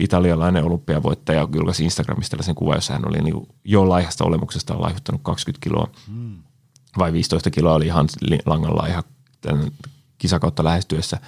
italialainen 0.00 0.64
olympiavoittaja 0.64 1.48
julkaisi 1.54 1.84
Instagramista 1.84 2.30
tällaisen 2.30 2.54
kuvan, 2.54 2.76
jossa 2.76 2.92
hän 2.92 3.08
oli 3.08 3.18
niin 3.18 3.48
jo 3.64 3.88
laihasta 3.88 4.24
olemuksesta 4.24 4.80
laihuttanut 4.80 5.20
20 5.24 5.64
kiloa. 5.64 5.88
Mm. 6.08 6.36
Vai 6.98 7.12
15 7.12 7.50
kiloa 7.50 7.74
oli 7.74 7.86
ihan 7.86 8.08
langan 8.46 8.76
laiha 8.76 9.02
tämän 9.40 9.70
kisakautta 10.18 10.64
lähestyessä. 10.64 11.18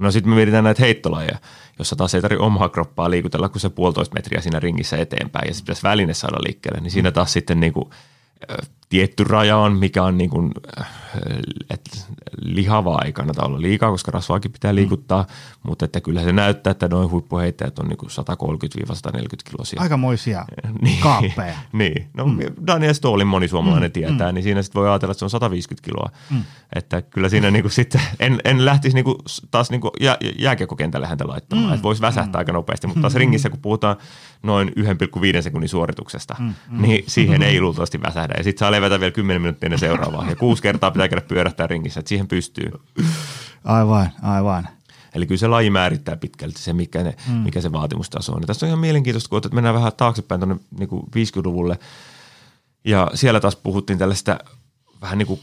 No 0.00 0.10
sitten 0.10 0.30
me 0.30 0.34
mietitään 0.36 0.64
näitä 0.64 0.82
heittolajeja, 0.82 1.38
jossa 1.78 1.96
taas 1.96 2.14
ei 2.14 2.22
tarvitse 2.22 2.44
omaa 2.44 2.68
kroppaa 2.68 3.10
liikutella, 3.10 3.48
kun 3.48 3.60
se 3.60 3.70
puolitoista 3.70 4.14
metriä 4.14 4.40
siinä 4.40 4.60
ringissä 4.60 4.96
eteenpäin 4.96 5.48
ja 5.48 5.54
sitten 5.54 5.64
pitäisi 5.64 5.82
väline 5.82 6.14
saada 6.14 6.36
liikkeelle. 6.46 6.80
Niin 6.80 6.90
siinä 6.90 7.12
taas 7.12 7.32
sitten 7.32 7.60
niin 7.60 7.72
kuin– 7.72 7.90
tietty 8.90 9.24
raja 9.24 9.56
on, 9.56 9.76
mikä 9.76 10.04
on 10.04 10.18
niin 10.18 10.30
kuin, 10.30 10.50
että 11.70 11.90
lihavaa 12.42 13.02
ei 13.04 13.12
kannata 13.12 13.46
olla 13.46 13.60
liikaa, 13.60 13.90
koska 13.90 14.10
rasvaakin 14.10 14.52
pitää 14.52 14.74
liikuttaa, 14.74 15.22
mm. 15.22 15.28
mutta 15.62 15.84
että 15.84 16.00
kyllä 16.00 16.22
se 16.22 16.32
näyttää, 16.32 16.70
että 16.70 16.88
noin 16.88 17.10
huippuheittäjät 17.10 17.78
on 17.78 17.88
niin 17.88 17.96
kuin 17.96 18.10
130-140 18.10 19.50
kilosia. 19.50 19.80
Aikamoisia 19.80 20.44
niin, 20.82 21.00
kaappeja. 21.00 21.54
niin, 21.72 22.10
no 22.14 22.26
mm. 22.26 22.38
Daniel 22.66 22.92
Stolin 22.92 23.26
moni 23.26 23.48
suomalainen 23.48 23.90
mm. 23.90 23.92
tietää, 23.92 24.32
mm. 24.32 24.34
niin 24.34 24.42
siinä 24.42 24.62
sitten 24.62 24.80
voi 24.80 24.88
ajatella, 24.88 25.12
että 25.12 25.18
se 25.18 25.24
on 25.24 25.30
150 25.30 25.84
kiloa. 25.84 26.10
Mm. 26.30 26.42
Että 26.74 27.02
kyllä 27.02 27.28
siinä 27.28 27.50
niin 27.60 27.62
kuin 27.62 27.72
sitten, 27.72 28.00
en, 28.20 28.40
en 28.44 28.64
lähtisi 28.64 28.94
niin 28.94 29.04
kuin 29.04 29.16
taas 29.50 29.70
niin 29.70 29.80
kuin 29.80 29.90
jää, 30.00 30.16
jääkiekokentälle 30.38 31.06
häntä 31.06 31.28
laittamaan, 31.28 31.66
mm. 31.66 31.74
että 31.74 31.82
voisi 31.82 32.02
väsähtää 32.02 32.38
mm. 32.38 32.38
aika 32.38 32.52
nopeasti, 32.52 32.86
mutta 32.86 33.00
taas 33.00 33.14
mm. 33.14 33.18
ringissä 33.18 33.50
kun 33.50 33.60
puhutaan 33.60 33.96
noin 34.42 34.68
1,5 34.68 35.42
sekunnin 35.42 35.68
suorituksesta, 35.68 36.36
mm. 36.38 36.54
Mm. 36.68 36.82
niin 36.82 37.04
siihen 37.06 37.40
mm. 37.40 37.46
ei 37.46 37.60
luultavasti 37.60 38.02
väsähdä. 38.02 38.34
Ja 38.36 38.44
sitten 38.44 38.58
saa 38.58 38.70
levätä 38.80 39.00
vielä 39.00 39.12
10 39.12 39.42
minuuttia 39.42 39.66
ennen 39.66 39.78
seuraavaa. 39.78 40.30
Ja 40.30 40.36
kuusi 40.36 40.62
kertaa 40.62 40.90
pitää 40.90 41.08
käydä 41.08 41.26
pyörähtää 41.28 41.66
ringissä, 41.66 42.00
että 42.00 42.08
siihen 42.08 42.28
pystyy. 42.28 42.70
Aivan, 43.64 44.10
aivan. 44.22 44.68
Eli 45.14 45.26
kyllä 45.26 45.38
se 45.38 45.48
laji 45.48 45.70
määrittää 45.70 46.16
pitkälti 46.16 46.60
se, 46.60 46.72
mikä, 46.72 47.02
ne, 47.02 47.14
mm. 47.28 47.34
mikä 47.34 47.60
se 47.60 47.72
vaatimustaso 47.72 48.32
on. 48.32 48.42
Ja 48.42 48.46
tässä 48.46 48.66
on 48.66 48.68
ihan 48.68 48.78
mielenkiintoista, 48.78 49.28
kun 49.28 49.40
mennään 49.52 49.74
vähän 49.74 49.92
taaksepäin 49.96 50.40
tuonne 50.40 50.56
niin 50.78 50.88
50-luvulle. 50.90 51.78
Ja 52.84 53.10
siellä 53.14 53.40
taas 53.40 53.56
puhuttiin 53.56 53.98
tällaista 53.98 54.38
vähän 55.02 55.18
niin 55.18 55.26
kuin 55.26 55.40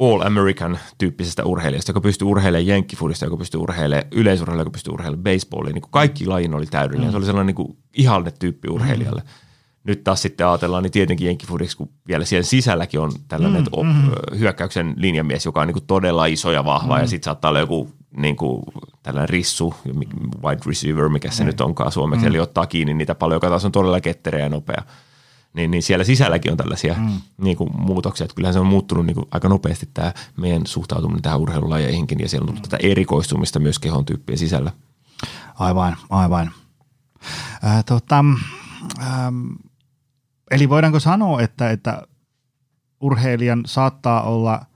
all 0.00 0.20
American 0.20 0.78
tyyppisestä 0.98 1.44
urheilijasta, 1.44 1.90
joka 1.90 2.00
pystyy 2.00 2.28
urheilemaan 2.28 2.66
jenkkifudista, 2.66 3.24
joka 3.24 3.36
pystyy 3.36 3.60
urheilemaan 3.60 4.08
yleisurheilua, 4.12 4.60
joka 4.60 4.70
pystyy 4.70 4.92
urheilemaan 4.92 5.24
baseballia. 5.24 5.72
Niin 5.72 5.82
kuin 5.82 5.90
kaikki 5.90 6.26
lajin 6.26 6.54
oli 6.54 6.66
täydellinen. 6.66 7.08
Mm. 7.08 7.10
Se 7.10 7.16
oli 7.16 7.26
sellainen 7.26 7.46
niin 7.46 7.66
kuin 7.66 7.78
ihanne 7.94 8.30
tyyppi 8.30 8.68
urheilijalle. 8.68 9.20
Mm 9.20 9.49
nyt 9.84 10.04
taas 10.04 10.22
sitten 10.22 10.46
ajatellaan, 10.46 10.82
niin 10.82 10.92
tietenkin 10.92 11.26
Jenkifudiksi, 11.26 11.76
kun 11.76 11.88
vielä 12.08 12.24
siellä 12.24 12.44
sisälläkin 12.44 13.00
on 13.00 13.12
tällainen 13.28 13.64
mm, 13.82 13.86
mm. 13.86 14.38
hyökkäyksen 14.38 14.94
linjamies, 14.96 15.44
joka 15.44 15.60
on 15.60 15.66
niin 15.66 15.74
kuin 15.74 15.86
todella 15.86 16.26
iso 16.26 16.50
ja 16.52 16.64
vahva, 16.64 16.94
mm. 16.94 17.00
ja 17.00 17.06
sitten 17.06 17.24
saattaa 17.24 17.48
olla 17.48 17.60
joku 17.60 17.90
niin 18.16 18.36
kuin 18.36 18.62
tällainen 19.02 19.28
rissu, 19.28 19.74
wide 20.44 20.60
receiver, 20.66 21.08
mikä 21.08 21.30
se 21.30 21.42
mm. 21.42 21.46
nyt 21.46 21.60
onkaan 21.60 21.92
suomeksi, 21.92 22.26
mm. 22.26 22.28
eli 22.28 22.40
ottaa 22.40 22.66
kiinni 22.66 22.94
niitä 22.94 23.14
paljon, 23.14 23.36
joka 23.36 23.48
taas 23.48 23.64
on 23.64 23.72
todella 23.72 24.00
kettereä 24.00 24.42
ja 24.42 24.48
nopea. 24.48 24.82
Niin, 25.54 25.70
niin 25.70 25.82
siellä 25.82 26.04
sisälläkin 26.04 26.50
on 26.50 26.56
tällaisia 26.56 26.94
mm. 26.98 27.20
niin 27.38 27.56
kuin 27.56 27.70
muutoksia, 27.78 28.24
että 28.24 28.34
kyllähän 28.34 28.54
se 28.54 28.60
on 28.60 28.66
muuttunut 28.66 29.06
niin 29.06 29.14
kuin 29.14 29.26
aika 29.30 29.48
nopeasti 29.48 29.88
tämä 29.94 30.12
meidän 30.36 30.66
suhtautuminen 30.66 31.22
tähän 31.22 31.40
urheilulajeihinkin, 31.40 32.18
ja 32.20 32.28
siellä 32.28 32.42
on 32.42 32.46
tullut 32.46 32.62
mm. 32.62 32.70
tätä 32.70 32.86
erikoistumista 32.86 33.58
myös 33.58 33.78
kehon 33.78 34.04
tyyppien 34.04 34.38
sisällä. 34.38 34.72
Aivan, 35.58 35.96
aivan. 36.10 36.50
Äh, 37.64 37.84
tota, 37.84 38.24
ähm, 39.00 39.46
Eli 40.50 40.68
voidaanko 40.68 41.00
sanoa, 41.00 41.42
että, 41.42 41.70
että 41.70 42.02
urheilijan 43.00 43.62
saattaa 43.66 44.22
olla 44.22 44.66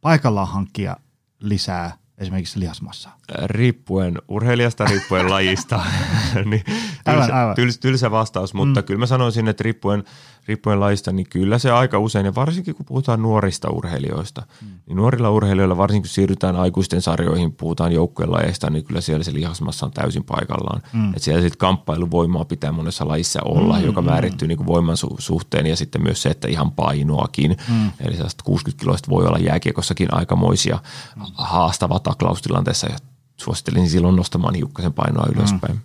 paikallaan 0.00 0.48
hankkia 0.48 0.96
lisää 1.40 1.99
esimerkiksi 2.20 2.60
lihasmassaa? 2.60 3.16
Riippuen 3.44 4.18
urheilijasta, 4.28 4.84
riippuen 4.84 5.30
lajista. 5.34 5.80
niin, 6.50 6.64
aivan, 7.06 7.22
tylsä, 7.22 7.40
aivan. 7.40 7.56
tylsä 7.80 8.10
vastaus, 8.10 8.54
mutta 8.54 8.80
mm. 8.80 8.84
kyllä 8.84 8.98
mä 8.98 9.06
sanoisin, 9.06 9.48
että 9.48 9.62
riippuen– 9.62 10.04
riippuen 10.50 10.80
laista, 10.80 11.12
niin 11.12 11.26
kyllä 11.30 11.58
se 11.58 11.70
aika 11.70 11.98
usein, 11.98 12.26
ja 12.26 12.34
varsinkin 12.34 12.74
kun 12.74 12.86
puhutaan 12.86 13.22
nuorista 13.22 13.70
urheilijoista, 13.70 14.42
mm. 14.62 14.68
niin 14.86 14.96
nuorilla 14.96 15.30
urheilijoilla, 15.30 15.76
varsinkin 15.76 16.02
kun 16.02 16.14
siirrytään 16.14 16.56
aikuisten 16.56 17.02
sarjoihin, 17.02 17.52
puhutaan 17.52 17.92
joukkueen 17.92 18.32
lajeista, 18.32 18.70
niin 18.70 18.84
kyllä 18.84 19.00
siellä 19.00 19.24
se 19.24 19.34
lihasmassa 19.34 19.86
on 19.86 19.92
täysin 19.92 20.24
paikallaan. 20.24 20.82
Mm. 20.92 21.08
Että 21.08 21.20
siellä 21.20 21.42
sitten 21.42 21.58
kamppailuvoimaa 21.58 22.44
pitää 22.44 22.72
monessa 22.72 23.08
lajissa 23.08 23.40
olla, 23.44 23.78
mm, 23.78 23.84
joka 23.84 24.02
määrittyy 24.02 24.48
niin 24.48 24.58
kuin 24.58 24.66
voiman 24.66 24.96
su- 24.96 25.16
suhteen, 25.18 25.66
ja 25.66 25.76
sitten 25.76 26.02
myös 26.02 26.22
se, 26.22 26.28
että 26.28 26.48
ihan 26.48 26.72
painoakin. 26.72 27.56
Mm. 27.68 27.90
Eli 28.00 28.16
60 28.44 28.80
kiloista 28.80 29.10
voi 29.10 29.26
olla 29.26 29.38
jääkiekossakin 29.38 30.14
aikamoisia 30.14 30.78
mm. 31.16 31.22
haastava 31.34 31.98
taklaustilanteessa, 32.12 32.86
ja 32.86 32.98
suosittelisin 33.36 33.90
silloin 33.90 34.16
nostamaan 34.16 34.54
hiukkasen 34.54 34.92
painoa 34.92 35.26
ylöspäin. 35.34 35.74
Mm. 35.74 35.80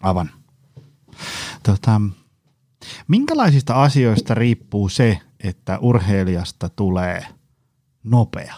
Aivan. 0.00 0.30
Tota, 1.62 2.00
Minkälaisista 3.08 3.82
asioista 3.82 4.34
riippuu 4.34 4.88
se, 4.88 5.20
että 5.40 5.78
urheilijasta 5.78 6.68
tulee 6.68 7.26
nopea? 8.04 8.54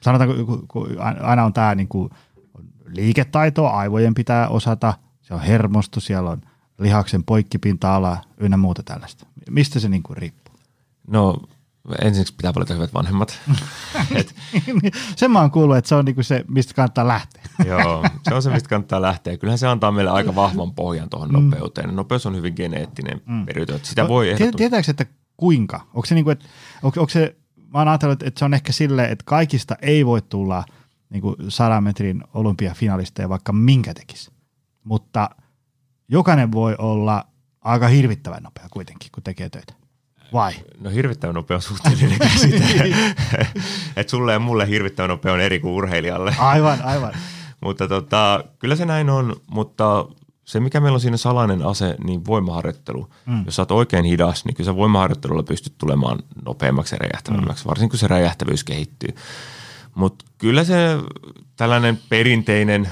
Sanotaanko, 0.00 0.62
kun 0.68 0.88
aina 1.22 1.44
on 1.44 1.52
tämä 1.52 1.74
niin 1.74 1.88
kuin 1.88 2.10
liiketaito, 2.86 3.68
aivojen 3.68 4.14
pitää 4.14 4.48
osata, 4.48 4.94
se 5.22 5.34
on 5.34 5.40
hermosto, 5.40 6.00
siellä 6.00 6.30
on 6.30 6.40
lihaksen 6.78 7.24
poikkipinta-ala 7.24 8.18
ynnä 8.38 8.56
muuta 8.56 8.82
tällaista. 8.82 9.26
Mistä 9.50 9.80
se 9.80 9.88
niin 9.88 10.02
kuin 10.02 10.16
riippuu? 10.16 10.54
No 11.06 11.42
ensiksi 12.02 12.34
pitää 12.34 12.54
valita 12.54 12.74
hyvät 12.74 12.94
vanhemmat. 12.94 13.40
Et. 14.14 14.34
Sen 15.16 15.30
mä 15.30 15.40
oon 15.40 15.50
kuullut, 15.50 15.76
että 15.76 15.88
se 15.88 15.94
on 15.94 16.04
niinku 16.04 16.22
se, 16.22 16.44
mistä 16.48 16.74
kannattaa 16.74 17.08
lähteä. 17.08 17.42
Joo, 17.66 18.04
se 18.28 18.34
on 18.34 18.42
se, 18.42 18.50
mistä 18.50 18.68
kannattaa 18.68 19.02
lähteä. 19.02 19.36
Kyllähän 19.36 19.58
se 19.58 19.66
antaa 19.66 19.92
meille 19.92 20.10
aika 20.10 20.34
vahvan 20.34 20.74
pohjan 20.74 21.10
tuohon 21.10 21.28
mm. 21.28 21.44
nopeuteen. 21.44 21.96
Nopeus 21.96 22.26
on 22.26 22.36
hyvin 22.36 22.52
geneettinen 22.56 23.20
mm. 23.26 23.46
periytö. 23.46 23.78
Sitä 23.82 24.08
voi 24.08 24.28
ehdottomasti. 24.28 24.56
Tietääkö, 24.56 24.90
että 24.90 25.06
kuinka? 25.36 25.80
Onko 25.94 26.06
se, 26.06 26.14
niinku, 26.14 26.30
että, 26.30 26.46
onko, 26.82 27.00
onko 27.00 27.10
se, 27.10 27.36
mä 27.72 27.78
oon 27.78 27.88
ajatellut, 27.88 28.22
että 28.22 28.38
se 28.38 28.44
on 28.44 28.54
ehkä 28.54 28.72
silleen, 28.72 29.12
että 29.12 29.24
kaikista 29.26 29.76
ei 29.82 30.06
voi 30.06 30.22
tulla 30.22 30.64
niin 31.10 31.22
kuin 31.22 31.36
100 31.48 31.80
metrin 31.80 32.24
olympiafinalisteja, 32.34 33.28
vaikka 33.28 33.52
minkä 33.52 33.94
tekisi. 33.94 34.30
Mutta 34.84 35.30
jokainen 36.08 36.52
voi 36.52 36.74
olla 36.78 37.24
aika 37.60 37.88
hirvittävän 37.88 38.42
nopea 38.42 38.66
kuitenkin, 38.70 39.10
kun 39.14 39.22
tekee 39.22 39.48
töitä. 39.50 39.79
Vai? 40.32 40.52
No 40.80 40.90
hirvittävän 40.90 41.34
nopea 41.34 41.56
on 41.56 41.62
suhteellinen 41.62 42.18
käsite. 42.28 42.94
että 43.96 44.10
sulle 44.10 44.32
ja 44.32 44.38
mulle 44.38 44.68
hirvittävän 44.68 45.10
nopea 45.10 45.32
on 45.32 45.40
eri 45.40 45.60
kuin 45.60 45.72
urheilijalle. 45.72 46.34
Aivan, 46.38 46.82
aivan. 46.82 47.12
mutta 47.64 47.88
tota, 47.88 48.44
kyllä 48.58 48.76
se 48.76 48.84
näin 48.84 49.10
on, 49.10 49.36
mutta 49.50 50.06
se 50.44 50.60
mikä 50.60 50.80
meillä 50.80 50.96
on 50.96 51.00
siinä 51.00 51.16
salainen 51.16 51.62
ase, 51.62 51.96
niin 52.04 52.26
voimaharjoittelu. 52.26 53.10
Mm. 53.26 53.42
Jos 53.44 53.56
sä 53.56 53.62
oot 53.62 53.70
oikein 53.70 54.04
hidas, 54.04 54.44
niin 54.44 54.54
kyllä 54.54 54.70
sä 54.70 54.76
voimaharjoittelulla 54.76 55.42
pystyt 55.42 55.74
tulemaan 55.78 56.18
nopeammaksi 56.44 56.94
ja 56.94 56.98
räjähtävämmäksi, 56.98 57.64
mm. 57.64 57.68
varsinkin 57.68 57.90
kun 57.90 57.98
se 57.98 58.08
räjähtävyys 58.08 58.64
kehittyy. 58.64 59.14
Mutta 59.94 60.24
kyllä 60.38 60.64
se 60.64 60.98
tällainen 61.56 61.98
perinteinen 62.08 62.88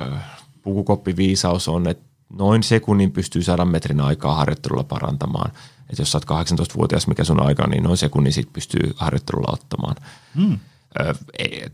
äh, 0.00 0.38
pukukoppiviisaus 0.62 1.68
on, 1.68 1.88
että 1.88 2.04
noin 2.38 2.62
sekunnin 2.62 3.12
pystyy 3.12 3.42
sadan 3.42 3.68
metrin 3.68 4.00
aikaa 4.00 4.34
harjoittelulla 4.34 4.84
parantamaan– 4.84 5.52
että 5.90 6.02
jos 6.02 6.12
sä 6.12 6.18
oot 6.18 6.46
18-vuotias, 6.46 7.06
mikä 7.06 7.24
sun 7.24 7.42
aika, 7.42 7.66
niin 7.66 7.82
noin 7.82 7.96
sekunnin 7.96 8.32
siitä 8.32 8.50
pystyy 8.52 8.92
harjoittelulla 8.96 9.52
ottamaan. 9.52 9.96
Mm. 10.34 10.58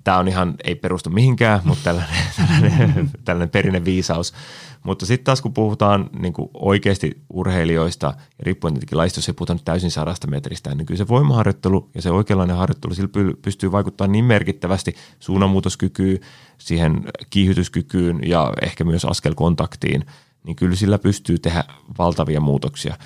Tämä 0.05 0.19
on 0.19 0.29
ihan, 0.29 0.55
ei 0.65 0.75
perustu 0.75 1.11
mihinkään, 1.11 1.61
mutta 1.65 1.85
tällainen, 1.85 2.25
tällainen, 2.37 3.11
tällainen 3.25 3.51
perinne 3.51 3.85
viisaus. 3.85 4.35
Mutta 4.83 5.07
sitten 5.07 5.25
taas 5.25 5.41
kun 5.43 5.55
puhutaan 5.55 6.11
niin 6.19 6.33
kuin 6.33 6.51
oikeasti 6.55 7.21
urheilijoista, 7.31 8.07
ja 8.07 8.45
riippuen 8.45 8.75
tietenkin 8.75 8.99
laista, 8.99 9.19
jos 9.19 9.29
ei 9.29 9.35
puhuta 9.35 9.55
nyt 9.55 9.65
täysin 9.65 9.91
sadasta 9.91 10.27
metristä, 10.27 10.75
niin 10.75 10.87
kyllä 10.87 10.99
se 10.99 11.09
voimaharjoittelu 11.09 11.91
ja 11.95 12.03
se 12.03 12.11
oikeanlainen 12.11 12.57
harjoittelu 12.57 12.95
sillä 12.95 13.09
pystyy 13.43 13.73
vaikuttamaan 13.73 14.13
niin 14.13 14.25
merkittävästi 14.25 14.97
suunnanmuutoskykyyn, 15.21 16.21
siihen 16.59 17.05
kiihytyskykyyn 17.31 18.21
ja 18.27 18.53
ehkä 18.63 18.85
myös 18.85 19.05
askelkontaktiin, 19.05 20.07
niin 20.45 20.57
kyllä 20.57 20.77
sillä 20.77 20.99
pystyy 20.99 21.39
tehdä 21.39 21.65
valtavia 21.99 22.41
muutoksia. 22.41 22.97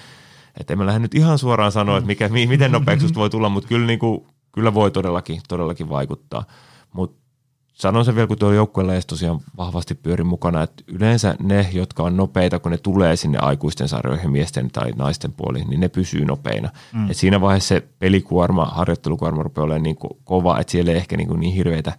Että 0.61 0.75
en 0.75 0.79
mä 0.79 0.87
lähde 0.87 0.99
nyt 0.99 1.15
ihan 1.15 1.39
suoraan 1.39 1.73
sanoa, 1.73 1.99
että 1.99 2.07
mikä, 2.07 2.29
miten 2.29 2.73
nopeasti 2.73 3.15
voi 3.15 3.31
tulla, 3.31 3.49
mutta 3.49 3.69
kyllä, 3.69 3.87
niin 3.87 3.99
kuin, 3.99 4.27
kyllä 4.53 4.75
voi 4.75 4.91
todellakin, 4.91 5.41
todellakin 5.49 5.89
vaikuttaa. 5.89 6.45
Mutta 6.93 7.19
sanon 7.79 8.05
sen 8.05 8.15
vielä, 8.15 8.27
kun 8.27 8.39
tuo 8.39 8.53
joukkueella 8.53 8.93
edes 8.93 9.07
tosiaan 9.07 9.41
vahvasti 9.57 9.95
pyöri 9.95 10.25
mukana, 10.25 10.63
että 10.63 10.85
yleensä 10.87 11.37
ne, 11.43 11.69
jotka 11.73 12.03
on 12.03 12.17
nopeita, 12.17 12.59
kun 12.59 12.73
ne 12.73 12.79
tulee 12.79 13.17
sinne 13.17 13.39
aikuisten 13.39 13.89
sarjoihin 13.89 14.31
miesten 14.31 14.71
tai 14.71 14.93
naisten 14.97 15.33
puoliin, 15.33 15.71
niin 15.71 15.81
ne 15.81 15.89
pysyy 15.89 16.25
nopeina. 16.25 16.69
Mm. 16.93 17.11
Et 17.11 17.17
siinä 17.17 17.41
vaiheessa 17.41 17.69
se 17.69 17.89
pelikuorma, 17.99 18.65
harjoittelukuorma 18.65 19.43
rupeaa 19.43 19.65
olemaan 19.65 19.83
niin 19.83 19.97
kova, 20.25 20.61
että 20.61 20.71
siellä 20.71 20.91
ei 20.91 20.97
ehkä 20.97 21.17
niin, 21.17 21.41
niin 21.41 21.55
hirveitä 21.55 21.93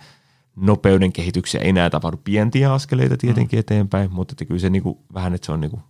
nopeuden 0.56 1.14
kehityksiä 1.14 1.62
enää 1.62 1.90
tapahdu 1.90 2.18
pientiä 2.24 2.74
askeleita 2.74 3.18
tietenkin 3.18 3.58
mm. 3.58 3.60
eteenpäin, 3.60 4.12
mutta 4.12 4.32
että 4.32 4.46
kyllä 4.46 4.60
se 4.60 4.70
niin 4.70 4.84
kuin, 4.84 4.98
vähän, 5.14 5.34
että 5.34 5.46
se 5.46 5.52
on 5.52 5.62
niin 5.62 5.72
kuin 5.72 5.82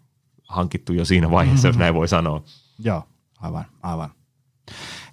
hankittu 0.50 0.94
jo 0.94 1.06
siinä 1.06 1.32
vaiheessa, 1.32 1.68
mm-hmm. 1.68 1.78
jos 1.78 1.80
näin 1.80 1.94
voi 1.94 2.08
sanoa. 2.08 2.44
Joo, 2.80 3.04
aivan, 3.42 3.66
aivan. 3.84 4.10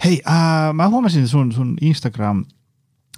Hei, 0.05 0.23
äh, 0.29 0.75
mä 0.75 0.89
huomasin 0.89 1.29
sun, 1.29 1.53
sun 1.53 1.77
Instagram 1.81 2.45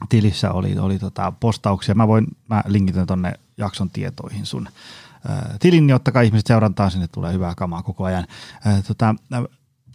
tilissä 0.08 0.52
oli, 0.52 0.78
oli 0.78 0.98
tota 0.98 1.32
postauksia. 1.40 1.94
Mä 1.94 2.08
voin, 2.08 2.26
mä 2.48 2.62
linkitän 2.66 3.06
tonne 3.06 3.32
jakson 3.56 3.90
tietoihin 3.90 4.46
sun 4.46 4.68
äh, 5.30 5.58
tilin, 5.60 5.86
niin 5.86 5.94
ottakaa 5.94 6.22
ihmiset 6.22 6.46
seurantaan, 6.46 6.90
sinne 6.90 7.08
tulee 7.08 7.32
hyvää 7.32 7.54
kamaa 7.54 7.82
koko 7.82 8.04
ajan. 8.04 8.26
Äh, 8.66 8.82
tota, 8.86 9.14
äh, 9.34 9.42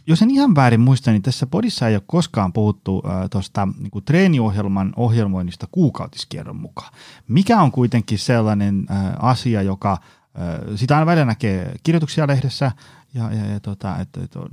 jos 0.07 0.21
en 0.21 0.31
ihan 0.31 0.55
väärin 0.55 0.81
muista, 0.81 1.11
niin 1.11 1.21
tässä 1.21 1.47
podissa 1.47 1.87
ei 1.87 1.95
ole 1.95 2.03
koskaan 2.05 2.53
puhuttu 2.53 3.03
äh, 3.05 3.29
tuosta 3.29 3.67
niin 3.79 4.03
treeniohjelman 4.05 4.93
ohjelmoinnista 4.95 5.67
kuukautiskierron 5.71 6.55
mukaan. 6.55 6.93
Mikä 7.27 7.61
on 7.61 7.71
kuitenkin 7.71 8.19
sellainen 8.19 8.85
äh, 8.91 8.97
asia, 9.19 9.61
joka 9.61 9.97
sitä 10.75 10.95
aina 10.95 11.05
välillä 11.05 11.25
näkee 11.25 11.75
kirjoituksia 11.83 12.27
lehdessä, 12.27 12.71
ja, 13.13 13.33
ja, 13.33 13.45
ja 13.45 13.59
tota, 13.59 13.97
et, 13.99 14.09
et 14.23 14.35
on, 14.35 14.49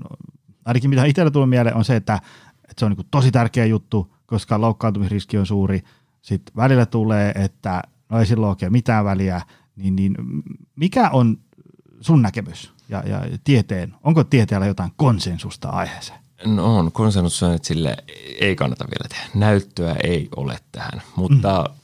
ainakin 0.64 0.90
mitä 0.90 1.04
itsellä 1.04 1.30
tulee 1.30 1.46
mieleen 1.46 1.76
on 1.76 1.84
se, 1.84 1.96
että, 1.96 2.14
että 2.54 2.74
se 2.78 2.84
on 2.84 2.92
niin 2.92 3.06
tosi 3.10 3.30
tärkeä 3.30 3.64
juttu, 3.64 4.14
koska 4.26 4.60
loukkaantumisriski 4.60 5.38
on 5.38 5.46
suuri. 5.46 5.82
Sitten 6.22 6.56
välillä 6.56 6.86
tulee, 6.86 7.32
että 7.34 7.82
no 8.08 8.18
ei 8.18 8.26
sillä 8.26 8.48
oikein 8.48 8.72
mitään 8.72 9.04
väliä, 9.04 9.42
niin, 9.76 9.96
niin 9.96 10.14
mikä 10.76 11.10
on 11.10 11.38
sun 12.00 12.22
näkemys 12.22 12.72
ja, 12.88 13.02
ja 13.06 13.20
tieteen, 13.44 13.94
onko 14.02 14.24
tieteellä 14.24 14.66
jotain 14.66 14.90
konsensusta 14.96 15.68
aiheeseen? 15.68 16.20
No 16.46 16.78
on, 16.78 16.92
konsensus 16.92 17.42
on, 17.42 17.54
että 17.54 17.68
sille 17.68 17.96
ei 18.40 18.56
kannata 18.56 18.84
vielä 18.84 19.08
tehdä. 19.08 19.24
Näyttöä 19.34 19.96
ei 20.04 20.28
ole 20.36 20.58
tähän, 20.72 21.02
mutta 21.16 21.64
mm. 21.68 21.79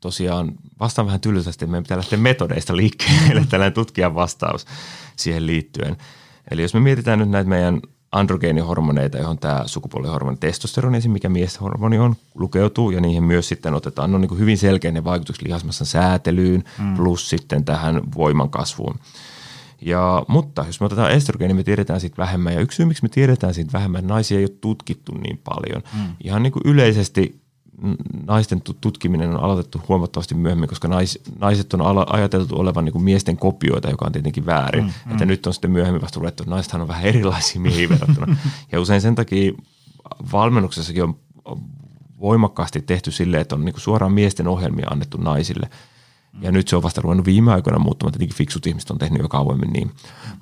Tosiaan 0.00 0.52
vastaan 0.80 1.06
vähän 1.06 1.20
tylsästi, 1.20 1.64
että 1.64 1.70
meidän 1.70 1.84
pitää 1.84 1.96
lähteä 1.96 2.18
metodeista 2.18 2.76
liikkeelle, 2.76 3.46
tällainen 3.50 3.74
tutkijan 3.74 4.14
vastaus 4.14 4.66
siihen 5.16 5.46
liittyen. 5.46 5.96
Eli 6.50 6.62
jos 6.62 6.74
me 6.74 6.80
mietitään 6.80 7.18
nyt 7.18 7.28
näitä 7.28 7.48
meidän 7.48 7.80
androgeenihormoneita, 8.12 9.18
johon 9.18 9.38
tämä 9.38 9.62
sukupuolihormoni 9.66 10.36
testosteroni, 10.36 11.08
mikä 11.08 11.28
mieshormoni 11.28 11.98
on, 11.98 12.16
lukeutuu 12.34 12.90
ja 12.90 13.00
niihin 13.00 13.24
myös 13.24 13.48
sitten 13.48 13.74
otetaan 13.74 14.12
no 14.12 14.18
niin 14.18 14.28
kuin 14.28 14.38
hyvin 14.40 14.58
selkeinen 14.58 15.04
vaikutus 15.04 15.42
lihasmassan 15.42 15.86
säätelyyn 15.86 16.64
mm. 16.78 16.96
plus 16.96 17.30
sitten 17.30 17.64
tähän 17.64 18.00
voiman 18.16 18.50
kasvuun. 18.50 18.98
Ja, 19.80 20.24
mutta 20.28 20.64
jos 20.66 20.80
me 20.80 20.86
otetaan 20.86 21.10
estrogeeni, 21.10 21.54
me 21.54 21.62
tiedetään 21.62 22.00
siitä 22.00 22.16
vähemmän. 22.16 22.54
Ja 22.54 22.60
yksi 22.60 22.76
syy, 22.76 22.86
miksi 22.86 23.02
me 23.02 23.08
tiedetään 23.08 23.54
siitä 23.54 23.72
vähemmän, 23.72 24.06
naisia 24.06 24.38
ei 24.38 24.44
ole 24.44 24.56
tutkittu 24.60 25.12
niin 25.12 25.40
paljon. 25.44 25.82
Mm. 25.94 26.16
Ihan 26.24 26.42
niin 26.42 26.52
kuin 26.52 26.62
yleisesti 26.64 27.40
naisten 28.26 28.62
tutkiminen 28.80 29.30
on 29.30 29.40
aloitettu 29.40 29.80
huomattavasti 29.88 30.34
myöhemmin, 30.34 30.68
koska 30.68 30.88
nais, 30.88 31.18
naiset 31.38 31.74
on 31.74 31.80
ala, 31.80 32.06
ajateltu 32.10 32.60
olevan 32.60 32.84
niin 32.84 32.92
kuin 32.92 33.04
miesten 33.04 33.36
kopioita, 33.36 33.90
joka 33.90 34.06
on 34.06 34.12
tietenkin 34.12 34.46
väärin. 34.46 34.84
Mm, 34.84 34.90
mm. 35.06 35.12
Että 35.12 35.26
nyt 35.26 35.46
on 35.46 35.54
sitten 35.54 35.70
myöhemmin 35.70 36.02
vasta 36.02 36.20
ruvettu, 36.20 36.42
että 36.42 36.50
naisethan 36.50 36.82
on 36.82 36.88
vähän 36.88 37.04
erilaisia 37.04 37.60
miehiä 37.60 37.88
verrattuna. 37.88 38.36
ja 38.72 38.80
usein 38.80 39.00
sen 39.00 39.14
takia 39.14 39.52
valmennuksessakin 40.32 41.04
on 41.04 41.16
voimakkaasti 42.20 42.80
tehty 42.80 43.10
silleen, 43.10 43.40
että 43.40 43.54
on 43.54 43.64
niin 43.64 43.72
kuin 43.72 43.82
suoraan 43.82 44.12
miesten 44.12 44.48
ohjelmia 44.48 44.86
annettu 44.90 45.16
naisille. 45.16 45.70
Ja 46.40 46.52
nyt 46.52 46.68
se 46.68 46.76
on 46.76 46.82
vasta 46.82 47.00
ruvennut 47.00 47.26
viime 47.26 47.52
aikoina 47.52 47.78
muuttumaan, 47.78 48.12
tietenkin 48.12 48.36
fiksut 48.36 48.66
ihmiset 48.66 48.90
on 48.90 48.98
tehnyt 48.98 49.22
jo 49.22 49.28
kauemmin 49.28 49.72
niin, 49.72 49.90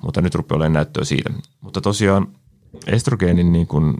mutta 0.03 0.21
nyt 0.21 0.35
rupeaa 0.35 0.55
olemaan 0.55 0.73
näyttöä 0.73 1.03
siitä. 1.03 1.29
Mutta 1.61 1.81
tosiaan 1.81 2.27
estrogeenin 2.87 3.51
niin 3.51 3.67
kuin 3.67 3.95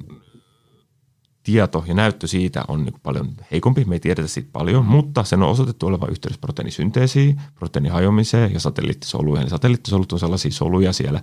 tieto 1.46 1.84
ja 1.88 1.94
näyttö 1.94 2.28
siitä 2.28 2.64
on 2.68 2.86
niin 2.86 2.96
paljon 3.04 3.32
heikompi, 3.52 3.86
me 3.86 3.96
ei 3.96 4.00
tiedetä 4.00 4.28
siitä 4.28 4.50
paljon, 4.52 4.86
mutta 4.86 5.24
sen 5.24 5.44
on 5.44 5.50
osoitettu 5.50 5.88
olevan 5.88 6.10
yhteydessä 6.10 6.42
proteiinisynteesiin, 6.42 7.42
proteiinihajomiseen 7.56 8.54
ja 8.54 8.60
satelliittisoluihin. 8.60 9.50
Satelliittisolut 9.50 10.14
on 10.14 10.20
sellaisia 10.20 10.52
soluja 10.52 10.94
siellä 10.94 11.22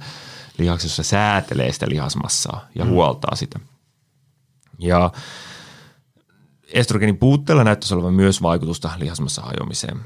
lihaksessa, 0.58 1.02
säätelee 1.02 1.72
sitä 1.72 1.88
lihasmassaa 1.88 2.68
ja 2.74 2.84
mm. 2.84 2.90
huoltaa 2.90 3.36
sitä. 3.36 3.60
Ja 4.78 5.12
estrogenin 6.72 7.18
puutteella 7.18 7.64
näyttäisi 7.64 7.94
olevan 7.94 8.14
myös 8.14 8.42
vaikutusta 8.42 8.90
lihasmassa 8.98 9.42
hajoamiseen. 9.42 10.00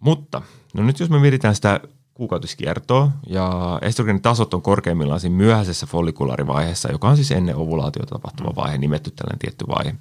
Mutta 0.00 0.42
no 0.74 0.82
nyt 0.82 1.00
jos 1.00 1.10
me 1.10 1.18
mietitään 1.18 1.54
sitä 1.54 1.80
kuukautiskiertoa 2.18 3.10
ja 3.26 3.78
estrogeenitasot 3.82 4.54
on 4.54 4.62
korkeimmillaan 4.62 5.20
siinä 5.20 5.36
myöhäisessä 5.36 5.86
follikulaarivaiheessa, 5.86 6.92
joka 6.92 7.08
on 7.08 7.16
siis 7.16 7.30
ennen 7.30 7.56
ovulaatiota 7.56 8.14
tapahtuva 8.14 8.52
vaihe, 8.56 8.78
nimetty 8.78 9.10
tällainen 9.10 9.38
tietty 9.38 9.64
vaihe. 9.68 9.94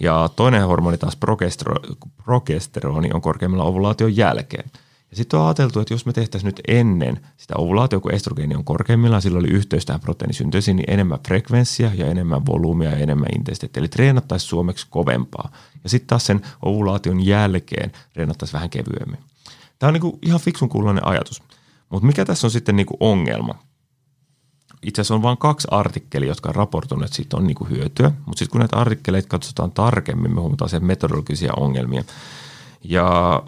Ja 0.00 0.30
toinen 0.36 0.66
hormoni 0.66 0.98
taas 0.98 1.18
progestero- 1.26 1.96
progesteroni 2.24 3.10
on 3.14 3.20
korkeimmillaan 3.20 3.68
ovulaation 3.68 4.16
jälkeen. 4.16 4.70
Ja 5.10 5.16
sitten 5.16 5.40
on 5.40 5.46
ajateltu, 5.46 5.80
että 5.80 5.94
jos 5.94 6.06
me 6.06 6.12
tehtäisiin 6.12 6.46
nyt 6.46 6.60
ennen 6.68 7.20
sitä 7.36 7.54
ovulaatiota, 7.56 8.02
kun 8.02 8.14
estrogeeni 8.14 8.54
on 8.54 8.64
korkeimmillaan, 8.64 9.22
sillä 9.22 9.38
oli 9.38 9.48
yhteys 9.48 9.86
tähän 9.86 10.00
proteiinisynteesiin, 10.00 10.76
niin 10.76 10.90
enemmän 10.90 11.18
frekvenssiä 11.26 11.90
ja 11.94 12.06
enemmän 12.06 12.46
volyymia 12.46 12.90
ja 12.90 12.96
enemmän 12.96 13.28
intensiteettiä. 13.36 13.80
Eli 13.80 13.88
treenattaisiin 13.88 14.48
suomeksi 14.48 14.86
kovempaa. 14.90 15.52
Ja 15.84 15.90
sitten 15.90 16.08
taas 16.08 16.26
sen 16.26 16.40
ovulaation 16.62 17.26
jälkeen 17.26 17.92
treenattaisiin 18.12 18.58
vähän 18.58 18.70
kevyemmin. 18.70 19.29
Tämä 19.80 19.88
on 19.88 19.94
niinku 19.94 20.18
ihan 20.22 20.40
fiksun 20.40 20.68
kuuloinen 20.68 21.06
ajatus. 21.06 21.42
Mutta 21.88 22.06
mikä 22.06 22.24
tässä 22.24 22.46
on 22.46 22.50
sitten 22.50 22.76
niinku 22.76 22.96
ongelma? 23.00 23.54
Itse 24.82 25.00
asiassa 25.00 25.14
on 25.14 25.22
vain 25.22 25.38
kaksi 25.38 25.68
artikkelia, 25.70 26.28
jotka 26.28 26.48
on 26.48 26.54
raportoineet, 26.54 27.06
että 27.06 27.16
siitä 27.16 27.36
on 27.36 27.46
niinku 27.46 27.64
hyötyä. 27.64 28.10
Mutta 28.26 28.38
sitten 28.38 28.50
kun 28.50 28.58
näitä 28.58 28.76
artikkeleita 28.76 29.28
katsotaan 29.28 29.72
tarkemmin, 29.72 30.34
me 30.34 30.40
huomataan 30.40 30.68
sen 30.68 30.84
metodologisia 30.84 31.52
ongelmia. 31.56 32.04
Ja 32.84 33.42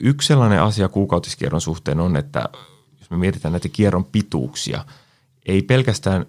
yksi 0.00 0.28
sellainen 0.28 0.62
asia 0.62 0.88
kuukautiskierron 0.88 1.60
suhteen 1.60 2.00
on, 2.00 2.16
että 2.16 2.48
jos 3.00 3.10
me 3.10 3.16
mietitään 3.16 3.52
näitä 3.52 3.68
kierron 3.68 4.04
pituuksia, 4.04 4.84
ei 5.46 5.62
pelkästään 5.62 6.26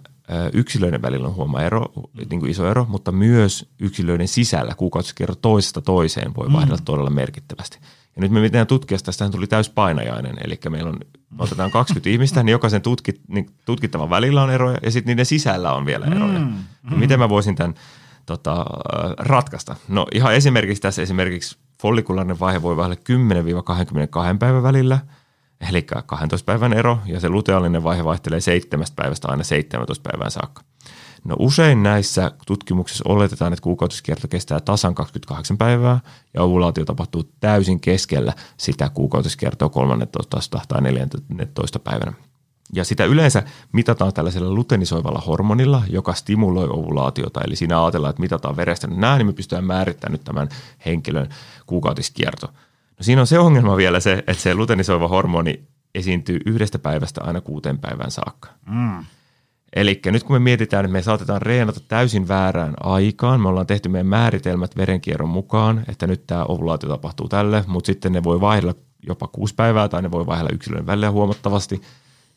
yksilöiden 0.53 1.01
välillä 1.01 1.27
on 1.27 1.35
huoma 1.35 1.61
ero, 1.61 1.85
niin 2.29 2.39
kuin 2.39 2.51
iso 2.51 2.67
ero, 2.67 2.85
mutta 2.89 3.11
myös 3.11 3.69
yksilöiden 3.79 4.27
sisällä 4.27 4.75
kuukautiskierro 4.75 5.35
toisesta 5.35 5.81
toiseen 5.81 6.35
voi 6.35 6.53
vaihdella 6.53 6.77
mm. 6.77 6.85
todella 6.85 7.09
merkittävästi. 7.09 7.79
Ja 8.15 8.21
nyt 8.21 8.31
me 8.31 8.39
miten 8.39 8.67
tutkia 8.67 8.97
tästä 8.97 9.29
tuli 9.29 9.47
täyspainajainen, 9.47 10.35
eli 10.43 10.59
meillä 10.69 10.89
on, 10.89 10.99
me 11.29 11.43
otetaan 11.43 11.71
20 11.71 12.09
ihmistä, 12.13 12.43
niin 12.43 12.51
jokaisen 12.51 12.81
tutkit, 12.81 13.21
niin 13.27 13.49
tutkittavan 13.65 14.09
välillä 14.09 14.43
on 14.43 14.49
eroja 14.49 14.77
ja 14.83 14.91
sitten 14.91 15.11
niiden 15.11 15.25
sisällä 15.25 15.73
on 15.73 15.85
vielä 15.85 16.05
eroja. 16.05 16.39
Mm, 16.39 16.55
mm. 16.83 16.99
Miten 16.99 17.19
mä 17.19 17.29
voisin 17.29 17.55
tämän 17.55 17.75
tota, 18.25 18.65
ratkaista? 19.17 19.75
No 19.87 20.07
ihan 20.13 20.33
esimerkiksi 20.35 20.81
tässä 20.81 21.01
esimerkiksi 21.01 21.57
follikulaarinen 21.81 22.39
vaihe 22.39 22.61
voi 22.61 22.77
vaihdella 22.77 23.01
10-22 24.33 24.37
päivän 24.37 24.63
välillä, 24.63 24.99
eli 25.69 25.81
12 26.05 26.45
päivän 26.45 26.73
ero, 26.73 26.99
ja 27.05 27.19
se 27.19 27.29
luteaalinen 27.29 27.83
vaihe 27.83 28.05
vaihtelee 28.05 28.39
7 28.39 28.85
päivästä 28.95 29.27
aina 29.27 29.43
17 29.43 30.09
päivään 30.11 30.31
saakka. 30.31 30.61
No 31.23 31.35
usein 31.39 31.83
näissä 31.83 32.31
tutkimuksissa 32.47 33.03
oletetaan, 33.07 33.53
että 33.53 33.63
kuukautiskierto 33.63 34.27
kestää 34.27 34.59
tasan 34.59 34.95
28 34.95 35.57
päivää 35.57 35.99
ja 36.33 36.43
ovulaatio 36.43 36.85
tapahtuu 36.85 37.31
täysin 37.39 37.79
keskellä 37.79 38.33
sitä 38.57 38.89
kuukautiskiertoa 38.89 39.69
13 39.69 40.61
tai 40.67 40.81
14 40.81 41.79
päivänä. 41.79 42.13
Ja 42.73 42.83
sitä 42.83 43.05
yleensä 43.05 43.43
mitataan 43.71 44.13
tällaisella 44.13 44.53
lutenisoivalla 44.53 45.23
hormonilla, 45.27 45.83
joka 45.89 46.13
stimuloi 46.13 46.67
ovulaatiota. 46.69 47.41
Eli 47.41 47.55
siinä 47.55 47.83
ajatellaan, 47.83 48.09
että 48.09 48.21
mitataan 48.21 48.57
verestä 48.57 48.87
nämä, 48.87 49.17
niin 49.17 49.25
me 49.25 49.33
pystytään 49.33 49.65
määrittämään 49.65 50.11
nyt 50.11 50.23
tämän 50.23 50.49
henkilön 50.85 51.29
kuukautiskierto. 51.65 52.47
No 52.97 53.03
siinä 53.03 53.21
on 53.21 53.27
se 53.27 53.39
ongelma 53.39 53.77
vielä 53.77 53.99
se, 53.99 54.23
että 54.27 54.43
se 54.43 54.55
lutenisoiva 54.55 55.07
hormoni 55.07 55.63
esiintyy 55.95 56.39
yhdestä 56.45 56.79
päivästä 56.79 57.23
aina 57.23 57.41
kuuteen 57.41 57.79
päivään 57.79 58.11
saakka. 58.11 58.49
Mm. 58.65 59.05
Eli 59.75 60.01
nyt 60.05 60.23
kun 60.23 60.35
me 60.35 60.39
mietitään, 60.39 60.85
että 60.85 60.93
me 60.93 61.01
saatetaan 61.01 61.41
reenata 61.41 61.79
täysin 61.87 62.27
väärään 62.27 62.73
aikaan, 62.79 63.41
me 63.41 63.47
ollaan 63.47 63.67
tehty 63.67 63.89
meidän 63.89 64.07
määritelmät 64.07 64.77
verenkierron 64.77 65.29
mukaan, 65.29 65.83
että 65.87 66.07
nyt 66.07 66.27
tämä 66.27 66.45
ovulaatio 66.47 66.89
tapahtuu 66.89 67.27
tälle, 67.27 67.63
mutta 67.67 67.85
sitten 67.85 68.11
ne 68.11 68.23
voi 68.23 68.41
vaihdella 68.41 68.75
jopa 69.07 69.27
kuusi 69.27 69.55
päivää 69.55 69.87
tai 69.87 70.01
ne 70.01 70.11
voi 70.11 70.25
vaihdella 70.25 70.51
yksilöiden 70.53 70.85
välillä 70.85 71.11
huomattavasti, 71.11 71.81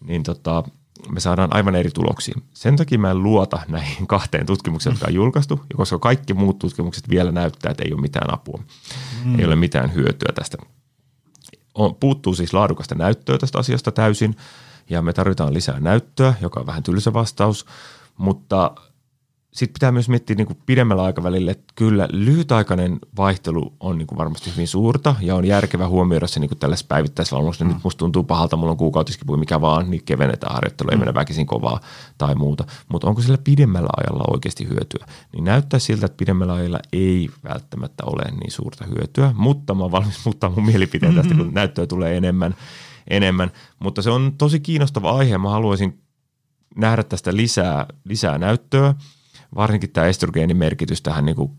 niin 0.04 0.22
tota, 0.22 0.64
me 1.10 1.20
saadaan 1.20 1.56
aivan 1.56 1.74
eri 1.74 1.90
tuloksia. 1.90 2.34
Sen 2.54 2.76
takia 2.76 2.98
mä 2.98 3.10
en 3.10 3.22
luota 3.22 3.60
näihin 3.68 4.06
kahteen 4.06 4.46
tutkimukseen, 4.46 4.94
jotka 4.94 5.06
on 5.06 5.14
julkaistu, 5.14 5.60
koska 5.76 5.98
kaikki 5.98 6.34
muut 6.34 6.58
tutkimukset 6.58 7.08
vielä 7.08 7.32
näyttää, 7.32 7.70
että 7.70 7.84
ei 7.84 7.92
ole 7.92 8.00
mitään 8.00 8.34
apua, 8.34 8.62
mm. 9.24 9.38
ei 9.38 9.44
ole 9.44 9.56
mitään 9.56 9.94
hyötyä 9.94 10.32
tästä. 10.34 10.56
On, 11.74 11.94
puuttuu 11.94 12.34
siis 12.34 12.54
laadukasta 12.54 12.94
näyttöä 12.94 13.38
tästä 13.38 13.58
asiasta 13.58 13.92
täysin, 13.92 14.36
ja 14.90 15.02
me 15.02 15.12
tarvitaan 15.12 15.54
lisää 15.54 15.80
näyttöä, 15.80 16.34
joka 16.40 16.60
on 16.60 16.66
vähän 16.66 16.82
tylsä 16.82 17.12
vastaus, 17.12 17.66
mutta 18.16 18.74
sitten 19.54 19.72
pitää 19.72 19.92
myös 19.92 20.08
miettiä 20.08 20.36
niin 20.36 20.46
kuin 20.46 20.58
pidemmällä 20.66 21.02
aikavälillä, 21.02 21.50
että 21.50 21.72
kyllä 21.74 22.08
lyhytaikainen 22.12 22.98
vaihtelu 23.16 23.72
on 23.80 23.98
niin 23.98 24.06
kuin 24.06 24.18
varmasti 24.18 24.50
hyvin 24.52 24.68
suurta 24.68 25.14
ja 25.20 25.34
on 25.34 25.44
järkevä 25.44 25.88
huomioida 25.88 26.26
se 26.26 26.40
niin 26.40 26.48
kuin 26.48 26.58
tällaisessa 26.58 26.86
päivittäisvalmennuksessa. 26.88 27.64
Mm. 27.64 27.72
Nyt 27.72 27.84
musta 27.84 27.98
tuntuu 27.98 28.24
pahalta, 28.24 28.56
mulla 28.56 28.70
on 28.70 28.76
kuukautiskipu, 28.76 29.36
mikä 29.36 29.60
vaan, 29.60 29.90
niin 29.90 30.02
kevennetään 30.04 30.54
harjoittelu, 30.54 30.90
ei 30.90 30.96
mm. 30.96 31.00
mennä 31.00 31.14
väkisin 31.14 31.46
kovaa 31.46 31.80
tai 32.18 32.34
muuta. 32.34 32.64
Mutta 32.88 33.06
onko 33.06 33.22
sillä 33.22 33.38
pidemmällä 33.44 33.88
ajalla 33.96 34.24
oikeasti 34.30 34.68
hyötyä? 34.68 35.06
Niin 35.32 35.44
näyttää 35.44 35.80
siltä, 35.80 36.06
että 36.06 36.16
pidemmällä 36.16 36.54
ajalla 36.54 36.80
ei 36.92 37.28
välttämättä 37.44 38.04
ole 38.06 38.30
niin 38.30 38.50
suurta 38.50 38.84
hyötyä, 38.84 39.34
mutta 39.36 39.74
mä 39.74 39.82
oon 39.82 39.92
valmis 39.92 40.24
muuttaa 40.24 40.50
mun 40.50 40.66
mielipiteen 40.66 41.14
tästä, 41.14 41.34
kun 41.34 41.54
näyttöä 41.54 41.86
tulee 41.86 42.16
enemmän. 42.16 42.54
Enemmän. 43.10 43.50
Mutta 43.78 44.02
se 44.02 44.10
on 44.10 44.34
tosi 44.38 44.60
kiinnostava 44.60 45.10
aihe. 45.10 45.38
Mä 45.38 45.50
haluaisin 45.50 46.00
nähdä 46.76 47.02
tästä 47.02 47.36
lisää, 47.36 47.86
lisää 48.04 48.38
näyttöä 48.38 48.94
varsinkin 49.54 49.90
tämä 49.90 50.06
estrogeenin 50.06 50.56
merkitys 50.56 51.02
tähän 51.02 51.24
niin 51.24 51.36
kuin 51.36 51.50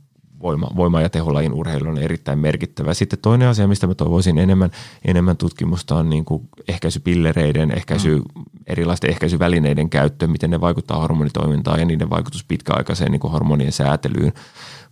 voima, 0.41 0.67
voima- 0.75 1.01
ja 1.01 1.09
teholajin 1.09 1.53
urheilu 1.53 1.89
on 1.89 1.97
erittäin 1.97 2.39
merkittävä. 2.39 2.93
Sitten 2.93 3.19
toinen 3.19 3.47
asia, 3.47 3.67
mistä 3.67 3.87
mä 3.87 3.95
toivoisin 3.95 4.37
enemmän, 4.37 4.71
enemmän 5.05 5.37
tutkimusta 5.37 5.95
on 5.95 6.09
niin 6.09 6.25
kuin 6.25 6.49
ehkäisypillereiden, 6.67 7.71
ehkäisy, 7.71 8.17
mm. 8.17 8.43
erilaisten 8.67 9.09
ehkäisyvälineiden 9.09 9.89
käyttö, 9.89 10.27
miten 10.27 10.49
ne 10.49 10.61
vaikuttaa 10.61 10.99
hormonitoimintaan 10.99 11.79
ja 11.79 11.85
niiden 11.85 12.09
vaikutus 12.09 12.43
pitkäaikaiseen 12.43 13.11
niin 13.11 13.19
kuin 13.19 13.31
hormonien 13.31 13.71
säätelyyn. 13.71 14.33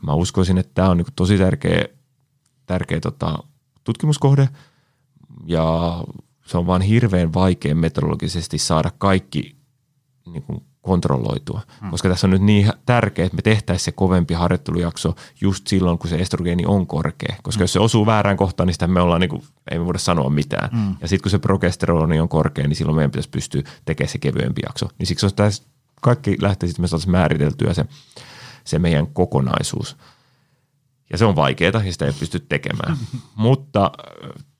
Mä 0.05 0.13
uskoisin, 0.13 0.57
että 0.57 0.71
tämä 0.73 0.89
on 0.89 0.97
niin 0.97 1.05
kuin 1.05 1.15
tosi 1.15 1.37
tärkeä, 1.37 1.85
tärkeä 2.65 2.99
tota, 2.99 3.37
tutkimuskohde 3.83 4.49
ja 5.45 5.97
se 6.45 6.57
on 6.57 6.67
vaan 6.67 6.81
hirveän 6.81 7.33
vaikea 7.33 7.75
metodologisesti 7.75 8.57
saada 8.57 8.91
kaikki 8.97 9.55
niin 10.25 10.43
kuin 10.43 10.63
kontrolloitua. 10.81 11.61
Hmm. 11.81 11.91
Koska 11.91 12.09
tässä 12.09 12.27
on 12.27 12.31
nyt 12.31 12.41
niin 12.41 12.73
tärkeää, 12.85 13.25
että 13.25 13.35
me 13.35 13.41
tehtäisiin 13.41 13.85
se 13.85 13.91
kovempi 13.91 14.33
harjoittelujakso 14.33 15.15
just 15.41 15.67
silloin, 15.67 15.97
kun 15.97 16.09
se 16.09 16.15
estrogeeni 16.15 16.65
on 16.65 16.87
korkea. 16.87 17.35
Koska 17.43 17.57
hmm. 17.57 17.63
jos 17.63 17.73
se 17.73 17.79
osuu 17.79 18.05
väärään 18.05 18.37
kohtaan, 18.37 18.67
niin 18.67 18.73
sitä 18.73 18.87
me 18.87 19.01
ollaan, 19.01 19.21
niin 19.21 19.29
kuin, 19.29 19.43
ei 19.71 19.79
me 19.79 19.85
voida 19.85 19.99
sanoa 19.99 20.29
mitään. 20.29 20.69
Hmm. 20.71 20.95
Ja 21.01 21.07
sitten 21.07 21.23
kun 21.23 21.31
se 21.31 21.39
progesteroni 21.39 22.19
on 22.19 22.29
korkea, 22.29 22.67
niin 22.67 22.75
silloin 22.75 22.95
meidän 22.95 23.11
pitäisi 23.11 23.29
pystyä 23.29 23.61
tekemään 23.85 24.11
se 24.11 24.17
kevyempi 24.17 24.61
jakso. 24.65 24.89
Niin 24.99 25.07
siksi 25.07 25.25
olisi 25.25 25.35
tässä 25.35 25.63
kaikki 26.01 26.37
lähtee 26.41 26.67
sitten, 26.67 26.83
me 26.83 26.87
saataisiin 26.87 27.11
määriteltyä 27.11 27.73
se, 27.73 27.85
se 28.63 28.79
meidän 28.79 29.07
kokonaisuus. 29.07 29.97
Ja 31.11 31.17
se 31.17 31.25
on 31.25 31.35
vaikeaa 31.35 31.83
ja 31.85 31.91
sitä 31.91 32.05
ei 32.05 32.13
pysty 32.19 32.39
tekemään. 32.39 32.97
Mutta 33.35 33.91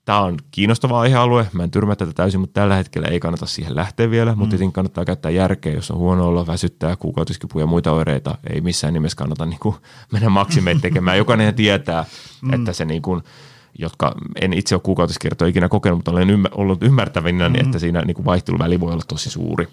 Tämä 0.04 0.20
on 0.20 0.36
kiinnostava 0.50 1.00
aihealue, 1.00 1.48
mä 1.52 1.64
en 1.64 1.70
tyrmää 1.70 1.96
tätä 1.96 2.12
täysin, 2.12 2.40
mutta 2.40 2.60
tällä 2.60 2.76
hetkellä 2.76 3.08
ei 3.08 3.20
kannata 3.20 3.46
siihen 3.46 3.76
lähteä 3.76 4.10
vielä, 4.10 4.32
mm. 4.32 4.38
mutta 4.38 4.50
tietenkin 4.50 4.72
kannattaa 4.72 5.04
käyttää 5.04 5.30
järkeä, 5.30 5.72
jos 5.72 5.90
on 5.90 5.98
huono 5.98 6.28
olla, 6.28 6.46
väsyttää, 6.46 6.96
kuukautiskipuja 6.96 7.62
ja 7.62 7.66
muita 7.66 7.92
oireita, 7.92 8.38
ei 8.50 8.60
missään 8.60 8.94
nimessä 8.94 9.16
kannata 9.16 9.46
niin 9.46 9.60
kuin 9.60 9.76
mennä 10.12 10.28
maksimeet 10.28 10.78
tekemään. 10.80 11.18
Jokainen 11.18 11.54
tietää, 11.54 12.04
mm. 12.42 12.52
että 12.52 12.72
se 12.72 12.84
niin 12.84 13.02
kuin, 13.02 13.22
jotka 13.78 14.14
en 14.40 14.52
itse 14.52 14.74
ole 14.74 14.82
kuukautiskiertoa 14.84 15.48
ikinä 15.48 15.68
kokenut, 15.68 15.98
mutta 15.98 16.10
olen 16.10 16.30
ymmär, 16.30 16.52
ollut 16.54 16.82
ymmärtävinä, 16.82 17.48
mm. 17.48 17.54
että 17.54 17.78
siinä 17.78 18.02
niin 18.02 18.14
kuin 18.14 18.24
vaihteluväli 18.24 18.80
voi 18.80 18.92
olla 18.92 19.04
tosi 19.08 19.30
suuri. 19.30 19.68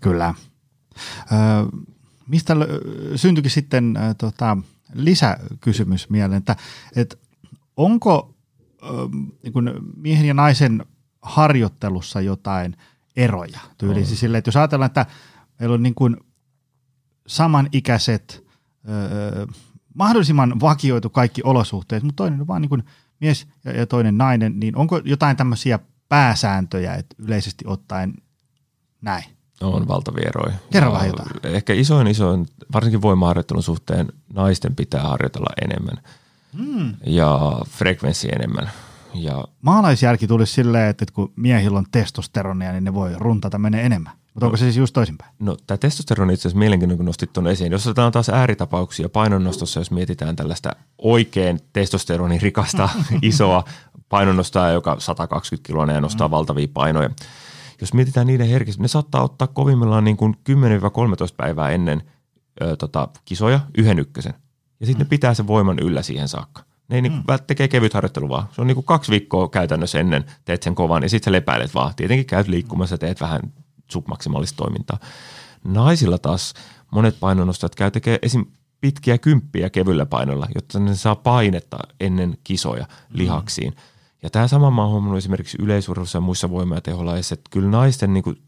Kyllä. 0.00 0.34
Ö, 1.32 1.34
mistä 2.28 2.56
syntyikin 3.16 3.50
sitten 3.50 3.96
äh, 3.96 4.14
tota, 4.18 4.56
lisäkysymys 4.94 6.10
mieleen, 6.10 6.38
että, 6.38 6.56
että 6.96 7.16
onko 7.76 8.31
niin 9.42 9.52
kuin 9.52 9.70
miehen 9.96 10.26
ja 10.26 10.34
naisen 10.34 10.86
harjoittelussa 11.22 12.20
jotain 12.20 12.76
eroja 13.16 13.60
tyyliin. 13.78 14.06
Siis 14.06 14.20
sille, 14.20 14.38
että 14.38 14.48
jos 14.48 14.56
ajatellaan, 14.56 14.86
että 14.86 15.06
meillä 15.60 15.74
on 15.74 15.82
niin 15.82 15.94
kuin 15.94 16.16
samanikäiset, 17.26 18.44
öö, 18.88 19.46
mahdollisimman 19.94 20.60
vakioitu 20.60 21.10
kaikki 21.10 21.40
olosuhteet, 21.44 22.02
mutta 22.02 22.16
toinen 22.16 22.40
on 22.40 22.46
vaan 22.46 22.62
niin 22.62 22.68
kuin 22.68 22.84
mies 23.20 23.46
ja, 23.64 23.72
ja 23.72 23.86
toinen 23.86 24.18
nainen, 24.18 24.60
niin 24.60 24.76
onko 24.76 25.00
jotain 25.04 25.36
tämmöisiä 25.36 25.78
pääsääntöjä, 26.08 26.94
että 26.94 27.16
yleisesti 27.18 27.64
ottaen 27.66 28.14
näin? 29.02 29.24
On 29.60 29.88
valtavia 29.88 30.28
eroja. 30.28 30.56
Kerro 30.72 30.92
vähän 30.92 31.06
jotain. 31.06 31.30
Ehkä 31.42 31.72
isoin 31.72 32.06
isoin, 32.06 32.46
varsinkin 32.72 33.02
voimaharjoittelun 33.02 33.62
suhteen, 33.62 34.08
naisten 34.32 34.76
pitää 34.76 35.02
harjoitella 35.02 35.52
enemmän– 35.62 35.96
mm. 36.58 36.94
ja 37.06 37.60
frekvenssi 37.68 38.28
enemmän. 38.32 38.70
Ja 39.14 39.44
Maalaisjärki 39.62 40.26
tulisi 40.26 40.52
silleen, 40.52 40.90
että 40.90 41.04
kun 41.12 41.32
miehillä 41.36 41.78
on 41.78 41.86
testosteronia, 41.92 42.72
niin 42.72 42.84
ne 42.84 42.94
voi 42.94 43.12
runtata 43.16 43.58
menee 43.58 43.86
enemmän. 43.86 44.12
Mutta 44.34 44.46
onko 44.46 44.56
se 44.56 44.64
siis 44.64 44.76
just 44.76 44.92
toisinpäin? 44.92 45.34
No 45.38 45.56
tämä 45.66 45.78
testosteroni 45.78 46.34
itse 46.34 46.48
asiassa 46.48 46.58
mielenkiintoinen, 46.58 46.96
kun 46.96 47.06
nostit 47.06 47.32
tuon 47.32 47.46
esiin. 47.46 47.72
Jos 47.72 47.86
otetaan 47.86 48.12
taas 48.12 48.28
ääritapauksia 48.28 49.08
painonnostossa, 49.08 49.80
jos 49.80 49.90
mietitään 49.90 50.36
tällaista 50.36 50.70
oikein 50.98 51.60
testosteronin 51.72 52.40
rikasta 52.40 52.88
isoa 53.22 53.64
painonnostoa, 54.08 54.70
joka 54.70 54.96
120 54.98 55.66
kiloa 55.66 55.92
ja 55.92 56.00
nostaa 56.00 56.28
mm. 56.28 56.32
valtavia 56.32 56.68
painoja. 56.74 57.10
Jos 57.80 57.94
mietitään 57.94 58.26
niiden 58.26 58.48
herkistä, 58.48 58.82
ne 58.82 58.88
saattaa 58.88 59.22
ottaa 59.22 59.48
kovimmillaan 59.48 60.04
niin 60.04 60.16
kuin 60.16 60.34
10-13 60.34 60.54
päivää 61.36 61.70
ennen 61.70 62.02
ö, 62.62 62.76
tota, 62.76 63.08
kisoja 63.24 63.60
yhden 63.78 63.98
ykkösen. 63.98 64.34
Ja 64.82 64.86
sitten 64.86 65.06
mm. 65.06 65.08
ne 65.08 65.10
pitää 65.10 65.34
sen 65.34 65.46
voiman 65.46 65.78
yllä 65.78 66.02
siihen 66.02 66.28
saakka. 66.28 66.62
Ne 66.88 66.96
ei 66.96 67.02
niinku 67.02 67.18
mm. 67.18 67.24
niin 67.28 67.46
tekee 67.46 67.68
kevyt 67.68 67.94
harjoittelu 67.94 68.28
vaan. 68.28 68.48
Se 68.52 68.60
on 68.60 68.66
niin 68.66 68.74
kuin 68.74 68.84
kaksi 68.84 69.10
viikkoa 69.10 69.48
käytännössä 69.48 70.00
ennen 70.00 70.24
teet 70.44 70.62
sen 70.62 70.74
kovan 70.74 71.02
ja 71.02 71.08
sitten 71.08 71.30
sä 71.30 71.32
lepäilet 71.32 71.74
vaan. 71.74 71.94
Tietenkin 71.94 72.26
käyt 72.26 72.48
liikkumassa, 72.48 72.98
teet 72.98 73.20
vähän 73.20 73.40
submaksimaalista 73.90 74.56
toimintaa. 74.56 74.98
Naisilla 75.64 76.18
taas 76.18 76.54
monet 76.90 77.20
painonnostajat 77.20 77.74
käy 77.74 77.90
tekee 77.90 78.18
esim. 78.22 78.44
pitkiä 78.80 79.18
kymppiä 79.18 79.70
kevyllä 79.70 80.06
painolla, 80.06 80.46
jotta 80.54 80.78
ne 80.78 80.94
saa 80.94 81.16
painetta 81.16 81.78
ennen 82.00 82.38
kisoja 82.44 82.84
mm. 82.84 83.18
lihaksiin. 83.18 83.70
Mm. 83.70 83.80
Ja 84.22 84.30
tämä 84.30 84.48
sama 84.48 84.70
mä 84.70 84.82
oon 84.82 84.90
huomannut 84.90 85.18
esimerkiksi 85.18 85.58
yleisurheilussa 85.60 86.16
ja 86.16 86.20
muissa 86.20 86.50
voima- 86.50 86.74
ja 86.74 86.80
teholaisissa, 86.80 87.34
että 87.34 87.50
kyllä 87.50 87.68
naisten 87.68 88.12
niin 88.12 88.24
kuin 88.24 88.36
se 88.36 88.42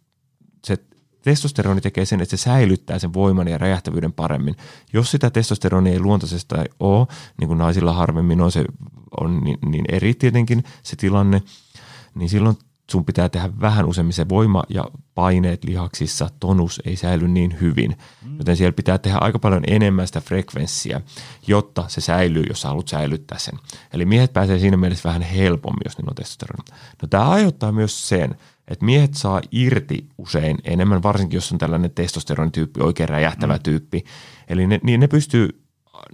testosteroni 1.24 1.80
tekee 1.80 2.04
sen, 2.04 2.20
että 2.20 2.36
se 2.36 2.42
säilyttää 2.42 2.98
sen 2.98 3.14
voiman 3.14 3.48
ja 3.48 3.58
räjähtävyyden 3.58 4.12
paremmin. 4.12 4.56
Jos 4.92 5.10
sitä 5.10 5.30
testosteronia 5.30 5.92
ei 5.92 6.00
luontaisesti 6.00 6.54
ole, 6.80 7.06
niin 7.40 7.48
kuin 7.48 7.58
naisilla 7.58 7.92
harvemmin 7.92 8.40
on, 8.40 8.52
se 8.52 8.64
on 9.20 9.40
niin, 9.40 9.58
niin 9.66 9.84
eri 9.88 10.14
tietenkin 10.14 10.64
se 10.82 10.96
tilanne, 10.96 11.42
niin 12.14 12.28
silloin 12.28 12.56
sun 12.90 13.04
pitää 13.04 13.28
tehdä 13.28 13.50
vähän 13.60 13.86
useammin 13.86 14.12
se 14.12 14.28
voima 14.28 14.62
ja 14.68 14.84
paineet 15.14 15.64
lihaksissa, 15.64 16.28
tonus 16.40 16.82
ei 16.84 16.96
säily 16.96 17.28
niin 17.28 17.60
hyvin. 17.60 17.96
Mm. 18.24 18.38
Joten 18.38 18.56
siellä 18.56 18.72
pitää 18.72 18.98
tehdä 18.98 19.18
aika 19.18 19.38
paljon 19.38 19.62
enemmän 19.66 20.06
sitä 20.06 20.20
frekvenssiä, 20.20 21.00
jotta 21.46 21.84
se 21.88 22.00
säilyy, 22.00 22.44
jos 22.48 22.60
sä 22.60 22.68
haluat 22.68 22.88
säilyttää 22.88 23.38
sen. 23.38 23.58
Eli 23.92 24.04
miehet 24.04 24.32
pääsee 24.32 24.58
siinä 24.58 24.76
mielessä 24.76 25.08
vähän 25.08 25.22
helpommin, 25.22 25.82
jos 25.84 25.98
niillä 25.98 26.10
on 26.10 26.14
testosteroni. 26.14 26.64
No 27.02 27.08
tämä 27.08 27.28
aiheuttaa 27.28 27.72
myös 27.72 28.08
sen, 28.08 28.36
että 28.68 28.84
miehet 28.84 29.14
saa 29.14 29.40
irti 29.50 30.08
usein 30.18 30.58
enemmän, 30.64 31.02
varsinkin 31.02 31.36
jos 31.36 31.52
on 31.52 31.58
tällainen 31.58 31.90
testosteronityyppi, 31.90 32.80
oikein 32.80 33.08
räjähtävä 33.08 33.56
mm. 33.56 33.62
tyyppi. 33.62 34.04
Eli 34.48 34.66
ne, 34.66 34.80
niin 34.82 35.00
ne 35.00 35.08
pystyy 35.08 35.64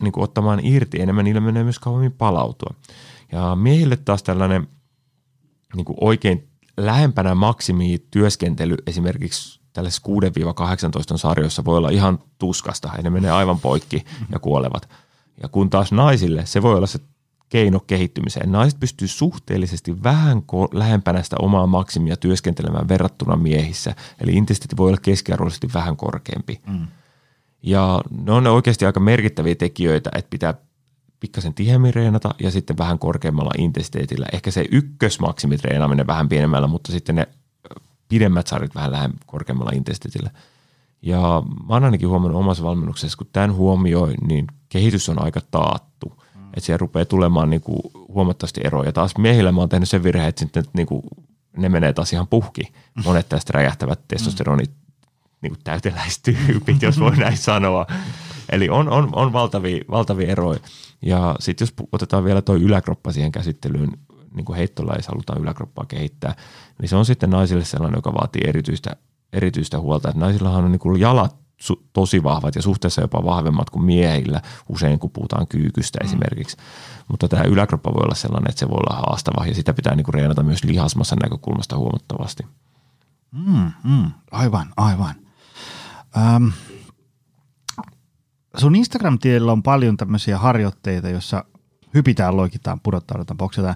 niin 0.01 0.13
kuin, 0.13 0.25
ottamaan 0.25 0.61
irti 0.63 1.03
enemmän, 1.03 1.25
niillä 1.25 1.41
menee 1.41 1.65
myös 1.65 1.79
kauemmin 1.79 2.13
palautua. 2.13 2.75
Ja 3.33 3.57
miehille 3.57 3.97
taas 3.97 4.23
tällainen 4.23 4.69
niin 5.77 5.85
kuin 5.85 5.97
oikein 6.01 6.49
lähempänä 6.77 7.35
maksimia 7.35 7.99
työskentely 8.11 8.77
esimerkiksi 8.87 9.61
tällaisessa 9.73 10.09
6-18 11.15 11.19
sarjoissa 11.19 11.65
voi 11.65 11.79
olla 11.79 11.91
ihan 11.91 12.19
tuskasta, 12.39 12.91
ja 12.97 13.03
ne 13.03 13.11
menee 13.11 13.31
aivan 13.31 13.61
poikki 13.61 14.05
ja 14.33 14.39
kuolevat. 14.39 14.89
Ja 15.43 15.49
kun 15.49 15.71
taas 15.71 15.93
naisille 15.93 16.47
se 16.47 16.63
voi 16.63 16.75
olla 16.77 16.87
se 16.87 16.99
keino 17.51 17.81
kehittymiseen. 17.81 18.53
Naiset 18.53 18.81
pystyy 18.81 19.09
suhteellisesti 19.09 20.03
vähän 20.03 20.43
lähempänä 20.73 21.23
sitä 21.23 21.37
omaa 21.39 21.67
maksimia 21.67 22.17
työskentelemään 22.17 22.89
verrattuna 22.89 23.37
miehissä. 23.37 23.95
Eli 24.21 24.33
intensiteetti 24.33 24.77
voi 24.77 24.89
olla 24.89 25.01
keskiarvoisesti 25.03 25.69
vähän 25.75 25.97
korkeampi. 25.97 26.61
Mm. 26.67 26.87
Ja 27.63 28.01
ne 28.25 28.33
on 28.33 28.47
oikeasti 28.47 28.87
aika 28.87 29.01
merkittäviä 29.01 29.55
tekijöitä, 29.55 30.11
että 30.15 30.31
pitää 30.31 30.55
pikkasen 31.21 31.55
tiheämmin 31.55 31.95
reenata 31.95 32.35
ja 32.43 32.51
sitten 32.51 32.79
vähän 32.79 32.99
korkeammalla 32.99 33.51
intensiteetillä. 33.59 34.27
Ehkä 34.33 34.51
se 34.51 34.65
ykkösmaksimitreenaaminen 34.73 36.07
vähän 36.07 36.29
pienemmällä, 36.29 36.69
mutta 36.69 36.93
sitten 36.93 37.15
ne 37.15 37.29
pidemmät 38.09 38.47
sarjat 38.47 38.75
vähän 38.75 38.93
lähemmän 38.93 39.19
korkeammalla 39.27 39.73
intensiteetillä. 39.75 40.31
Ja 41.03 41.43
mä 41.69 41.75
oon 41.75 41.85
ainakin 41.85 42.09
huomannut 42.09 42.41
omassa 42.41 42.65
valmennuksessa, 42.65 43.19
kun 43.19 43.27
tämän 43.33 43.55
huomioi, 43.55 44.15
niin 44.29 44.47
kehitys 44.69 45.09
on 45.09 45.25
aika 45.25 45.41
taattu. 45.51 46.23
Että 46.55 46.61
siellä 46.61 46.79
rupeaa 46.79 47.05
tulemaan 47.05 47.51
niin 47.51 47.61
kuin 47.61 47.81
huomattavasti 48.09 48.61
eroja. 48.65 48.93
Taas 48.93 49.19
miehillä 49.19 49.53
mä 49.53 49.61
oon 49.61 49.69
tehnyt 49.69 49.89
sen 49.89 50.03
virheen, 50.03 50.29
että 50.29 50.39
sitten 50.39 50.65
niin 50.73 50.87
kuin 50.87 51.03
ne 51.57 51.69
menee 51.69 51.93
taas 51.93 52.13
ihan 52.13 52.27
puhki. 52.29 52.63
Monet 53.05 53.29
tästä 53.29 53.53
räjähtävät 53.55 54.01
testosteronit 54.09 54.71
niin 55.43 55.51
kuin 55.51 55.61
täyteläistyypit, 55.65 56.83
jos 56.83 57.01
voi 57.01 57.17
näin 57.17 57.37
sanoa. 57.37 57.87
Eli 58.53 58.69
on, 58.69 58.89
on, 58.89 59.09
on 59.13 59.33
valtavia, 59.33 59.85
valtavia 59.91 60.29
eroja. 60.29 60.61
Ja 61.03 61.37
sitten 61.41 61.67
jos 61.67 61.75
otetaan 61.93 62.25
vielä 62.25 62.43
tuo 62.43 62.57
yläkroppa 62.57 63.13
siihen 63.13 63.33
käsittelyyn, 63.33 63.93
niin 64.35 64.45
kuin 64.45 64.57
heittolajissa 64.57 65.13
halutaan 65.13 65.43
yläkroppaa 65.43 65.85
kehittää, 65.89 66.35
niin 66.81 66.89
se 66.89 66.97
on 66.97 67.05
sitten 67.07 67.31
naisille 67.31 67.65
sellainen, 67.65 67.99
joka 67.99 68.15
vaatii 68.15 68.43
erityistä, 68.47 68.97
erityistä 69.33 69.79
huolta. 69.81 70.09
Että 70.09 70.21
naisillahan 70.21 70.65
on 70.65 70.73
niin 70.73 70.81
kuin 70.81 71.01
jalat 71.01 71.37
su- 71.63 71.83
tosi 71.93 72.23
vahvat 72.23 72.55
ja 72.55 72.63
suhteessa 72.63 73.01
jopa 73.01 73.25
vahvemmat 73.25 73.71
kuin 73.71 73.85
miehillä, 73.85 74.43
usein 74.69 74.99
kun 74.99 75.11
puhutaan 75.11 75.47
kyykystä 75.47 75.99
mm. 76.03 76.07
esimerkiksi. 76.07 76.57
Mutta 77.09 77.29
tämä 77.29 77.43
yläkroppa 77.43 77.95
voi 77.95 78.03
olla 78.05 78.15
sellainen, 78.15 78.51
että 78.51 78.61
se 78.61 78.69
voi 78.69 78.77
olla 78.77 78.97
haastava 78.97 79.47
ja 79.47 79.55
sitä 79.55 79.75
pitää 79.75 79.95
niin 79.95 80.05
kuin 80.05 80.15
reenata 80.15 80.43
myös 80.43 80.65
lihasmassa 80.65 81.17
näkökulmasta 81.23 81.77
huomattavasti. 81.77 82.47
Mm, 83.33 83.71
mm, 83.85 84.11
aivan, 84.31 84.73
aivan. 84.77 85.15
Öm, 86.37 86.53
sun 88.57 88.77
Instagram-tilillä 88.77 89.53
on 89.53 89.63
paljon 89.63 89.97
tämmöisiä 89.97 90.39
harjoitteita, 90.39 91.09
joissa 91.09 91.45
hypitään, 91.95 92.37
loikitaan, 92.37 92.81
pudottaudutaan, 92.81 93.37
boksataan. 93.37 93.75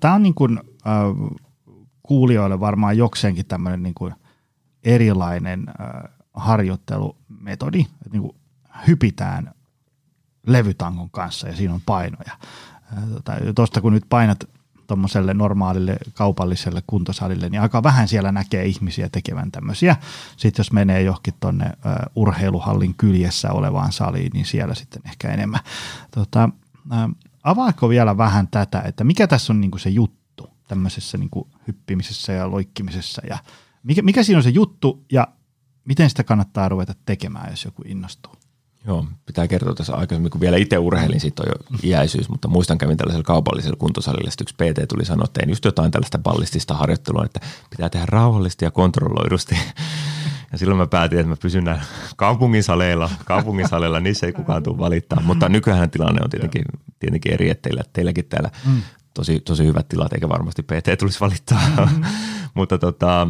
Tämä 0.00 0.14
on 0.14 0.22
niin 0.22 0.34
kuin, 0.34 0.60
äh, 0.86 1.40
kuulijoille 2.02 2.60
varmaan 2.60 2.96
jokseenkin 2.96 3.46
tämmöinen 3.46 3.82
niin 3.82 3.94
kuin 3.94 4.14
erilainen 4.84 5.68
äh, 5.68 6.11
harjoittelumetodi, 6.34 7.80
että 7.80 8.10
niin 8.12 8.22
kuin 8.22 8.36
hypitään 8.86 9.54
levytangon 10.46 11.10
kanssa 11.10 11.48
ja 11.48 11.56
siinä 11.56 11.74
on 11.74 11.80
painoja. 11.86 12.38
Tuosta 13.54 13.80
kun 13.80 13.92
nyt 13.92 14.06
painat 14.08 14.44
tuommoiselle 14.86 15.34
normaalille 15.34 15.96
kaupalliselle 16.14 16.82
kuntosalille, 16.86 17.48
niin 17.48 17.60
aika 17.60 17.82
vähän 17.82 18.08
siellä 18.08 18.32
näkee 18.32 18.64
ihmisiä 18.64 19.08
tekevän 19.08 19.52
tämmöisiä. 19.52 19.96
Sitten 20.36 20.60
jos 20.60 20.72
menee 20.72 21.02
johonkin 21.02 21.34
tuonne 21.40 21.72
urheiluhallin 22.16 22.94
kyljessä 22.94 23.52
olevaan 23.52 23.92
saliin, 23.92 24.30
niin 24.34 24.46
siellä 24.46 24.74
sitten 24.74 25.02
ehkä 25.04 25.28
enemmän. 25.28 25.60
Tota, 26.10 26.48
avaako 27.44 27.88
vielä 27.88 28.16
vähän 28.16 28.48
tätä, 28.48 28.80
että 28.80 29.04
mikä 29.04 29.26
tässä 29.26 29.52
on 29.52 29.60
niinku 29.60 29.78
se 29.78 29.90
juttu 29.90 30.50
tämmöisessä 30.68 31.18
niinku 31.18 31.48
hyppimisessä 31.66 32.32
ja 32.32 32.50
loikkimisessa 32.50 33.22
ja 33.26 33.38
mikä, 33.82 34.02
mikä 34.02 34.22
siinä 34.22 34.38
on 34.38 34.42
se 34.42 34.50
juttu 34.50 35.04
ja 35.12 35.28
miten 35.84 36.10
sitä 36.10 36.24
kannattaa 36.24 36.68
ruveta 36.68 36.94
tekemään, 37.06 37.50
jos 37.50 37.64
joku 37.64 37.82
innostuu? 37.86 38.32
Joo, 38.86 39.06
pitää 39.26 39.48
kertoa 39.48 39.74
tässä 39.74 39.94
aikaisemmin, 39.94 40.30
kun 40.30 40.40
vielä 40.40 40.56
itse 40.56 40.78
urheilin, 40.78 41.20
siitä 41.20 41.42
on 41.42 41.48
jo 41.48 41.78
iäisyys, 41.84 42.28
mutta 42.28 42.48
muistan 42.48 42.78
kävin 42.78 42.96
tällaisella 42.96 43.24
kaupallisella 43.24 43.76
kuntosalilla, 43.76 44.30
sitten 44.30 44.44
yksi 44.44 44.54
PT 44.54 44.88
tuli 44.88 45.04
sanoa, 45.04 45.24
että 45.24 45.40
tein 45.40 45.50
just 45.50 45.64
jotain 45.64 45.90
tällaista 45.90 46.18
ballistista 46.18 46.74
harjoittelua, 46.74 47.24
että 47.24 47.40
pitää 47.70 47.88
tehdä 47.88 48.06
rauhallisesti 48.06 48.64
ja 48.64 48.70
kontrolloidusti. 48.70 49.58
Ja 50.52 50.58
silloin 50.58 50.78
mä 50.78 50.86
päätin, 50.86 51.18
että 51.18 51.28
mä 51.28 51.36
pysyn 51.36 51.64
näillä 51.64 51.82
kaupungin 52.16 52.62
saleilla, 52.62 53.10
kaupungin 53.24 53.68
saleilla, 53.68 54.00
niissä 54.00 54.26
ei 54.26 54.32
kukaan 54.32 54.62
tule 54.62 54.78
valittaa. 54.78 55.22
Mutta 55.22 55.48
nykyään 55.48 55.90
tilanne 55.90 56.20
on 56.24 56.30
tietenkin, 56.30 56.64
tietenkin 56.98 57.32
eri, 57.32 57.50
että 57.50 57.62
teillä, 57.62 57.82
teilläkin 57.92 58.24
täällä 58.24 58.50
mm. 58.66 58.82
Tosi, 59.14 59.40
tosi 59.40 59.66
hyvät 59.66 59.88
tilat, 59.88 60.12
eikä 60.12 60.28
varmasti 60.28 60.62
PT 60.62 60.98
tulisi 60.98 61.20
valittaa. 61.20 61.60
Mm-hmm. 61.68 62.04
Mutta 62.54 62.78
tota, 62.78 63.28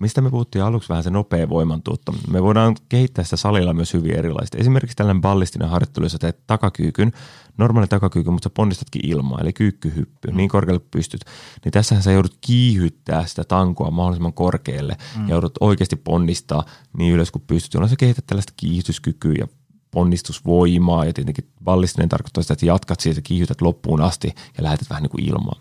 mistä 0.00 0.20
me 0.20 0.30
puhuttiin 0.30 0.64
aluksi 0.64 0.88
vähän 0.88 1.04
se 1.04 1.10
nopea 1.10 1.48
voimantuotto. 1.48 2.14
Me 2.30 2.42
voidaan 2.42 2.76
kehittää 2.88 3.24
sitä 3.24 3.36
salilla 3.36 3.74
myös 3.74 3.94
hyvin 3.94 4.16
erilaista. 4.16 4.58
Esimerkiksi 4.58 4.96
tällainen 4.96 5.20
ballistinen 5.20 5.68
harjoittelu, 5.68 6.06
jos 6.06 6.16
teet 6.20 6.46
takakyykyn, 6.46 7.12
normaali 7.58 7.86
takakyykky, 7.86 8.30
mutta 8.30 8.46
sä 8.46 8.54
ponnistatkin 8.54 9.06
ilmaa, 9.06 9.38
eli 9.40 9.52
kyykkyhyppy, 9.52 10.30
mm. 10.30 10.36
niin 10.36 10.48
korkealle 10.48 10.80
kuin 10.80 10.88
pystyt. 10.90 11.20
Niin 11.64 11.72
tässähän 11.72 12.02
sä 12.02 12.12
joudut 12.12 12.38
kiihyttää 12.40 13.26
sitä 13.26 13.44
tankoa 13.44 13.90
mahdollisimman 13.90 14.32
korkealle 14.32 14.96
mm. 15.16 15.28
ja 15.28 15.34
joudut 15.34 15.54
oikeasti 15.60 15.96
ponnistaa 15.96 16.64
niin 16.98 17.14
ylös 17.14 17.30
kuin 17.30 17.44
pystyt, 17.46 17.74
jolloin 17.74 17.90
sä 17.90 17.96
kehität 17.96 18.26
tällaista 18.26 18.52
kiihdytyskykyä 18.56 19.34
ja 19.38 19.46
ponnistusvoimaa. 19.92 21.04
Ja 21.04 21.12
tietenkin 21.12 21.48
ballistinen 21.64 22.08
tarkoittaa 22.08 22.42
sitä, 22.42 22.52
että 22.52 22.66
jatkat 22.66 23.00
siitä, 23.00 23.20
kiihytät 23.20 23.60
loppuun 23.60 24.00
asti 24.00 24.34
ja 24.58 24.64
lähetät 24.64 24.90
vähän 24.90 25.02
niin 25.02 25.10
kuin 25.10 25.24
ilmaa. 25.24 25.60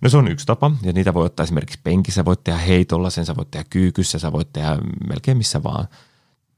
No 0.00 0.08
se 0.08 0.16
on 0.16 0.28
yksi 0.28 0.46
tapa, 0.46 0.70
ja 0.82 0.92
niitä 0.92 1.14
voi 1.14 1.26
ottaa 1.26 1.44
esimerkiksi 1.44 1.80
penkissä, 1.84 2.24
voit 2.24 2.44
tehdä 2.44 2.58
heitolla, 2.58 3.10
sen 3.10 3.26
sä 3.26 3.36
voit 3.36 3.50
tehdä 3.50 3.66
kyykyssä, 3.70 4.18
sä 4.18 4.32
voit 4.32 4.52
tehdä 4.52 4.78
melkein 5.08 5.36
missä 5.36 5.62
vaan. 5.62 5.88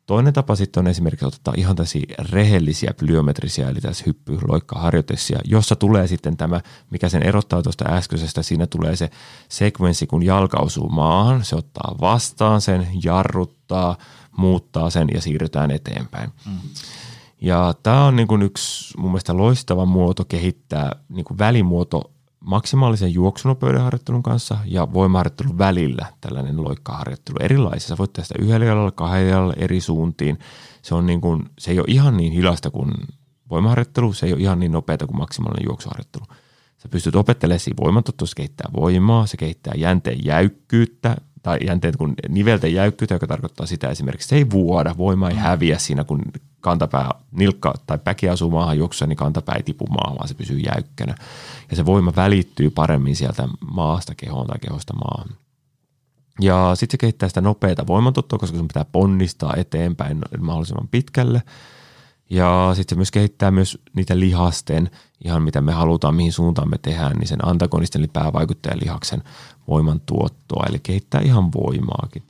Toinen 0.06 0.32
tapa 0.32 0.56
sitten 0.56 0.80
on 0.80 0.86
esimerkiksi 0.86 1.26
ottaa 1.26 1.54
ihan 1.56 1.76
tällaisia 1.76 2.14
rehellisiä 2.18 2.94
plyometrisiä, 2.98 3.68
eli 3.68 3.80
tässä 3.80 4.04
hyppy 4.06 4.38
harjoituksia, 4.74 5.38
jossa 5.44 5.76
tulee 5.76 6.06
sitten 6.06 6.36
tämä, 6.36 6.60
mikä 6.90 7.08
sen 7.08 7.22
erottaa 7.22 7.62
tuosta 7.62 7.84
äskeisestä, 7.88 8.42
siinä 8.42 8.66
tulee 8.66 8.96
se 8.96 9.10
sekvenssi, 9.48 10.06
kun 10.06 10.22
jalka 10.22 10.58
osuu 10.60 10.88
maahan, 10.88 11.44
se 11.44 11.56
ottaa 11.56 11.96
vastaan 12.00 12.60
sen, 12.60 12.88
jarruttaa, 13.04 13.96
muuttaa 14.40 14.90
sen 14.90 15.08
ja 15.14 15.20
siirrytään 15.20 15.70
eteenpäin. 15.70 16.30
Mm. 16.46 16.58
Ja 17.40 17.74
tämä 17.82 18.04
on 18.04 18.16
niin 18.16 18.28
kuin 18.28 18.42
yksi 18.42 18.98
mun 18.98 19.10
mielestä 19.10 19.36
loistava 19.36 19.86
muoto 19.86 20.24
kehittää 20.24 20.96
niin 21.08 21.24
kuin 21.24 21.38
välimuoto 21.38 22.10
maksimaalisen 22.40 23.14
juoksunopeuden 23.14 23.80
harjoittelun 23.80 24.22
kanssa 24.22 24.58
ja 24.64 24.92
voimaharjoittelun 24.92 25.58
välillä 25.58 26.06
tällainen 26.20 26.64
loikkaharjoittelu 26.64 27.36
erilaisissa. 27.40 27.98
Voit 27.98 28.12
tehdä 28.12 28.26
sitä 28.26 28.42
yhdellä 28.42 28.66
jalalla, 28.66 28.90
kahdella 28.90 29.30
jalalla 29.30 29.54
eri 29.56 29.80
suuntiin. 29.80 30.38
Se, 30.82 30.94
on 30.94 31.06
niin 31.06 31.20
kuin, 31.20 31.42
se 31.58 31.70
ei 31.70 31.78
ole 31.78 31.86
ihan 31.88 32.16
niin 32.16 32.32
hilasta 32.32 32.70
kuin 32.70 32.90
voimaharjoittelu, 33.50 34.12
se 34.12 34.26
ei 34.26 34.32
ole 34.32 34.42
ihan 34.42 34.60
niin 34.60 34.72
nopeata 34.72 35.06
kuin 35.06 35.16
maksimaalinen 35.16 35.66
juoksuharjoittelu. 35.68 36.24
Sä 36.78 36.88
pystyt 36.88 37.16
opettelemaan 37.16 37.60
siinä 37.60 37.76
voimantotta, 37.84 38.26
se 38.26 38.36
kehittää 38.36 38.70
voimaa, 38.76 39.26
se 39.26 39.36
kehittää 39.36 39.74
jänteen 39.76 40.18
jäykkyyttä, 40.24 41.16
tai 41.42 41.58
jänteen 41.66 41.94
kun 41.98 42.14
nivelten 42.28 42.74
jäykkyyttä, 42.74 43.14
joka 43.14 43.26
tarkoittaa 43.26 43.66
sitä 43.66 43.88
esimerkiksi, 43.88 44.28
se 44.28 44.36
ei 44.36 44.50
vuoda, 44.50 44.94
voima 44.98 45.30
ei 45.30 45.36
häviä 45.36 45.78
siinä, 45.78 46.04
kun 46.04 46.22
kantapää, 46.60 47.10
nilkka 47.32 47.74
tai 47.86 47.98
päki 47.98 48.28
asuu 48.28 48.50
maahan 48.50 48.78
juoksussa, 48.78 49.06
niin 49.06 49.16
kantapää 49.16 49.54
ei 49.54 49.62
tipu 49.62 49.86
maahan, 49.86 50.18
vaan 50.18 50.28
se 50.28 50.34
pysyy 50.34 50.58
jäykkänä. 50.58 51.14
Ja 51.70 51.76
se 51.76 51.86
voima 51.86 52.12
välittyy 52.16 52.70
paremmin 52.70 53.16
sieltä 53.16 53.48
maasta 53.70 54.14
kehoon 54.14 54.46
tai 54.46 54.58
kehosta 54.58 54.94
maahan. 54.94 55.28
Ja 56.40 56.70
sitten 56.74 56.92
se 56.92 56.98
kehittää 56.98 57.28
sitä 57.28 57.40
nopeata 57.40 57.86
voimantuttua, 57.86 58.38
koska 58.38 58.56
sun 58.56 58.68
pitää 58.68 58.84
ponnistaa 58.92 59.54
eteenpäin 59.56 60.18
mahdollisimman 60.38 60.88
pitkälle. 60.88 61.42
Ja 62.30 62.70
sitten 62.74 62.96
se 62.96 62.98
myös 62.98 63.10
kehittää 63.10 63.50
myös 63.50 63.78
niitä 63.94 64.18
lihasten, 64.18 64.90
ihan 65.24 65.42
mitä 65.42 65.60
me 65.60 65.72
halutaan, 65.72 66.14
mihin 66.14 66.32
suuntaan 66.32 66.70
me 66.70 66.78
tehdään, 66.78 67.16
niin 67.16 67.28
sen 67.28 67.48
antagonisten 67.48 68.00
eli 68.00 68.10
päävaikuttajan 68.12 68.80
lihaksen 68.82 69.22
voimantuottoa, 69.68 70.64
eli 70.68 70.78
kehittää 70.78 71.20
ihan 71.20 71.52
voimaakin. 71.52 72.22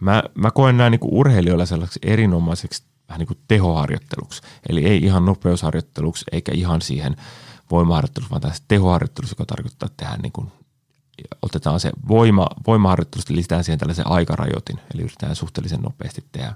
Mä, 0.00 0.22
mä 0.34 0.50
koen 0.50 0.76
nämä 0.76 0.90
niin 0.90 1.00
urheilijoilla 1.02 1.66
sellaiseksi 1.66 1.98
erinomaiseksi 2.02 2.82
vähän 3.08 3.18
niin 3.18 3.26
kuin 3.26 3.38
tehoharjoitteluksi. 3.48 4.42
Eli 4.68 4.84
ei 4.86 4.98
ihan 4.98 5.24
nopeusharjoitteluksi 5.24 6.24
eikä 6.32 6.52
ihan 6.54 6.82
siihen 6.82 7.16
voimaharjoitteluksi, 7.70 8.30
vaan 8.30 8.40
tässä 8.40 8.64
tehoharjoitteluksi, 8.68 9.32
joka 9.32 9.44
tarkoittaa, 9.44 9.86
että 9.86 9.96
tehdään 9.96 10.20
niin 10.20 10.32
kuin, 10.32 10.52
otetaan 11.42 11.80
se 11.80 11.90
voima, 12.08 12.46
voimaharjoittelusta, 12.66 13.34
lisätään 13.34 13.64
siihen 13.64 13.78
tällaisen 13.78 14.06
aikarajoitin, 14.06 14.80
eli 14.94 15.02
yritetään 15.02 15.36
suhteellisen 15.36 15.80
nopeasti 15.80 16.24
tehdä. 16.32 16.54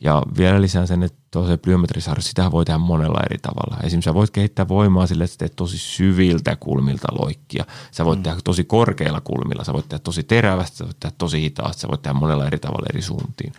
Ja 0.00 0.22
vielä 0.36 0.60
lisään 0.60 0.86
sen, 0.86 1.02
että 1.02 1.18
tosiaan 1.30 1.58
plyometrisarjo, 1.58 2.22
sitä 2.22 2.50
voi 2.50 2.64
tehdä 2.64 2.78
monella 2.78 3.20
eri 3.26 3.38
tavalla. 3.38 3.76
Esimerkiksi 3.82 4.04
sä 4.04 4.14
voit 4.14 4.30
kehittää 4.30 4.68
voimaa 4.68 5.06
sille, 5.06 5.24
että 5.24 5.32
sä 5.32 5.38
teet 5.38 5.56
tosi 5.56 5.78
syviltä 5.78 6.56
kulmilta 6.56 7.06
loikkia. 7.20 7.64
Sä 7.90 8.04
voit 8.04 8.18
mm. 8.18 8.22
tehdä 8.22 8.38
tosi 8.44 8.64
korkeilla 8.64 9.20
kulmilla, 9.20 9.64
sä 9.64 9.72
voit 9.72 9.88
tehdä 9.88 10.02
tosi 10.02 10.22
terävästi, 10.22 10.76
sä 10.76 10.84
voit 10.84 11.00
tehdä 11.00 11.14
tosi 11.18 11.40
hitaasti, 11.40 11.80
sä 11.80 11.88
voit 11.88 12.02
tehdä 12.02 12.18
monella 12.18 12.46
eri 12.46 12.58
tavalla 12.58 12.86
eri 12.90 13.02
suuntiin. 13.02 13.52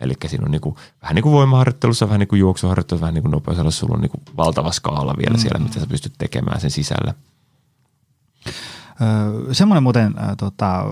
Eli 0.00 0.14
siinä 0.26 0.44
on 0.44 0.50
niin 0.50 0.60
kuin, 0.60 0.76
vähän 1.02 1.14
niin 1.14 1.22
kuin 1.22 1.32
voimaharjoittelussa, 1.32 2.06
vähän 2.06 2.20
niin 2.20 2.28
kuin 2.28 2.40
juoksuharjoittelussa, 2.40 3.02
vähän 3.02 3.14
niin 3.14 3.22
kuin 3.22 3.32
nopeudella, 3.32 3.70
sulla 3.70 3.94
on 3.94 4.00
niin 4.00 4.10
kuin 4.10 4.22
valtava 4.36 4.72
skaala 4.72 5.14
vielä 5.18 5.36
mm. 5.36 5.40
siellä, 5.40 5.58
mitä 5.58 5.80
sä 5.80 5.86
pystyt 5.86 6.12
tekemään 6.18 6.60
sen 6.60 6.70
sisällä. 6.70 7.14
Öö, 9.00 9.54
semmoinen 9.54 9.82
muuten 9.82 10.14
äh, 10.18 10.36
tota, 10.36 10.84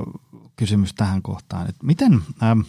kysymys 0.57 0.95
tähän 0.95 1.23
kohtaan, 1.23 1.69
että 1.69 1.87
miten, 1.87 2.23
ähm, 2.43 2.61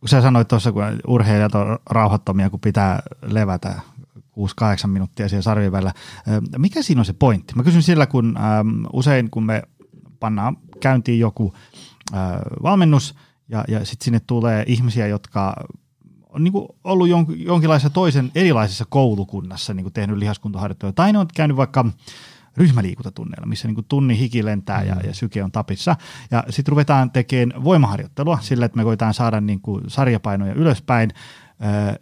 kun 0.00 0.08
sä 0.08 0.22
sanoit 0.22 0.48
tuossa, 0.48 0.72
kun 0.72 0.82
urheilijat 1.06 1.54
on 1.54 1.78
rauhattomia, 1.90 2.50
kun 2.50 2.60
pitää 2.60 3.02
levätä 3.22 3.80
6-8 4.18 4.86
minuuttia 4.86 5.28
siellä 5.28 5.42
sarvien 5.42 5.72
välillä. 5.72 5.92
Mikä 6.58 6.82
siinä 6.82 7.00
on 7.00 7.04
se 7.04 7.12
pointti? 7.12 7.54
Mä 7.56 7.62
kysyn 7.62 7.82
sillä, 7.82 8.06
kun 8.06 8.36
ähm, 8.36 8.84
usein 8.92 9.30
kun 9.30 9.44
me 9.44 9.62
pannaan 10.20 10.56
käyntiin 10.80 11.18
joku 11.18 11.54
valmennus– 12.62 13.14
ja, 13.50 13.64
ja 13.68 13.84
sitten 13.84 14.04
sinne 14.04 14.20
tulee 14.26 14.64
ihmisiä, 14.66 15.06
jotka 15.06 15.54
on 16.28 16.44
niin 16.44 16.52
ollut 16.84 17.08
jon, 17.08 17.26
jonkinlaisessa 17.36 17.90
toisen 17.90 18.30
erilaisessa 18.34 18.84
koulukunnassa 18.88 19.74
niin 19.74 19.92
tehnyt 19.92 20.18
lihaskuntoharjoittelua. 20.18 20.92
Tai 20.92 21.12
ne 21.12 21.18
on 21.18 21.26
käynyt 21.34 21.56
vaikka 21.56 21.84
ryhmäliikuntatunneilla, 22.56 23.46
missä 23.46 23.68
niin 23.68 23.74
kuin 23.74 23.86
tunni 23.88 24.18
hiki 24.18 24.44
lentää 24.44 24.82
ja, 24.82 24.96
ja 25.04 25.14
syke 25.14 25.44
on 25.44 25.52
tapissa. 25.52 25.96
Ja 26.30 26.44
sitten 26.50 26.72
ruvetaan 26.72 27.10
tekemään 27.10 27.64
voimaharjoittelua 27.64 28.38
sillä, 28.40 28.66
että 28.66 28.76
me 28.76 28.84
koitetaan 28.84 29.14
saada 29.14 29.40
niin 29.40 29.60
kuin 29.60 29.84
sarjapainoja 29.86 30.54
ylöspäin, 30.54 31.10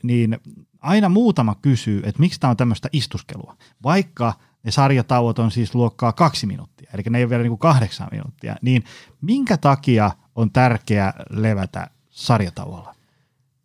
niin 0.02 0.38
aina 0.80 1.08
muutama 1.08 1.54
kysyy, 1.54 2.02
että 2.04 2.20
miksi 2.20 2.40
tämä 2.40 2.50
on 2.50 2.56
tämmöistä 2.56 2.88
istuskelua, 2.92 3.56
vaikka 3.82 4.32
ne 4.64 4.70
sarjatauot 4.70 5.38
on 5.38 5.50
siis 5.50 5.74
luokkaa 5.74 6.12
kaksi 6.12 6.46
minuuttia, 6.46 6.90
eli 6.94 7.02
ne 7.10 7.18
ei 7.18 7.24
ole 7.24 7.30
vielä 7.30 7.42
niin 7.42 7.50
kuin 7.50 7.58
kahdeksan 7.58 8.08
minuuttia, 8.10 8.56
niin 8.62 8.84
minkä 9.20 9.56
takia 9.56 10.10
on 10.34 10.50
tärkeää 10.50 11.12
levätä 11.30 11.90
sarjatauolla? 12.10 12.94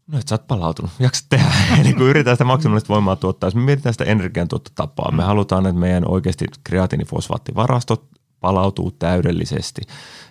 No 0.08 0.20
et 0.20 0.28
sä 0.28 0.36
oot 0.36 0.47
palautunut, 0.47 0.91
jaksat 0.99 1.26
tehdä. 1.30 1.51
Eli 1.82 1.93
kun 1.93 2.08
yritetään 2.08 2.36
sitä 2.36 2.45
maksimaalista 2.45 2.93
voimaa 2.93 3.16
tuottaa, 3.16 3.47
jos 3.47 3.56
me 3.56 3.62
mietitään 3.62 3.93
sitä 3.93 4.04
energiantuottotapaa, 4.04 5.12
me 5.12 5.24
halutaan, 5.24 5.66
että 5.66 5.80
meidän 5.80 6.08
oikeasti 6.08 6.45
kreatiinifosfaattivarastot 6.64 8.14
palautuu 8.43 8.91
täydellisesti. 8.91 9.82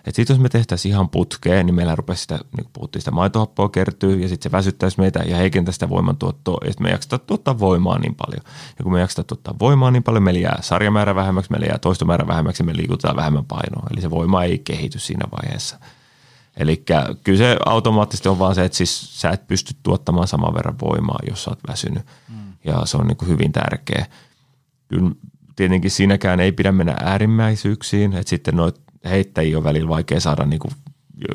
Et 0.05 0.15
sit 0.15 0.29
jos 0.29 0.39
me 0.39 0.49
tehtäisiin 0.49 0.91
ihan 0.91 1.09
putkeen, 1.09 1.65
niin 1.65 1.75
meillä 1.75 1.95
rupesi 1.95 2.21
sitä, 2.21 2.39
niin 2.57 2.67
puhuttiin, 2.73 3.01
sitä 3.01 3.11
maitohappoa 3.11 3.69
kertyy 3.69 4.19
ja 4.19 4.29
sitten 4.29 4.51
se 4.51 4.57
väsyttäisi 4.57 4.99
meitä 4.99 5.19
ja 5.19 5.37
heikentäisi 5.37 5.75
sitä 5.75 5.89
voimantuottoa, 5.89 6.57
ja 6.65 6.73
me 6.79 6.89
ei 6.89 6.93
jakseta 6.93 7.17
tuottaa 7.17 7.59
voimaa 7.59 7.99
niin 7.99 8.15
paljon. 8.15 8.41
Ja 8.79 8.83
kun 8.83 8.93
me 8.93 8.99
jakseta 8.99 9.23
tuottaa 9.23 9.55
voimaa 9.59 9.91
niin 9.91 10.03
paljon, 10.03 10.23
meillä 10.23 10.39
jää 10.39 10.59
sarjamäärä 10.61 11.15
vähemmäksi, 11.15 11.51
meillä 11.51 11.67
jää 11.67 11.77
toistomäärä 11.77 12.27
vähemmäksi 12.27 12.63
ja 12.63 12.65
me 12.65 12.77
liikutaan 12.77 13.15
vähemmän 13.15 13.45
painoa. 13.45 13.87
Eli 13.91 14.01
se 14.01 14.09
voima 14.09 14.43
ei 14.43 14.59
kehity 14.59 14.99
siinä 14.99 15.25
vaiheessa. 15.31 15.79
Eli 16.57 16.83
kyllä 17.23 17.37
se 17.37 17.57
automaattisesti 17.65 18.29
on 18.29 18.39
vaan 18.39 18.55
se, 18.55 18.65
että 18.65 18.77
siis 18.77 19.21
sä 19.21 19.29
et 19.29 19.47
pysty 19.47 19.73
tuottamaan 19.83 20.27
saman 20.27 20.53
verran 20.53 20.79
voimaa, 20.81 21.19
jos 21.29 21.43
sä 21.43 21.49
oot 21.49 21.59
väsynyt. 21.67 22.05
Mm. 22.29 22.53
Ja 22.63 22.81
se 22.85 22.97
on 22.97 23.07
niin 23.07 23.17
kuin 23.17 23.29
hyvin 23.29 23.51
tärkeä. 23.51 24.05
Kyllä 24.87 25.11
tietenkin 25.55 25.91
siinäkään 25.91 26.39
ei 26.39 26.51
pidä 26.51 26.71
mennä 26.71 26.95
äärimmäisyyksiin, 27.03 28.13
että 28.13 28.29
sitten 28.29 28.55
noit 28.55 28.81
heittäjiä 29.05 29.57
on 29.57 29.63
välillä 29.63 29.89
vaikea 29.89 30.19
saada 30.19 30.45
niin 30.45 30.59
kuin 30.59 30.71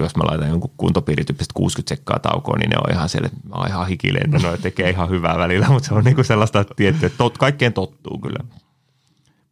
jos 0.01 0.17
mä 0.17 0.25
laitan 0.25 0.49
jonkun 0.49 0.71
kuntopiirityyppiset 0.77 1.53
60 1.53 1.89
sekkaa 1.89 2.19
taukoon, 2.19 2.59
niin 2.59 2.71
ne 2.71 2.77
on 2.85 2.93
ihan 2.93 3.09
siellä, 3.09 3.27
että 3.27 3.49
mä 3.49 3.55
oon 3.55 3.69
ihan 3.69 3.89
hikilentänyt 3.89 4.51
ja 4.51 4.59
tekee 4.59 4.91
ihan 4.91 5.11
hyvää 5.11 5.39
välillä, 5.39 5.69
mutta 5.73 5.89
se 5.89 5.95
on 5.95 6.05
niinku 6.05 6.25
sellaista 6.25 6.65
tiettyä, 6.77 7.07
että 7.07 7.19
tot, 7.19 7.39
kaikkeen 7.39 7.73
tottuu 7.73 8.19
kyllä. 8.19 8.45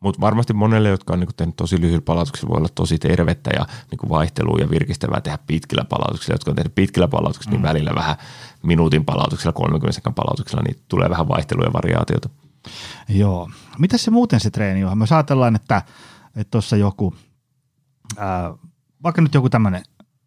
Mutta 0.01 0.21
varmasti 0.21 0.53
monelle, 0.53 0.89
jotka 0.89 1.13
on 1.13 1.21
niinku 1.21 1.33
tehnyt 1.37 1.57
tosi 1.57 1.81
lyhyillä 1.81 2.03
palautuksilla, 2.05 2.51
voi 2.51 2.59
olla 2.59 2.69
tosi 2.75 2.99
tervettä 2.99 3.51
ja 3.55 3.67
niinku 3.91 4.09
vaihtelua 4.09 4.59
ja 4.61 4.71
virkistävää 4.71 5.21
tehdä 5.21 5.39
pitkillä 5.47 5.85
palautuksilla. 5.85 6.35
Jotka 6.35 6.51
on 6.51 6.55
tehnyt 6.57 6.75
pitkillä 6.75 7.09
palautuksilla, 7.09 7.51
niin 7.51 7.61
mm. 7.61 7.65
niin 7.65 7.75
välillä 7.75 7.95
vähän 7.95 8.17
minuutin 8.63 9.05
palautuksilla, 9.05 9.53
30 9.53 9.93
sekan 9.93 10.15
palautuksilla, 10.15 10.63
niin 10.63 10.77
tulee 10.89 11.11
vähän 11.11 11.29
vaihtelua 11.29 11.65
ja 11.65 11.73
variaatiota. 11.73 12.29
Joo. 13.09 13.51
Mitä 13.79 13.99
se 13.99 14.11
muuten 14.11 14.41
se 14.41 14.51
treeni 14.51 14.85
on? 14.85 14.99
Me 14.99 15.05
ajatellaan, 15.11 15.57
että 15.57 15.83
tuossa 16.51 16.77
joku, 16.77 17.15
ää, 18.17 18.55
vaikka 19.03 19.23
nyt 19.23 19.35
joku 19.35 19.51
tämmöinen 19.51 19.83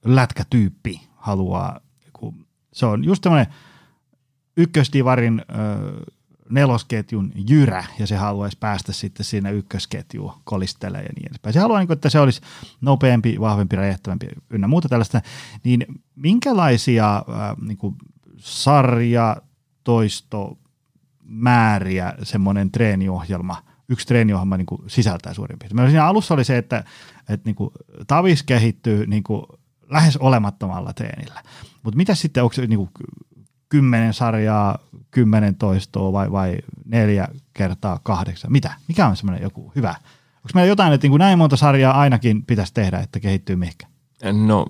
lätkätyyppi 0.05 1.01
haluaa, 1.15 1.80
se 2.74 2.86
on 2.86 3.03
just 3.03 3.22
tämmöinen 3.22 3.53
ykköstivarin 4.57 5.41
nelosketjun 6.49 7.31
jyrä 7.49 7.83
ja 7.99 8.07
se 8.07 8.15
haluaisi 8.15 8.57
päästä 8.59 8.93
sitten 8.93 9.25
siinä 9.25 9.49
ykkösketjuun 9.49 10.33
kolistelemaan 10.43 11.05
ja 11.05 11.09
niin 11.15 11.27
edespäin. 11.27 11.53
Se 11.53 11.59
haluaa, 11.59 11.79
niin 11.79 11.91
että 11.91 12.09
se 12.09 12.19
olisi 12.19 12.41
nopeampi, 12.81 13.39
vahvempi, 13.39 13.75
räjähtävämpi 13.75 14.27
ynnä 14.49 14.67
muuta 14.67 14.89
tällaista. 14.89 15.21
Niin 15.63 15.85
minkälaisia 16.15 17.15
äh, 17.15 17.23
niin 17.61 17.77
kuin 17.77 17.95
sarja, 18.37 19.37
toisto, 19.83 20.57
määriä 21.23 22.13
semmoinen 22.23 22.71
treeniohjelma, 22.71 23.63
yksi 23.89 24.07
treeniohjelma 24.07 24.57
niin 24.57 24.65
kuin 24.65 24.81
sisältää 24.87 25.33
suurin 25.33 25.59
piirtein. 25.59 25.75
Meillä 25.75 25.89
siinä 25.89 26.05
alussa 26.05 26.33
oli 26.33 26.43
se, 26.43 26.57
että, 26.57 26.83
että 27.29 27.45
niin 27.45 27.55
kuin 27.55 27.69
tavis 28.07 28.43
kehittyy 28.43 29.07
niin 29.07 29.23
kuin 29.23 29.43
lähes 29.89 30.17
olemattomalla 30.17 30.93
treenillä. 30.93 31.43
Mutta 31.83 31.97
mitä 31.97 32.15
sitten, 32.15 32.43
onko 32.43 32.55
niin 32.67 32.77
kuin 32.77 32.89
kymmenen 33.70 34.13
sarjaa, 34.13 34.78
kymmenen 35.11 35.55
toistoa 35.55 36.13
vai, 36.13 36.32
vai 36.32 36.57
neljä 36.86 37.28
kertaa 37.53 37.99
kahdeksan? 38.03 38.51
Mitä? 38.51 38.74
Mikä 38.88 39.07
on 39.07 39.15
semmoinen 39.15 39.43
joku 39.43 39.72
hyvä? 39.76 39.89
Onko 39.89 40.49
meillä 40.53 40.70
jotain, 40.70 40.93
että 40.93 41.05
niin 41.05 41.11
kuin 41.11 41.20
näin 41.20 41.38
monta 41.38 41.57
sarjaa 41.57 41.99
ainakin 41.99 42.45
pitäisi 42.45 42.74
tehdä, 42.74 42.99
että 42.99 43.20
kehittyy 43.20 43.55
mihinkä? 43.55 43.88
No 44.45 44.65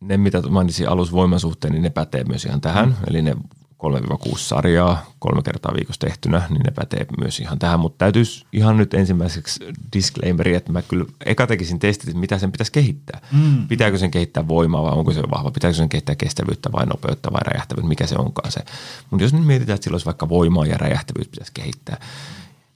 ne, 0.00 0.16
mitä 0.16 0.42
mainitsin 0.42 0.88
alusvoiman 0.88 1.40
suhteen, 1.40 1.72
niin 1.72 1.82
ne 1.82 1.90
pätee 1.90 2.24
myös 2.24 2.44
ihan 2.44 2.60
tähän. 2.60 2.88
Mm. 2.88 2.94
Eli 3.06 3.22
ne 3.22 3.36
3-6 3.82 4.38
sarjaa 4.38 5.06
kolme 5.18 5.42
kertaa 5.42 5.74
viikossa 5.74 6.06
tehtynä, 6.06 6.42
niin 6.48 6.60
ne 6.60 6.70
pätee 6.70 7.06
myös 7.18 7.40
ihan 7.40 7.58
tähän. 7.58 7.80
Mutta 7.80 7.98
täytyisi 7.98 8.46
ihan 8.52 8.76
nyt 8.76 8.94
ensimmäiseksi 8.94 9.64
disclaimeri, 9.92 10.54
että 10.54 10.72
mä 10.72 10.82
kyllä 10.82 11.04
eka 11.26 11.46
tekisin 11.46 11.78
testit, 11.78 12.08
että 12.08 12.20
mitä 12.20 12.38
sen 12.38 12.52
pitäisi 12.52 12.72
kehittää. 12.72 13.20
Mm. 13.32 13.68
Pitääkö 13.68 13.98
sen 13.98 14.10
kehittää 14.10 14.48
voimaa 14.48 14.82
vai 14.82 14.92
onko 14.92 15.12
se 15.12 15.22
vahva? 15.30 15.50
Pitääkö 15.50 15.76
sen 15.76 15.88
kehittää 15.88 16.14
kestävyyttä 16.16 16.72
vai 16.72 16.86
nopeutta 16.86 17.32
vai 17.32 17.40
räjähtävyyttä? 17.44 17.88
Mikä 17.88 18.06
se 18.06 18.16
onkaan 18.18 18.52
se? 18.52 18.60
Mutta 19.10 19.24
jos 19.24 19.32
nyt 19.32 19.46
mietitään, 19.46 19.74
että 19.74 19.84
sillä 19.84 19.94
olisi 19.94 20.06
vaikka 20.06 20.28
voimaa 20.28 20.66
ja 20.66 20.78
räjähtävyyttä 20.78 21.30
pitäisi 21.30 21.52
kehittää, 21.54 22.00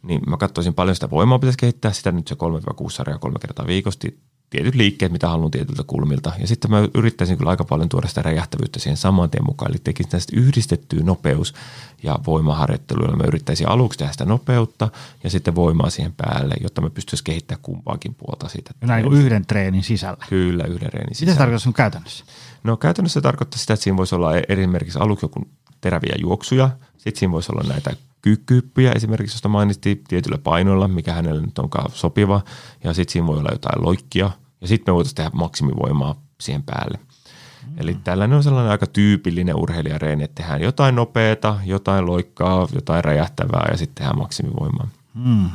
niin 0.02 0.20
mä 0.26 0.36
katsoisin 0.36 0.74
paljon 0.74 0.96
sitä 0.96 1.10
voimaa 1.10 1.38
pitäisi 1.38 1.58
kehittää, 1.58 1.92
sitä 1.92 2.12
nyt 2.12 2.28
se 2.28 2.34
3-6 2.34 2.90
sarjaa 2.90 3.18
kolme 3.18 3.38
kertaa 3.40 3.66
viikossa 3.66 4.08
tietyt 4.50 4.74
liikkeet, 4.74 5.12
mitä 5.12 5.28
haluan 5.28 5.50
tietyltä 5.50 5.82
kulmilta. 5.86 6.32
Ja 6.40 6.46
sitten 6.46 6.70
mä 6.70 6.88
yrittäisin 6.94 7.38
kyllä 7.38 7.50
aika 7.50 7.64
paljon 7.64 7.88
tuoda 7.88 8.08
sitä 8.08 8.22
räjähtävyyttä 8.22 8.78
siihen 8.78 8.96
saman 8.96 9.30
tien 9.30 9.44
mukaan. 9.46 9.70
Eli 9.70 9.78
tekisin 9.84 10.10
tästä 10.10 10.32
yhdistettyä 10.36 11.00
nopeus- 11.02 11.54
ja 12.02 12.18
voimaharjoitteluilla. 12.26 13.16
Mä 13.16 13.24
yrittäisin 13.26 13.68
aluksi 13.68 13.98
tehdä 13.98 14.12
sitä 14.12 14.24
nopeutta 14.24 14.88
ja 15.24 15.30
sitten 15.30 15.54
voimaa 15.54 15.90
siihen 15.90 16.12
päälle, 16.16 16.54
jotta 16.60 16.80
me 16.80 16.90
pystyisimme 16.90 17.26
kehittämään 17.26 17.62
kumpaankin 17.62 18.14
puolta 18.14 18.48
siitä. 18.48 18.70
Näin 18.80 19.12
yhden 19.12 19.46
treenin 19.46 19.82
sisällä. 19.82 20.24
Kyllä, 20.28 20.64
yhden 20.64 20.90
treenin 20.90 21.14
sisällä. 21.14 21.30
Mitä 21.30 21.34
se 21.34 21.38
tarkoittaa 21.38 21.64
sun 21.64 21.74
käytännössä? 21.74 22.24
No 22.64 22.76
käytännössä 22.76 23.20
se 23.20 23.22
tarkoittaa 23.22 23.58
sitä, 23.58 23.74
että 23.74 23.84
siinä 23.84 23.96
voisi 23.96 24.14
olla 24.14 24.30
esimerkiksi 24.48 24.98
aluksi 24.98 25.24
joku 25.24 25.48
teräviä 25.80 26.14
juoksuja, 26.20 26.70
sitten 26.96 27.18
siinä 27.18 27.32
voisi 27.32 27.52
olla 27.52 27.68
näitä 27.68 27.96
kyykkyhyppyjä 28.22 28.92
esimerkiksi, 28.92 29.34
josta 29.34 29.48
mainittiin 29.48 30.04
tietyllä 30.08 30.38
painoilla, 30.38 30.88
mikä 30.88 31.12
hänelle 31.12 31.40
nyt 31.40 31.58
onkaan 31.58 31.90
sopiva. 31.92 32.40
Ja 32.84 32.94
sitten 32.94 33.12
siinä 33.12 33.26
voi 33.26 33.38
olla 33.38 33.52
jotain 33.52 33.84
loikkia. 33.84 34.30
Ja 34.60 34.68
sitten 34.68 34.92
me 34.92 34.96
voitaisiin 34.96 35.16
tehdä 35.16 35.30
maksimivoimaa 35.34 36.22
siihen 36.40 36.62
päälle. 36.62 36.98
Mm. 36.98 37.72
Eli 37.76 37.94
tällainen 38.04 38.36
on 38.36 38.42
sellainen 38.42 38.72
aika 38.72 38.86
tyypillinen 38.86 39.56
urheilijareeni, 39.56 40.24
että 40.24 40.42
tehdään 40.42 40.62
jotain 40.62 40.94
nopeata, 40.94 41.58
jotain 41.64 42.06
loikkaa, 42.06 42.68
jotain 42.74 43.04
räjähtävää 43.04 43.68
ja 43.70 43.76
sitten 43.76 43.94
tehdään 43.94 44.18
maksimivoimaa. 44.18 44.88
Mm. 45.14 45.50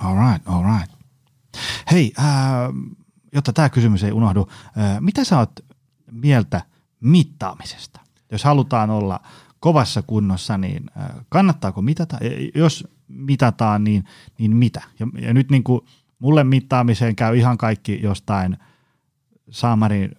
All 0.00 0.30
right, 0.30 0.48
all 0.48 0.64
right. 0.64 0.92
Hei, 1.90 2.12
äh, 2.18 2.26
jotta 3.32 3.52
tämä 3.52 3.68
kysymys 3.68 4.04
ei 4.04 4.12
unohdu, 4.12 4.48
äh, 4.50 5.00
mitä 5.00 5.24
sä 5.24 5.38
oot 5.38 5.60
mieltä 6.10 6.62
mittaamisesta? 7.00 8.00
Jos 8.32 8.44
halutaan 8.44 8.90
olla 8.90 9.20
kovassa 9.60 10.02
kunnossa, 10.02 10.58
niin 10.58 10.90
kannattaako 11.28 11.82
mitata? 11.82 12.18
Jos 12.54 12.88
mitataan, 13.08 13.84
niin, 13.84 14.04
niin 14.38 14.56
mitä? 14.56 14.82
Ja, 14.98 15.06
ja 15.20 15.34
nyt 15.34 15.50
niin 15.50 15.64
kuin 15.64 15.80
mulle 16.18 16.44
mittaamiseen 16.44 17.16
käy 17.16 17.36
ihan 17.36 17.58
kaikki 17.58 18.02
jostain 18.02 18.56
Saamarin 19.50 20.12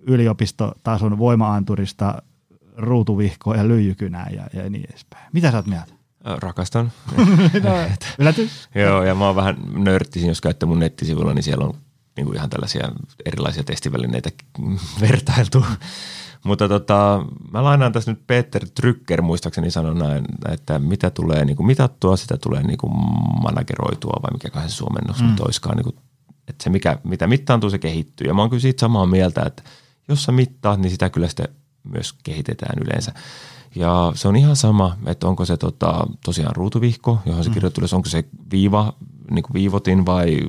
yliopistotason 0.00 1.18
voimaanturista 1.18 2.22
ruutuvihkoa 2.76 3.56
ja 3.56 3.68
lyijykynää 3.68 4.30
ja, 4.30 4.46
ja 4.52 4.70
niin 4.70 4.84
edespäin. 4.90 5.26
Mitä 5.32 5.50
sä 5.50 5.56
oot 5.56 5.66
mieltä? 5.66 5.92
Rakastan. 6.24 6.92
no, 8.18 8.32
Joo, 8.74 9.04
ja 9.04 9.14
mä 9.14 9.26
oon 9.26 9.36
vähän 9.36 9.56
nörttisin, 9.72 10.28
jos 10.28 10.40
käyttää 10.40 10.66
mun 10.66 10.78
nettisivuilla, 10.78 11.34
niin 11.34 11.42
siellä 11.42 11.64
on 11.64 11.74
niin 12.16 12.26
kuin 12.26 12.36
ihan 12.36 12.50
tällaisia 12.50 12.88
erilaisia 13.24 13.64
testivälineitä 13.64 14.30
vertailtu. 15.00 15.66
Mutta 16.44 16.68
tota, 16.68 17.26
mä 17.52 17.64
lainaan 17.64 17.92
tässä 17.92 18.10
nyt 18.12 18.26
Peter 18.26 18.66
Trycker 18.74 19.22
muistaakseni 19.22 19.70
sanon 19.70 19.98
näin, 19.98 20.24
että 20.48 20.78
mitä 20.78 21.10
tulee 21.10 21.44
niin 21.44 21.56
kuin 21.56 21.66
mitattua, 21.66 22.16
sitä 22.16 22.36
tulee 22.36 22.62
niin 22.62 22.78
kuin 22.78 22.92
manageroitua 23.42 24.20
vai 24.22 24.30
mikä 24.32 24.68
se 24.68 24.74
suomennos 24.74 25.22
mm. 25.22 25.28
nyt 25.28 25.40
olisikaan. 25.40 25.76
Niin 25.76 25.84
kuin, 25.84 25.96
että 26.48 26.64
se 26.64 26.70
mikä, 26.70 26.98
mitä 27.04 27.26
mittaantuu, 27.26 27.70
se 27.70 27.78
kehittyy. 27.78 28.26
Ja 28.26 28.34
mä 28.34 28.42
oon 28.42 28.50
kyllä 28.50 28.60
siitä 28.60 28.80
samaa 28.80 29.06
mieltä, 29.06 29.42
että 29.46 29.62
jos 30.08 30.24
sä 30.24 30.32
mittaat, 30.32 30.80
niin 30.80 30.90
sitä 30.90 31.10
kyllä 31.10 31.28
sitten 31.28 31.48
myös 31.84 32.12
kehitetään 32.12 32.82
yleensä. 32.82 33.12
Ja 33.74 34.12
se 34.14 34.28
on 34.28 34.36
ihan 34.36 34.56
sama, 34.56 34.96
että 35.06 35.28
onko 35.28 35.44
se 35.44 35.56
tota, 35.56 36.06
tosiaan 36.24 36.56
ruutuvihko, 36.56 37.18
johon 37.26 37.44
se 37.44 37.50
mm. 37.50 37.54
kirjoittuu, 37.54 37.84
onko 37.92 38.08
se 38.08 38.24
viiva, 38.50 38.92
niin 39.30 39.42
kuin 39.42 39.54
viivotin 39.54 40.06
vai 40.06 40.40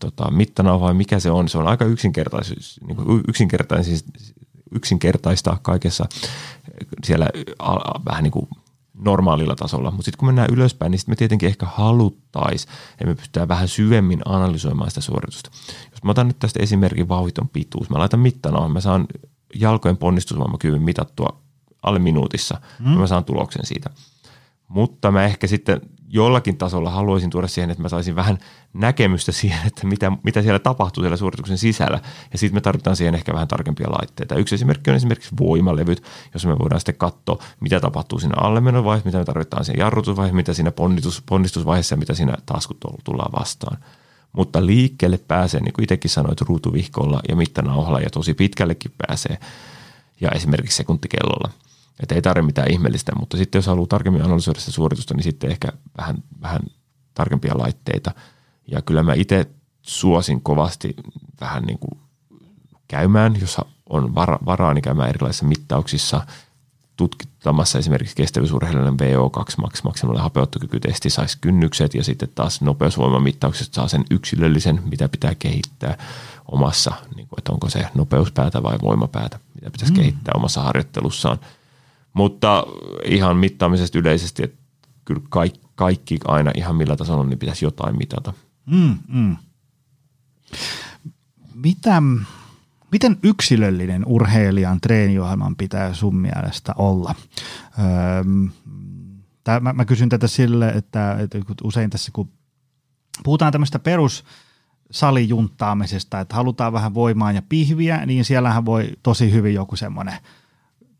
tota, 0.00 0.30
mittana 0.30 0.80
vai 0.80 0.94
mikä 0.94 1.20
se 1.20 1.30
on. 1.30 1.48
Se 1.48 1.58
on 1.58 1.68
aika 1.68 1.84
yksinkertainen, 1.84 2.56
niin 2.86 2.96
kuin 2.96 3.22
yksinkertainen 3.28 3.84
siis 3.84 4.04
yksinkertaistaa 4.74 5.58
kaikessa 5.62 6.04
siellä 7.04 7.28
vähän 8.04 8.22
niin 8.22 8.32
kuin 8.32 8.48
normaalilla 8.94 9.56
tasolla. 9.56 9.90
Mutta 9.90 10.04
sitten 10.04 10.18
kun 10.18 10.28
mennään 10.28 10.48
ylöspäin, 10.52 10.90
niin 10.90 10.98
sitten 10.98 11.12
me 11.12 11.16
tietenkin 11.16 11.46
ehkä 11.46 11.66
haluttaisiin, 11.66 12.72
että 12.92 13.06
me 13.06 13.14
pystytään 13.14 13.48
vähän 13.48 13.68
syvemmin 13.68 14.22
analysoimaan 14.24 14.90
sitä 14.90 15.00
suoritusta. 15.00 15.50
Jos 15.90 16.04
mä 16.04 16.10
otan 16.10 16.28
nyt 16.28 16.38
tästä 16.38 16.62
esimerkin 16.62 17.08
vauhiton 17.08 17.48
pituus, 17.48 17.90
mä 17.90 17.98
laitan 17.98 18.20
mittana, 18.20 18.68
mä 18.68 18.80
saan 18.80 19.06
jalkojen 19.54 19.96
ponnistusvoimakyvyn 19.96 20.82
mitattua 20.82 21.42
alle 21.82 21.98
minuutissa, 21.98 22.60
mm. 22.78 22.92
ja 22.92 22.98
mä 22.98 23.06
saan 23.06 23.24
tuloksen 23.24 23.66
siitä. 23.66 23.90
Mutta 24.68 25.10
mä 25.10 25.24
ehkä 25.24 25.46
sitten 25.46 25.80
jollakin 26.12 26.56
tasolla 26.56 26.90
haluaisin 26.90 27.30
tuoda 27.30 27.48
siihen, 27.48 27.70
että 27.70 27.82
mä 27.82 27.88
saisin 27.88 28.16
vähän 28.16 28.38
näkemystä 28.72 29.32
siihen, 29.32 29.66
että 29.66 29.86
mitä, 29.86 30.12
mitä 30.22 30.42
siellä 30.42 30.58
tapahtuu 30.58 31.02
siellä 31.02 31.16
suorituksen 31.16 31.58
sisällä. 31.58 32.00
Ja 32.32 32.38
sitten 32.38 32.56
me 32.56 32.60
tarvitaan 32.60 32.96
siihen 32.96 33.14
ehkä 33.14 33.32
vähän 33.32 33.48
tarkempia 33.48 33.90
laitteita. 33.90 34.34
Yksi 34.34 34.54
esimerkki 34.54 34.90
on 34.90 34.96
esimerkiksi 34.96 35.34
voimalevyt, 35.40 36.02
jos 36.34 36.46
me 36.46 36.58
voidaan 36.58 36.80
sitten 36.80 36.96
katsoa, 36.96 37.42
mitä 37.60 37.80
tapahtuu 37.80 38.18
siinä 38.18 38.34
allemenovaiheessa, 38.36 39.08
mitä 39.08 39.18
me 39.18 39.24
tarvitaan 39.24 39.64
siinä 39.64 39.84
jarrutusvaiheessa, 39.84 40.36
mitä 40.36 40.54
siinä 40.54 40.70
ponnistus, 40.70 41.22
ponnistusvaiheessa 41.26 41.92
ja 41.92 41.98
mitä 41.98 42.14
siinä 42.14 42.34
taas 42.46 42.66
kun 42.66 42.76
tullaan 43.04 43.32
vastaan. 43.38 43.78
Mutta 44.32 44.66
liikkeelle 44.66 45.18
pääsee, 45.28 45.60
niin 45.60 45.72
kuin 45.72 45.82
itsekin 45.82 46.10
sanoit, 46.10 46.40
ruutuvihkolla 46.40 47.20
ja 47.28 47.36
mittanauhalla 47.36 48.00
ja 48.00 48.10
tosi 48.10 48.34
pitkällekin 48.34 48.92
pääsee. 49.06 49.38
Ja 50.20 50.30
esimerkiksi 50.30 50.76
sekuntikellolla– 50.76 51.50
että 52.00 52.14
ei 52.14 52.22
tarvitse 52.22 52.46
mitään 52.46 52.70
ihmeellistä, 52.70 53.12
mutta 53.20 53.36
sitten 53.36 53.58
jos 53.58 53.66
haluaa 53.66 53.86
tarkemmin 53.86 54.24
analysoida 54.24 54.60
sitä 54.60 54.72
suoritusta, 54.72 55.14
niin 55.14 55.24
sitten 55.24 55.50
ehkä 55.50 55.68
vähän, 55.98 56.16
vähän 56.42 56.60
tarkempia 57.14 57.58
laitteita. 57.58 58.10
Ja 58.70 58.82
kyllä 58.82 59.02
mä 59.02 59.14
itse 59.14 59.46
suosin 59.82 60.40
kovasti 60.40 60.96
vähän 61.40 61.62
niin 61.62 61.78
kuin 61.78 62.00
käymään, 62.88 63.40
jos 63.40 63.56
on 63.90 64.14
vara, 64.14 64.38
varaa, 64.46 64.74
niin 64.74 64.82
käymään 64.82 65.08
erilaisissa 65.08 65.46
mittauksissa 65.46 66.26
tutkittamassa 66.96 67.78
esimerkiksi 67.78 68.16
kestävyysurheilijan 68.16 68.96
VO2 69.00 69.54
max, 69.58 69.82
maksimaalinen 69.84 70.22
hapeuttokykytesti 70.22 71.10
saisi 71.10 71.38
kynnykset 71.40 71.94
ja 71.94 72.04
sitten 72.04 72.28
taas 72.34 72.60
nopeusvoimamittauksesta 72.60 73.74
saa 73.74 73.88
sen 73.88 74.04
yksilöllisen, 74.10 74.82
mitä 74.90 75.08
pitää 75.08 75.34
kehittää 75.34 75.98
omassa, 76.48 76.92
niin 77.16 77.28
kuin, 77.28 77.38
että 77.40 77.52
onko 77.52 77.70
se 77.70 77.86
nopeuspäätä 77.94 78.62
vai 78.62 78.78
voimapäätä, 78.82 79.38
mitä 79.54 79.70
pitäisi 79.70 79.92
mm. 79.92 79.96
kehittää 79.96 80.32
omassa 80.36 80.62
harjoittelussaan– 80.62 81.38
mutta 82.12 82.66
ihan 83.04 83.36
mittaamisesta 83.36 83.98
yleisesti, 83.98 84.42
että 84.44 84.58
kyllä 85.04 85.22
kaikki, 85.28 85.60
kaikki 85.74 86.18
aina 86.24 86.50
ihan 86.54 86.76
millä 86.76 86.96
tasolla 86.96 87.24
niin 87.24 87.38
pitäisi 87.38 87.64
jotain 87.64 87.98
mitata. 87.98 88.32
Mm, 88.66 88.98
mm. 89.08 89.36
Mitä, 91.54 92.02
miten 92.92 93.18
yksilöllinen 93.22 94.02
urheilijan 94.06 94.80
treeniohjelman 94.80 95.56
pitää 95.56 95.94
sun 95.94 96.16
mielestä 96.16 96.74
olla? 96.76 97.14
Öö, 97.78 98.24
tää, 99.44 99.60
mä, 99.60 99.72
mä 99.72 99.84
kysyn 99.84 100.08
tätä 100.08 100.26
sille, 100.26 100.68
että, 100.68 101.16
että 101.18 101.38
usein 101.64 101.90
tässä 101.90 102.10
kun 102.12 102.28
puhutaan 103.24 103.52
tämmöistä 103.52 103.78
perus 103.78 104.24
salijunttaamisesta, 104.90 106.20
että 106.20 106.34
halutaan 106.34 106.72
vähän 106.72 106.94
voimaa 106.94 107.32
ja 107.32 107.42
pihviä, 107.48 108.06
niin 108.06 108.24
siellähän 108.24 108.64
voi 108.64 108.92
tosi 109.02 109.32
hyvin 109.32 109.54
joku 109.54 109.76
semmoinen– 109.76 110.18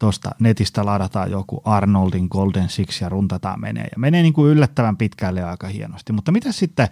tuosta 0.02 0.30
netistä 0.38 0.86
ladataan 0.86 1.30
joku 1.30 1.62
Arnoldin 1.64 2.26
Golden 2.30 2.68
Six 2.68 3.00
ja 3.00 3.08
runtataan 3.08 3.60
menee. 3.60 3.84
Ja 3.92 3.98
menee 3.98 4.22
niin 4.22 4.32
kuin 4.32 4.50
yllättävän 4.50 4.96
pitkälle 4.96 5.40
ja 5.40 5.50
aika 5.50 5.66
hienosti. 5.66 6.12
Mutta 6.12 6.32
mitä 6.32 6.52
sitten 6.52 6.88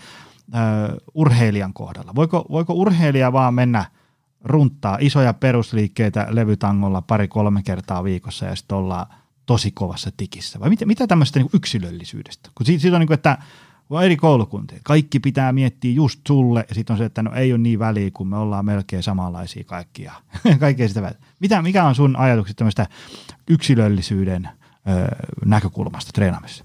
uh, 0.49 0.97
urheilijan 1.15 1.73
kohdalla? 1.73 2.15
Voiko, 2.15 2.47
voiko 2.51 2.73
urheilija 2.73 3.33
vaan 3.33 3.55
mennä 3.55 3.85
runttaa 4.45 4.99
isoja 5.01 5.35
perusliikkeitä 5.35 6.27
levytangolla 6.31 7.03
pari-kolme 7.03 7.63
kertaa 7.63 8.05
viikossa 8.05 8.47
ja 8.47 8.57
sitten 8.57 8.79
ollaan 8.79 9.07
tosi 9.47 9.71
kovassa 9.71 10.11
tikissä? 10.17 10.61
Vai 10.61 10.69
mitä, 10.69 10.87
mitä 10.87 11.07
tämmöistä 11.07 11.39
niin 11.39 11.51
yksilöllisyydestä? 11.55 12.51
Kun 12.55 12.67
siitä, 12.67 12.83
siitä 12.83 12.97
on 12.97 13.01
niin 13.01 13.07
kuin, 13.07 13.15
että 13.15 13.39
on 13.99 14.05
eri 14.05 14.17
koulukuntia. 14.17 14.79
Kaikki 14.83 15.21
pitää 15.21 15.53
miettiä 15.53 15.93
just 15.93 16.21
sulle 16.29 16.65
ja 16.69 16.75
sitten 16.75 16.95
on 16.95 16.99
se, 16.99 17.05
että 17.05 17.23
no 17.23 17.35
ei 17.35 17.53
ole 17.53 17.59
niin 17.59 17.79
väliä, 17.79 18.11
kun 18.11 18.29
me 18.29 18.37
ollaan 18.37 18.65
melkein 18.65 19.03
samanlaisia 19.03 19.65
kaikkia. 19.65 20.13
Kaikkea 20.61 20.89
sitä 20.89 21.03
väliä. 21.03 21.19
Mitä, 21.41 21.63
mikä 21.63 21.85
on 21.85 21.95
sun 21.95 22.17
ajatukset 22.17 22.57
tämmöistä 22.57 22.87
yksilöllisyyden 23.49 24.49
ö, 24.89 25.17
näkökulmasta 25.45 26.13
treenaamisessa? 26.15 26.65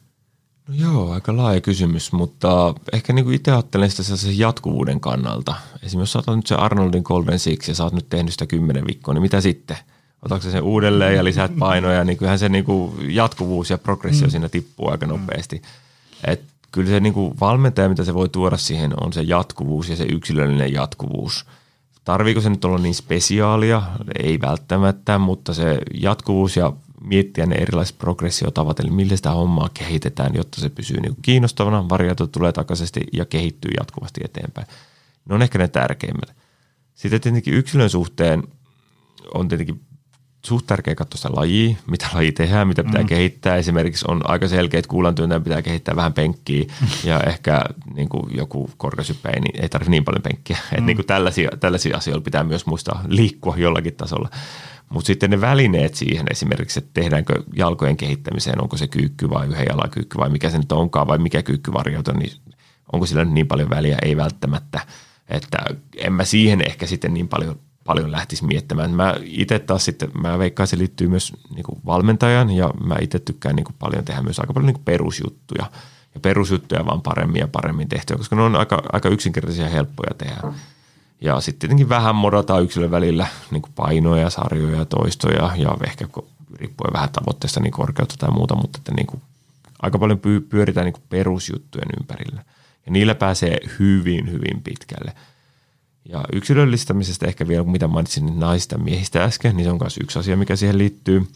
No 0.67 0.76
joo, 0.76 1.11
aika 1.11 1.38
laaja 1.38 1.61
kysymys, 1.61 2.11
mutta 2.11 2.76
ehkä 2.93 3.13
niin 3.13 3.26
kuin 3.26 3.36
itse 3.36 3.51
ajattelen 3.51 3.91
sitä 3.91 4.28
jatkuvuuden 4.36 4.99
kannalta. 4.99 5.55
Esimerkiksi 5.84 6.17
jos 6.17 6.26
sä 6.26 6.36
nyt 6.36 6.47
se 6.47 6.55
Arnoldin 6.55 7.03
Golden 7.05 7.39
Six 7.39 7.67
ja 7.67 7.76
sä 7.76 7.84
oot 7.84 7.93
nyt 7.93 8.09
tehnyt 8.09 8.32
sitä 8.32 8.45
kymmenen 8.45 8.88
viikkoa, 8.88 9.13
niin 9.13 9.21
mitä 9.21 9.41
sitten? 9.41 9.78
Otatko 10.21 10.49
sen 10.49 10.63
uudelleen 10.63 11.15
ja 11.15 11.23
lisäät 11.23 11.51
painoja, 11.59 12.03
niin 12.03 12.17
kyllähän 12.17 12.39
se 12.39 12.49
niin 12.49 12.65
kuin 12.65 13.15
jatkuvuus 13.15 13.69
ja 13.69 13.78
progressio 13.78 14.28
mm. 14.28 14.32
siinä 14.32 14.49
tippuu 14.49 14.89
aika 14.89 15.07
nopeasti. 15.07 15.61
Et 16.28 16.43
kyllä 16.76 16.89
se 16.89 16.99
niin 16.99 17.13
kuin 17.13 17.39
valmentaja, 17.39 17.89
mitä 17.89 18.03
se 18.03 18.13
voi 18.13 18.30
tuoda 18.30 18.57
siihen, 18.57 18.93
on 19.03 19.13
se 19.13 19.21
jatkuvuus 19.21 19.89
ja 19.89 19.95
se 19.95 20.05
yksilöllinen 20.11 20.73
jatkuvuus. 20.73 21.45
Tarviiko 22.03 22.41
se 22.41 22.49
nyt 22.49 22.65
olla 22.65 22.78
niin 22.78 22.95
spesiaalia? 22.95 23.84
Ei 24.19 24.41
välttämättä, 24.41 25.17
mutta 25.17 25.53
se 25.53 25.80
jatkuvuus 25.93 26.57
ja 26.57 26.73
miettiä 27.01 27.45
ne 27.45 27.55
erilaiset 27.55 27.97
progressiotavat, 27.97 28.80
eli 28.80 28.89
millä 28.89 29.15
sitä 29.15 29.32
hommaa 29.32 29.69
kehitetään, 29.73 30.36
jotta 30.36 30.61
se 30.61 30.69
pysyy 30.69 31.01
niin 31.01 31.15
kiinnostavana, 31.21 31.89
variaatio 31.89 32.28
tulee 32.28 32.51
takaisesti 32.51 33.01
ja 33.13 33.26
kehittyy 33.26 33.71
jatkuvasti 33.78 34.21
eteenpäin. 34.23 34.67
Ne 35.30 35.36
on 35.36 35.41
ehkä 35.41 35.57
ne 35.57 35.67
tärkeimmät. 35.67 36.36
Sitten 36.95 37.21
tietenkin 37.21 37.53
yksilön 37.53 37.89
suhteen 37.89 38.43
on 39.34 39.47
tietenkin 39.47 39.82
suht 40.45 40.67
tärkeä 40.67 40.95
katsoa 40.95 41.17
sitä 41.17 41.29
lajia, 41.35 41.75
mitä 41.87 42.07
laji 42.13 42.31
tehdään, 42.31 42.67
mitä 42.67 42.83
pitää 42.83 43.01
mm. 43.01 43.07
kehittää. 43.07 43.55
Esimerkiksi 43.55 44.05
on 44.07 44.29
aika 44.29 44.47
selkeä, 44.47 44.79
että 44.79 44.89
kuulantyöntäjän 44.89 45.43
pitää 45.43 45.61
kehittää 45.61 45.95
vähän 45.95 46.13
penkkiä 46.13 46.65
ja 47.03 47.19
ehkä 47.19 47.61
niin 47.93 48.09
kuin 48.09 48.37
joku 48.37 48.69
korkeushyppäjä, 48.77 49.39
niin 49.39 49.61
ei 49.61 49.69
tarvitse 49.69 49.91
niin 49.91 50.05
paljon 50.05 50.21
penkkiä. 50.21 50.57
Mm. 50.57 50.67
Että 50.71 50.85
niin 50.85 50.97
kuin 50.97 51.05
tällaisia, 51.05 51.49
tällaisia 51.59 51.97
asioita 51.97 52.23
pitää 52.23 52.43
myös 52.43 52.65
muistaa 52.65 53.03
liikkua 53.07 53.55
jollakin 53.57 53.95
tasolla. 53.95 54.29
Mutta 54.89 55.07
sitten 55.07 55.29
ne 55.29 55.41
välineet 55.41 55.95
siihen 55.95 56.25
esimerkiksi, 56.31 56.79
että 56.79 56.91
tehdäänkö 56.93 57.43
jalkojen 57.55 57.97
kehittämiseen, 57.97 58.61
onko 58.61 58.77
se 58.77 58.87
kyykky 58.87 59.29
vai 59.29 59.47
yhden 59.47 59.65
jalan 59.69 59.89
kyykky 59.89 60.17
vai 60.17 60.29
mikä 60.29 60.49
se 60.49 60.57
nyt 60.57 60.71
onkaan 60.71 61.07
vai 61.07 61.17
mikä 61.17 61.43
kyykkyvarjoitu, 61.43 62.11
niin 62.11 62.31
onko 62.93 63.05
sillä 63.05 63.25
niin 63.25 63.47
paljon 63.47 63.69
väliä, 63.69 63.97
ei 64.01 64.17
välttämättä. 64.17 64.79
Että 65.29 65.57
en 65.97 66.13
mä 66.13 66.25
siihen 66.25 66.61
ehkä 66.67 66.85
sitten 66.85 67.13
niin 67.13 67.27
paljon 67.27 67.59
paljon 67.86 68.11
lähtisi 68.11 68.45
miettimään. 68.45 68.91
Mä 68.91 69.15
itse 69.23 69.59
taas 69.59 69.86
sitten, 69.86 70.09
mä 70.21 70.39
veikkaan, 70.39 70.67
se 70.67 70.77
liittyy 70.77 71.07
myös 71.07 71.33
niin 71.55 71.63
kuin 71.63 71.79
valmentajan 71.86 72.49
ja 72.51 72.71
mä 72.83 72.95
itse 73.01 73.19
tykkään 73.19 73.55
niin 73.55 73.63
kuin 73.63 73.75
paljon 73.79 74.05
tehdä 74.05 74.21
myös 74.21 74.39
aika 74.39 74.53
paljon 74.53 74.65
niin 74.65 74.75
kuin 74.75 74.86
perusjuttuja 74.86 75.65
ja 76.13 76.19
perusjuttuja 76.19 76.86
vaan 76.86 77.01
paremmin 77.01 77.39
ja 77.39 77.47
paremmin 77.47 77.89
tehtyä, 77.89 78.17
koska 78.17 78.36
ne 78.36 78.41
on 78.41 78.55
aika, 78.55 78.83
aika 78.93 79.09
yksinkertaisia 79.09 79.63
ja 79.63 79.69
helppoja 79.69 80.13
tehdä. 80.17 80.53
Ja 81.21 81.41
sitten 81.41 81.59
tietenkin 81.59 81.89
vähän 81.89 82.15
modataan 82.15 82.63
yksilön 82.63 82.91
välillä 82.91 83.27
niin 83.51 83.61
kuin 83.61 83.73
painoja, 83.75 84.29
sarjoja 84.29 84.77
ja 84.77 84.86
toistoja 84.86 85.51
ja 85.55 85.77
ehkä 85.88 86.07
riippuen 86.55 86.93
vähän 86.93 87.09
tavoitteesta 87.09 87.59
niin 87.59 87.71
korkeutta 87.71 88.15
tai 88.17 88.31
muuta, 88.31 88.55
mutta 88.55 88.77
että 88.77 88.91
niin 88.95 89.07
kuin 89.07 89.21
aika 89.81 89.99
paljon 89.99 90.19
pyöritään 90.49 90.86
niin 90.86 90.93
kuin 90.93 91.03
perusjuttujen 91.09 91.89
ympärillä. 92.01 92.43
Ja 92.86 92.91
niillä 92.91 93.15
pääsee 93.15 93.57
hyvin, 93.79 94.31
hyvin 94.31 94.61
pitkälle– 94.63 95.13
ja 96.09 96.23
yksilöllistämisestä 96.33 97.27
ehkä 97.27 97.47
vielä, 97.47 97.63
mitä 97.63 97.87
mainitsin 97.87 98.39
naista 98.39 98.77
miehistä 98.77 99.23
äsken, 99.23 99.57
niin 99.57 99.65
se 99.65 99.71
on 99.71 99.77
myös 99.81 99.97
yksi 99.97 100.19
asia, 100.19 100.37
mikä 100.37 100.55
siihen 100.55 100.77
liittyy. 100.77 101.27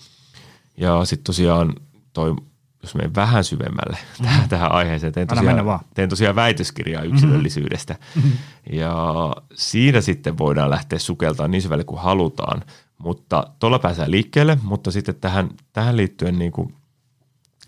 Ja 0.78 1.05
sitten 1.05 1.24
tosiaan 1.24 1.74
toi, 2.13 2.36
jos 2.84 2.95
menen 2.95 3.15
vähän 3.15 3.43
syvemmälle 3.43 3.97
mm-hmm. 4.01 4.26
tähän, 4.26 4.49
tähän 4.49 4.72
aiheeseen, 4.72 5.13
teen 5.13 5.28
tosiaan, 5.28 5.80
teen 5.93 6.09
tosiaan 6.09 6.36
väitöskirjaa 6.36 7.03
mhm. 7.03 7.13
yksilöllisyydestä. 7.13 7.95
Mm-hmm. 8.15 8.32
Ja 8.72 9.05
siinä 9.53 10.01
sitten 10.01 10.38
voidaan 10.38 10.70
lähteä 10.70 10.99
sukeltaan 10.99 11.51
niin 11.51 11.61
syvälle 11.61 11.84
kuin 11.84 12.01
halutaan, 12.01 12.63
mutta 12.97 13.47
tuolla 13.59 13.80
pääsee 13.80 14.11
liikkeelle, 14.11 14.57
mutta 14.63 14.91
sitten 14.91 15.15
tähän, 15.15 15.49
tähän 15.74 15.97
liittyen 15.97 16.39
niin 16.39 16.51
kuin 16.51 16.74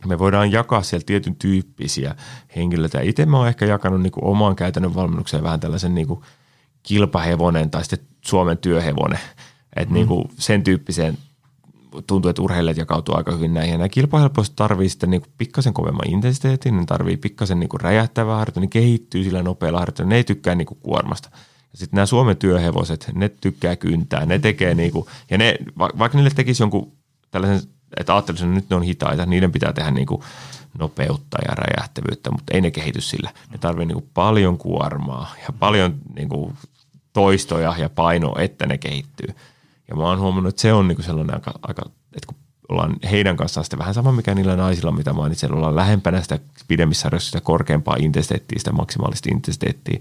me 0.06 0.20
voidaan 0.20 0.52
jakaa 0.52 0.84
siellä 0.84 1.04
tietyn 1.06 1.36
tyyppisiä 1.36 2.16
henkilöitä. 2.56 3.02
Itse 3.02 3.26
mä 3.26 3.38
oon 3.38 3.48
ehkä 3.48 3.66
jakanut 3.66 4.02
niin 4.02 4.12
kuin 4.12 4.24
omaan 4.24 4.56
käytännön 4.56 4.96
valmennukseen 4.96 5.44
vähän 5.44 5.60
tällaisen 5.60 5.96
niin 5.96 6.08
kuin– 6.08 6.22
kilpahevonen 6.84 7.70
tai 7.70 7.86
sitten 7.86 8.08
Suomen 8.22 8.58
työhevonen. 8.58 9.20
Että 9.76 9.90
mm. 9.90 9.94
niin 9.94 10.08
kuin 10.08 10.26
sen 10.38 10.64
tyyppiseen 10.64 11.18
tuntuu, 12.08 12.30
että 12.30 12.42
urheilijat 12.42 12.78
jakautuu 12.78 13.16
aika 13.16 13.32
hyvin 13.32 13.54
näihin. 13.54 13.72
Ja 13.72 13.78
nämä 13.78 13.90
kilpahelpoiset 13.90 14.56
tarvii 14.56 14.90
sitten 14.90 15.10
niin 15.10 15.22
kuin 15.22 15.34
pikkasen 15.38 15.74
kovemman 15.74 16.10
intensiteetin, 16.10 16.78
ne 16.78 16.86
tarvii 16.86 17.18
pikkasen 17.18 17.60
niin 17.60 17.70
kuin 17.70 17.82
räjähtävää 17.82 18.36
harjoittelua, 18.36 18.64
ne 18.64 18.68
kehittyy 18.68 19.24
sillä 19.24 19.44
nopealla 19.44 19.80
harjoittelulla, 19.80 20.10
ne 20.10 20.16
ei 20.16 20.24
tykkää 20.24 20.56
niin 20.56 20.66
kuin 20.66 20.80
kuormasta. 20.84 21.30
Ja 21.72 21.78
sitten 21.78 21.98
nämä 21.98 22.06
Suomen 22.06 22.38
työhevoset, 22.38 23.12
ne 23.14 23.30
tykkää 23.30 23.76
kyntää, 23.76 24.26
ne 24.26 24.40
tekee 24.40 24.76
niin 24.76 24.92
kuin, 24.92 25.06
ja 25.30 25.38
ne, 25.38 25.56
vaikka 25.78 26.18
niille 26.18 26.32
tekisi 26.36 26.64
jonkun 26.64 26.92
tällaisen, 27.32 27.62
että 27.98 28.14
ajattelisin, 28.16 28.48
että 28.48 28.56
nyt 28.56 28.70
ne 28.70 28.76
on 28.76 28.84
hitaita, 28.84 29.26
niiden 29.26 29.52
pitää 29.52 29.74
tehdä 29.74 29.92
niin 29.92 30.08
kuin 30.08 30.22
nopeutta 30.80 31.38
ja 31.48 31.56
räjähtävyyttä, 31.56 32.32
mutta 32.32 32.54
ei 32.54 32.62
ne 32.62 32.72
kehity 32.72 33.02
sillä. 33.02 33.32
Ne 33.52 33.58
tarvii 33.58 33.86
niin 33.86 33.96
kuin 33.96 34.10
paljon 34.14 34.58
kuormaa 34.58 35.36
ja 35.42 35.54
paljon 35.60 35.96
niin 36.16 36.30
kuin 36.30 36.54
toistoja 37.14 37.76
ja 37.78 37.90
painoa, 37.90 38.40
että 38.40 38.66
ne 38.66 38.78
kehittyy. 38.78 39.36
Ja 39.90 39.96
mä 39.96 40.04
oon 40.04 40.20
huomannut, 40.20 40.50
että 40.50 40.62
se 40.62 40.74
on 40.74 40.88
niin 40.88 40.96
kuin 40.96 41.06
sellainen 41.06 41.36
aika, 41.36 41.54
aika 41.62 41.82
että 42.16 42.28
kun 42.28 42.38
ollaan 42.70 42.96
heidän 43.12 43.38
kanssaan 43.38 43.64
sitten 43.64 43.80
vähän 43.80 43.94
sama, 43.94 44.12
mikä 44.12 44.36
niillä 44.36 44.56
naisilla, 44.56 44.92
mitä 44.92 45.14
mainitsin, 45.14 45.54
ollaan 45.54 45.76
lähempänä 45.76 46.22
sitä 46.22 46.40
pidemmissä 46.68 47.02
sarjoissa 47.02 47.32
sitä 47.32 47.42
korkeampaa 47.42 47.96
intensiteettiä, 48.00 48.60
sitä 48.60 48.72
maksimaalista 48.72 49.30
intensiteettiä 49.32 50.00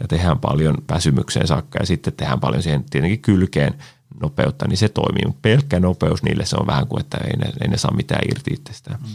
ja 0.00 0.08
tehdään 0.08 0.38
paljon 0.38 0.74
väsymykseen 0.90 1.46
saakka 1.46 1.78
ja 1.80 1.86
sitten 1.86 2.12
tehdään 2.12 2.40
paljon 2.40 2.62
siihen 2.62 2.84
tietenkin 2.90 3.20
kylkeen 3.20 3.74
nopeutta, 4.20 4.68
niin 4.68 4.76
se 4.76 4.88
toimii. 4.88 5.26
Mutta 5.26 5.40
pelkkä 5.42 5.80
nopeus 5.80 6.22
niille 6.22 6.44
se 6.44 6.56
on 6.56 6.66
vähän 6.66 6.86
kuin, 6.86 7.00
että 7.00 7.18
ei 7.18 7.36
ne, 7.36 7.52
ei 7.62 7.68
ne 7.68 7.78
saa 7.78 7.94
mitään 7.94 8.22
irti 8.30 8.54
itsestään. 8.54 8.98
Mm. 9.00 9.08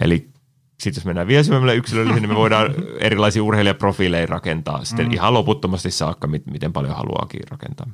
Eli 0.00 0.31
Sitten 0.82 1.00
jos 1.00 1.04
mennään 1.04 1.26
vielä 1.26 1.42
syvemmälle 1.42 1.74
yksilöllisiin, 1.74 2.22
niin 2.22 2.30
me 2.30 2.36
voidaan 2.36 2.74
erilaisia 2.98 3.42
urheilijaprofiileja 3.42 4.26
rakentaa 4.26 4.84
sitten 4.84 5.06
mm. 5.06 5.12
ihan 5.12 5.34
loputtomasti 5.34 5.90
saakka, 5.90 6.26
miten 6.26 6.72
paljon 6.72 6.96
haluaakin 6.96 7.40
rakentaa. 7.50 7.86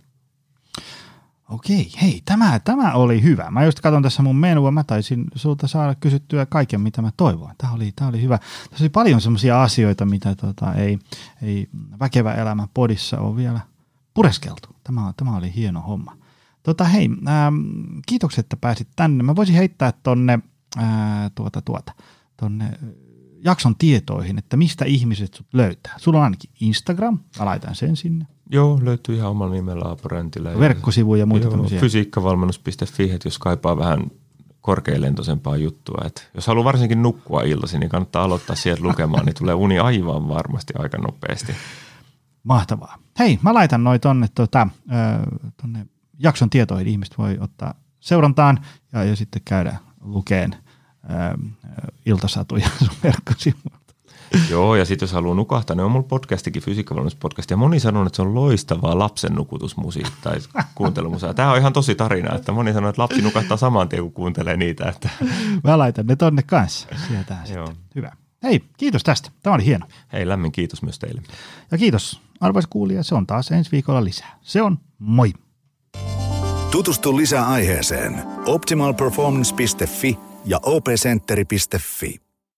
Okei, 1.49 1.93
hei, 2.03 2.22
tämä, 2.24 2.59
tämä 2.59 2.93
oli 2.93 3.22
hyvä. 3.22 3.51
Mä 3.51 3.64
just 3.64 3.80
katson 3.80 4.03
tässä 4.03 4.22
mun 4.22 4.36
menua, 4.36 4.70
mä 4.70 4.84
taisin 4.84 5.24
sulta 5.34 5.66
saada 5.66 5.95
kysyttyä 5.95 6.47
kaiken, 6.47 6.80
mitä 6.80 7.03
mä 7.03 7.11
toivoin. 7.16 7.55
Tämä 7.59 7.72
oli, 7.72 7.93
tämä 7.97 8.09
oli 8.09 8.22
hyvä. 8.22 8.39
Tässä 8.70 8.84
oli 8.84 8.89
paljon 8.89 9.20
semmoisia 9.20 9.62
asioita, 9.62 10.07
mitä 10.07 10.34
tota, 10.34 10.74
ei, 10.74 10.99
ei 11.43 11.68
väkevä 12.01 12.34
elämä 12.34 12.68
podissa 12.74 13.20
ole 13.20 13.36
vielä 13.36 13.61
pureskeltu. 14.14 14.68
Tämä, 14.84 15.12
tämä 15.16 15.36
oli 15.36 15.55
hieno 15.55 15.80
homma. 15.80 16.16
Tota, 16.62 16.84
hei, 16.84 17.09
ähm, 17.28 17.57
kiitokset, 18.07 18.45
että 18.45 18.57
pääsit 18.57 18.89
tänne. 18.97 19.22
Mä 19.22 19.36
voisin 19.36 19.55
heittää 19.55 19.93
tonne, 20.03 20.39
ää, 20.76 21.30
tuota, 21.34 21.62
tuota, 21.62 21.93
tonne 22.41 22.70
jakson 23.45 23.74
tietoihin, 23.76 24.39
että 24.39 24.57
mistä 24.57 24.84
ihmiset 24.84 25.34
sut 25.34 25.47
löytää. 25.53 25.95
Sulla 25.97 26.18
on 26.18 26.24
ainakin 26.24 26.51
Instagram, 26.61 27.18
mä 27.39 27.45
laitan 27.45 27.74
sen 27.74 27.97
sinne. 27.97 28.26
Joo, 28.51 28.80
löytyy 28.82 29.16
ihan 29.16 29.30
omalla 29.30 29.55
nimellä 29.55 29.91
Aporentillä. 29.91 30.59
Verkkosivuja 30.59 31.20
ja 31.20 31.26
muita 31.26 31.47
Joo, 31.47 31.51
tämmöisiä. 31.51 31.80
Fysiikkavalmennus.fi, 31.80 33.11
että 33.11 33.26
jos 33.26 33.39
kaipaa 33.39 33.78
vähän 33.78 34.11
korkealentoisempaa 34.61 35.57
juttua. 35.57 36.03
Että 36.07 36.22
jos 36.34 36.47
haluaa 36.47 36.64
varsinkin 36.64 37.03
nukkua 37.03 37.43
illasi, 37.43 37.78
niin 37.78 37.91
kannattaa 37.91 38.24
aloittaa 38.24 38.57
sieltä 38.57 38.82
lukemaan, 38.82 39.24
niin 39.26 39.34
tulee 39.34 39.55
uni 39.55 39.78
aivan 39.78 40.28
varmasti 40.28 40.72
aika 40.78 40.99
nopeasti. 40.99 41.53
Mahtavaa. 42.43 42.99
Hei, 43.18 43.39
mä 43.43 43.55
laitan 43.55 43.84
noin 43.84 44.01
tonne, 44.01 44.28
tota, 44.34 44.68
tonne 45.62 45.86
jakson 46.18 46.51
tietoihin. 46.51 46.89
Ihmiset 46.89 47.18
voi 47.18 47.39
ottaa 47.41 47.74
seurantaan 48.01 48.61
ja, 48.93 49.05
ja 49.05 49.16
sitten 49.16 49.43
käydä 49.45 49.76
lukeen 50.01 50.57
iltasatuja 52.06 52.68
sun 52.78 52.96
verkkosivuilta. 53.02 53.78
Joo, 54.50 54.76
ja 54.76 54.84
sitten 54.84 55.06
jos 55.06 55.12
haluaa 55.12 55.34
nukahtaa, 55.34 55.76
niin 55.76 55.84
on 55.84 55.90
mulla 55.90 56.06
podcastikin, 56.09 56.62
fysiikkavalmennuspodcast, 56.62 57.50
ja 57.50 57.56
moni 57.56 57.80
sanoo, 57.80 58.06
että 58.06 58.16
se 58.16 58.22
on 58.22 58.34
loistavaa 58.34 58.98
lapsen 58.98 59.34
nukutusmusiikkaa 59.34 60.18
tai 60.22 60.38
kuuntelumusaa. 60.74 61.34
Tämä 61.34 61.52
on 61.52 61.59
ihan 61.59 61.72
tosi 61.72 61.94
tarina, 61.94 62.34
että 62.34 62.52
moni 62.52 62.72
sanoo, 62.72 62.90
että 62.90 63.02
lapsi 63.02 63.22
nukahtaa 63.22 63.56
saman 63.56 63.88
tien, 63.88 64.02
kun 64.02 64.12
kuuntelee 64.12 64.56
niitä. 64.56 64.88
Että. 64.88 65.09
Mä 65.64 65.78
laitan 65.78 66.06
ne 66.06 66.16
tonne 66.16 66.42
kanssa. 66.42 66.88
Sieltä 67.09 67.36
sitten. 67.44 67.76
Hyvä. 67.94 68.12
Hei, 68.42 68.64
kiitos 68.76 69.02
tästä. 69.02 69.30
Tämä 69.42 69.54
oli 69.54 69.64
hieno. 69.64 69.86
Hei, 70.12 70.28
lämmin 70.28 70.52
kiitos 70.52 70.82
myös 70.82 70.98
teille. 70.98 71.22
Ja 71.70 71.78
kiitos, 71.78 72.20
arvoisa 72.40 72.68
kuulija. 72.68 73.02
Se 73.02 73.14
on 73.14 73.26
taas 73.26 73.50
ensi 73.50 73.72
viikolla 73.72 74.04
lisää. 74.04 74.38
Se 74.42 74.62
on 74.62 74.78
moi. 74.98 75.32
Tutustu 76.70 77.16
lisää 77.16 77.48
aiheeseen 77.48 78.22
optimalperformance.fi 78.46 80.27
ja 80.49 80.61
opcenteri.fi. 80.62 82.27